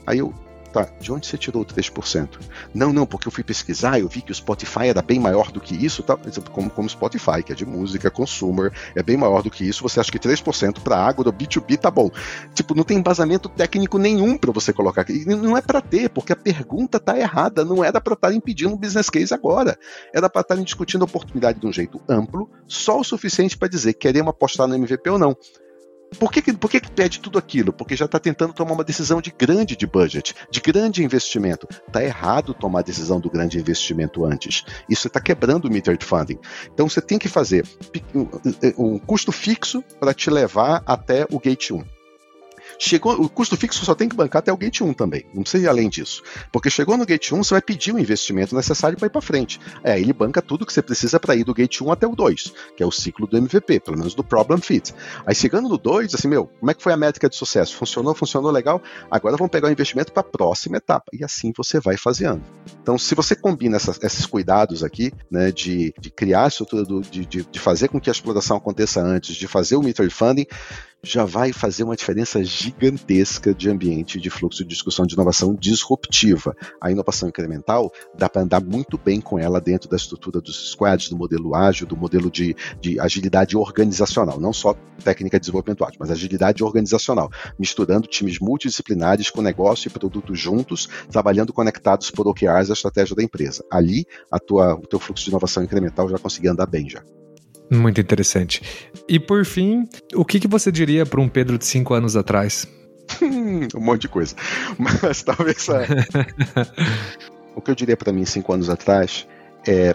Aí 0.07 0.19
eu, 0.19 0.33
Tá, 0.75 0.89
de 1.01 1.13
onde 1.13 1.29
você 1.29 1.39
tirou 1.39 1.65
3%? 1.65 2.31
Não, 2.75 2.93
não, 2.93 3.07
porque 3.07 3.29
eu 3.29 3.33
fui 3.33 3.45
pesquisar, 3.45 4.01
eu 4.01 4.09
vi 4.09 4.21
que 4.21 4.33
o 4.33 4.35
Spotify 4.35 4.89
era 4.89 5.01
bem 5.01 5.21
maior 5.21 5.53
do 5.53 5.61
que 5.61 5.73
isso, 5.73 6.03
tá? 6.03 6.19
como, 6.51 6.69
como 6.69 6.89
Spotify, 6.89 7.45
que 7.45 7.53
é 7.53 7.55
de 7.55 7.65
música, 7.65 8.11
consumer, 8.11 8.73
é 8.93 9.01
bem 9.01 9.17
maior 9.17 9.41
do 9.41 9.53
que 9.53 9.63
isso, 9.63 9.85
você 9.85 10.01
acha 10.01 10.11
que 10.11 10.19
3% 10.19 10.81
para 10.81 11.13
do 11.13 11.33
B2B 11.33 11.79
tá 11.79 11.93
bom. 11.93 12.11
Tipo, 12.55 12.75
não 12.75 12.83
tem 12.83 12.99
embasamento 12.99 13.49
técnico 13.49 13.99
nenhum 13.99 14.37
para 14.37 14.51
você 14.51 14.73
colocar 14.73 15.03
aqui. 15.03 15.25
Não 15.25 15.57
é 15.57 15.63
para 15.63 15.81
ter, 15.81 16.09
porque 16.11 16.33
a 16.33 16.37
pergunta 16.37 16.99
tá 16.99 17.17
errada, 17.17 17.65
não 17.65 17.85
era 17.85 18.01
para 18.01 18.15
estarem 18.15 18.41
pedindo 18.41 18.75
um 18.75 18.77
business 18.77 19.09
case 19.09 19.33
agora. 19.33 19.79
Era 20.13 20.29
para 20.29 20.41
estarem 20.41 20.65
discutindo 20.65 21.03
a 21.03 21.05
oportunidade 21.05 21.61
de 21.61 21.67
um 21.69 21.73
jeito 21.73 22.01
amplo, 22.09 22.51
só 22.67 22.99
o 22.99 23.05
suficiente 23.05 23.57
para 23.57 23.69
dizer 23.69 23.95
queremos 23.95 24.31
apostar 24.31 24.67
no 24.67 24.75
MVP 24.75 25.09
ou 25.09 25.21
não. 25.21 25.37
Por 26.19 26.31
que, 26.31 26.53
por 26.53 26.71
que, 26.71 26.81
pede 26.81 27.21
tudo 27.21 27.39
aquilo? 27.39 27.73
Porque 27.73 27.97
já 27.97 28.05
está 28.05 28.19
tentando 28.19 28.53
tomar 28.53 28.73
uma 28.73 28.85
decisão 28.85 29.21
de 29.21 29.33
grande 29.37 29.77
de 29.77 29.87
budget, 29.87 30.35
de 30.51 30.61
grande 30.61 31.03
investimento. 31.03 31.67
Está 31.87 32.05
errado 32.05 32.55
tomar 32.55 32.81
a 32.81 32.83
decisão 32.83 33.21
do 33.21 33.31
grande 33.31 33.59
investimento 33.59 34.25
antes. 34.25 34.65
Isso 34.89 35.09
está 35.09 35.21
quebrando 35.21 35.67
o 35.67 35.71
metered 35.71 36.05
funding. 36.05 36.39
Então 36.73 36.89
você 36.89 37.01
tem 37.01 37.19
que 37.19 37.29
fazer 37.29 37.67
um 38.79 38.99
custo 38.99 39.33
fixo 39.33 39.83
para 39.99 40.15
te 40.15 40.31
levar 40.31 40.83
até 40.87 41.27
o 41.31 41.39
gate 41.39 41.71
1. 41.73 41.94
Chegou, 42.79 43.15
o 43.15 43.29
custo 43.29 43.57
fixo 43.57 43.85
só 43.85 43.95
tem 43.95 44.09
que 44.09 44.17
bancar 44.17 44.41
até 44.41 44.53
o 44.53 44.57
Gate 44.57 44.81
1 44.81 44.93
também, 44.95 45.25
não 45.33 45.43
precisa 45.43 45.65
ir 45.65 45.69
além 45.69 45.89
disso. 45.89 46.23
Porque 46.53 46.71
chegou 46.71 46.97
no 46.97 47.07
Gate 47.07 47.33
1, 47.33 47.43
você 47.43 47.55
vai 47.55 47.63
pedir 47.63 47.95
o 47.95 47.99
investimento 47.99 48.55
necessário 48.55 48.97
para 48.97 49.07
ir 49.07 49.11
para 49.11 49.21
frente. 49.21 49.61
É, 49.83 49.99
ele 49.99 50.13
banca 50.13 50.43
tudo 50.43 50.67
que 50.67 50.73
você 50.73 50.83
precisa 50.83 51.19
para 51.21 51.35
ir 51.35 51.45
do 51.45 51.55
Gate 51.55 51.81
1 51.81 51.93
até 51.93 52.07
o 52.07 52.15
2, 52.15 52.53
que 52.77 52.83
é 52.83 52.87
o 52.87 52.91
ciclo 52.91 53.27
do 53.27 53.37
MVP, 53.37 53.81
pelo 53.81 53.99
menos 53.99 54.15
do 54.15 54.25
Problem 54.25 54.61
Fit. 54.61 54.95
Aí 55.27 55.35
chegando 55.35 55.69
no 55.69 55.79
2, 55.79 56.15
assim, 56.15 56.29
meu, 56.29 56.47
como 56.47 56.71
é 56.71 56.75
que 56.75 56.83
foi 56.83 56.93
a 56.93 56.97
métrica 56.97 57.29
de 57.29 57.37
sucesso? 57.37 57.77
Funcionou, 57.77 58.15
funcionou 58.15 58.51
legal? 58.51 58.83
Agora 59.11 59.37
vamos 59.37 59.51
pegar 59.51 59.69
o 59.69 59.73
investimento 59.73 60.13
para 60.13 60.21
a 60.21 60.25
próxima 60.25 60.77
etapa. 60.77 61.11
E 61.13 61.25
assim 61.25 61.53
você 61.57 61.81
vai 61.81 61.97
fazendo. 61.97 62.43
Então, 62.83 62.99
se 62.99 63.15
você 63.15 63.35
combina 63.35 63.77
essas, 63.77 64.03
esses 64.03 64.27
cuidados 64.27 64.83
aqui, 64.83 65.13
né, 65.31 65.51
de, 65.51 65.95
de 65.99 66.11
criar 66.11 66.45
a 66.45 66.49
estrutura, 66.49 66.85
do, 66.85 67.01
de, 67.01 67.25
de, 67.25 67.45
de 67.45 67.59
fazer 67.59 67.89
com 67.89 68.01
que 68.01 68.11
a 68.11 68.13
exploração 68.13 68.57
aconteça 68.57 69.01
antes, 69.01 69.35
de 69.37 69.47
fazer 69.47 69.77
o 69.77 69.83
meter 69.83 70.11
funding, 70.11 70.47
já 71.05 71.25
vai 71.25 71.53
fazer 71.53 71.85
uma 71.85 71.95
diferença 71.95 72.43
gigantesca 72.43 73.55
de 73.55 73.69
ambiente 73.69 74.19
de 74.19 74.31
fluxo 74.31 74.63
de 74.63 74.69
discussão 74.69 75.07
de 75.07 75.15
inovação 75.15 75.55
disruptiva. 75.55 76.57
A 76.81 76.91
inovação 76.91 77.29
incremental 77.29 77.93
dá 78.17 78.29
para 78.29 78.43
andar 78.43 78.63
muito 78.63 78.97
bem 78.97 79.21
com 79.21 79.39
ela 79.39 79.61
dentro 79.61 79.89
da 79.89 79.97
estrutura 79.97 80.41
dos 80.41 80.71
squads, 80.71 81.11
do 81.11 81.17
modelo 81.17 81.55
ágil, 81.55 81.87
do 81.87 81.97
modelo 81.97 82.31
de, 82.31 82.57
de 82.81 82.99
agilidade 82.99 83.57
organizacional, 83.57 84.41
não 84.41 84.53
só 84.53 84.75
técnica 85.05 85.39
de 85.39 85.43
desenvolvimento 85.43 85.85
ágil, 85.85 85.99
mas 86.01 86.11
agilidade 86.11 86.65
organizacional, 86.65 87.31
misturando 87.59 88.09
times 88.09 88.39
multidisciplinares 88.39 89.31
com 89.31 89.43
negócio 89.43 89.89
e 89.89 89.91
produto 89.91 90.35
juntos, 90.35 90.89
trabalhando 91.11 91.53
conectados 91.53 92.11
por 92.11 92.27
OKRs 92.27 92.71
a 92.71 92.73
estratégia 92.73 93.15
da 93.15 93.23
empresa. 93.23 93.63
Ali, 93.71 94.07
a 94.31 94.39
tua, 94.39 94.75
o 94.75 94.87
teu 94.87 94.99
fluxo 94.99 95.25
de 95.25 95.31
inovação 95.31 95.63
incremental 95.63 96.09
já 96.09 96.19
conseguia 96.19 96.53
andar 96.53 96.67
bem 96.67 96.89
já. 96.89 97.03
Muito 97.71 98.01
interessante. 98.01 98.63
E 99.09 99.19
por 99.19 99.45
fim, 99.45 99.89
o 100.15 100.25
que, 100.25 100.39
que 100.41 100.49
você 100.49 100.71
diria 100.71 101.07
para 101.07 101.21
um 101.21 101.29
Pedro 101.29 101.59
de 101.59 101.65
cinco 101.65 101.95
anos 101.95 102.17
atrás? 102.17 102.69
um 103.75 103.81
monte 103.81 104.03
de 104.03 104.09
coisa. 104.09 104.35
Mas 104.79 105.23
talvez. 105.23 105.67
o 107.57 107.61
que 107.61 107.71
eu 107.71 107.75
diria 107.75 107.97
para 107.97 108.13
mim 108.13 108.25
cinco 108.25 108.53
anos 108.53 108.69
atrás 108.69 109.27
é 109.67 109.95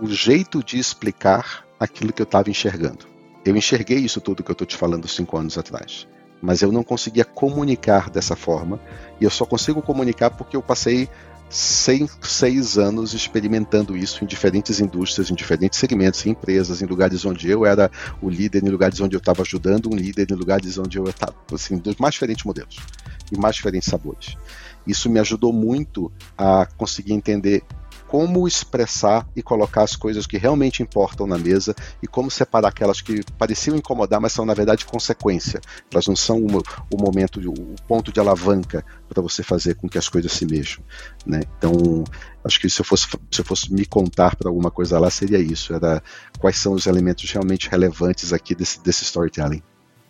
o 0.00 0.06
jeito 0.06 0.62
de 0.62 0.78
explicar 0.78 1.64
aquilo 1.78 2.12
que 2.12 2.22
eu 2.22 2.24
estava 2.24 2.50
enxergando. 2.50 3.06
Eu 3.44 3.56
enxerguei 3.56 3.98
isso 3.98 4.20
tudo 4.20 4.42
que 4.42 4.50
eu 4.50 4.54
estou 4.54 4.66
te 4.66 4.76
falando 4.76 5.08
cinco 5.08 5.36
anos 5.36 5.56
atrás. 5.56 6.06
mas 6.42 6.62
eu 6.62 6.72
não 6.72 6.82
conseguia 6.82 7.24
comunicar 7.24 8.08
dessa 8.08 8.34
forma. 8.34 8.80
E 9.20 9.24
eu 9.24 9.30
só 9.30 9.44
consigo 9.44 9.82
comunicar 9.82 10.30
porque 10.30 10.56
eu 10.56 10.62
passei 10.62 11.08
seis, 11.50 12.16
seis 12.22 12.78
anos 12.78 13.12
experimentando 13.12 13.96
isso 13.96 14.24
em 14.24 14.26
diferentes 14.26 14.80
indústrias, 14.80 15.30
em 15.30 15.34
diferentes 15.34 15.78
segmentos, 15.78 16.24
em 16.24 16.30
empresas, 16.30 16.80
em 16.80 16.86
lugares 16.86 17.24
onde 17.24 17.50
eu 17.50 17.66
era 17.66 17.90
o 18.22 18.30
líder, 18.30 18.64
em 18.64 18.70
lugares 18.70 19.00
onde 19.00 19.16
eu 19.16 19.18
estava 19.18 19.42
ajudando 19.42 19.90
um 19.92 19.96
líder, 19.96 20.30
em 20.30 20.34
lugares 20.34 20.78
onde 20.78 20.96
eu 20.96 21.04
estava, 21.04 21.34
assim, 21.52 21.76
dos 21.76 21.96
mais 21.96 22.14
diferentes 22.14 22.44
modelos 22.44 22.76
e 23.32 23.36
mais 23.36 23.56
diferentes 23.56 23.88
sabores. 23.88 24.36
Isso 24.86 25.10
me 25.10 25.18
ajudou 25.18 25.52
muito 25.52 26.10
a 26.38 26.66
conseguir 26.76 27.12
entender 27.12 27.62
como 28.10 28.48
expressar 28.48 29.24
e 29.36 29.42
colocar 29.42 29.84
as 29.84 29.94
coisas 29.94 30.26
que 30.26 30.36
realmente 30.36 30.82
importam 30.82 31.28
na 31.28 31.38
mesa 31.38 31.76
e 32.02 32.08
como 32.08 32.28
separar 32.28 32.66
aquelas 32.66 33.00
que 33.00 33.20
pareciam 33.38 33.76
incomodar, 33.76 34.20
mas 34.20 34.32
são 34.32 34.44
na 34.44 34.52
verdade 34.52 34.84
consequência. 34.84 35.60
Elas 35.92 36.08
não 36.08 36.16
são 36.16 36.38
o, 36.38 36.62
o 36.92 37.00
momento, 37.00 37.38
o 37.48 37.76
ponto 37.86 38.12
de 38.12 38.18
alavanca 38.18 38.84
para 39.08 39.22
você 39.22 39.44
fazer 39.44 39.76
com 39.76 39.88
que 39.88 39.96
as 39.96 40.08
coisas 40.08 40.32
se 40.32 40.44
mexam. 40.44 40.82
Né? 41.24 41.42
Então, 41.56 42.02
acho 42.44 42.58
que 42.58 42.68
se 42.68 42.80
eu 42.80 42.84
fosse, 42.84 43.06
se 43.30 43.42
eu 43.42 43.44
fosse 43.44 43.72
me 43.72 43.86
contar 43.86 44.34
para 44.34 44.48
alguma 44.48 44.72
coisa 44.72 44.98
lá, 44.98 45.08
seria 45.08 45.38
isso: 45.38 45.72
era 45.72 46.02
quais 46.40 46.58
são 46.58 46.72
os 46.72 46.88
elementos 46.88 47.30
realmente 47.30 47.70
relevantes 47.70 48.32
aqui 48.32 48.56
desse, 48.56 48.82
desse 48.82 49.04
storytelling. 49.04 49.62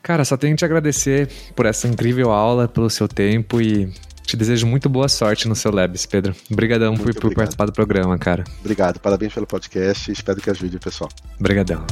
Cara, 0.02 0.24
só 0.24 0.38
tenho 0.38 0.54
que 0.54 0.60
te 0.60 0.64
agradecer 0.64 1.28
por 1.54 1.66
essa 1.66 1.86
incrível 1.86 2.30
aula, 2.32 2.66
pelo 2.66 2.88
seu 2.88 3.06
tempo 3.06 3.60
e 3.60 3.92
te 4.30 4.36
desejo 4.36 4.66
muito 4.66 4.88
boa 4.88 5.08
sorte 5.08 5.48
no 5.48 5.56
seu 5.56 5.72
Labs, 5.72 6.06
Pedro. 6.06 6.34
Obrigadão 6.50 6.96
por, 6.96 7.12
por 7.14 7.34
participar 7.34 7.66
do 7.66 7.72
programa, 7.72 8.16
cara. 8.16 8.44
Obrigado, 8.60 9.00
parabéns 9.00 9.34
pelo 9.34 9.46
podcast 9.46 10.08
e 10.08 10.12
espero 10.12 10.40
que 10.40 10.48
ajude 10.48 10.76
o 10.76 10.80
pessoal. 10.80 11.10
Obrigadão. 11.38 11.84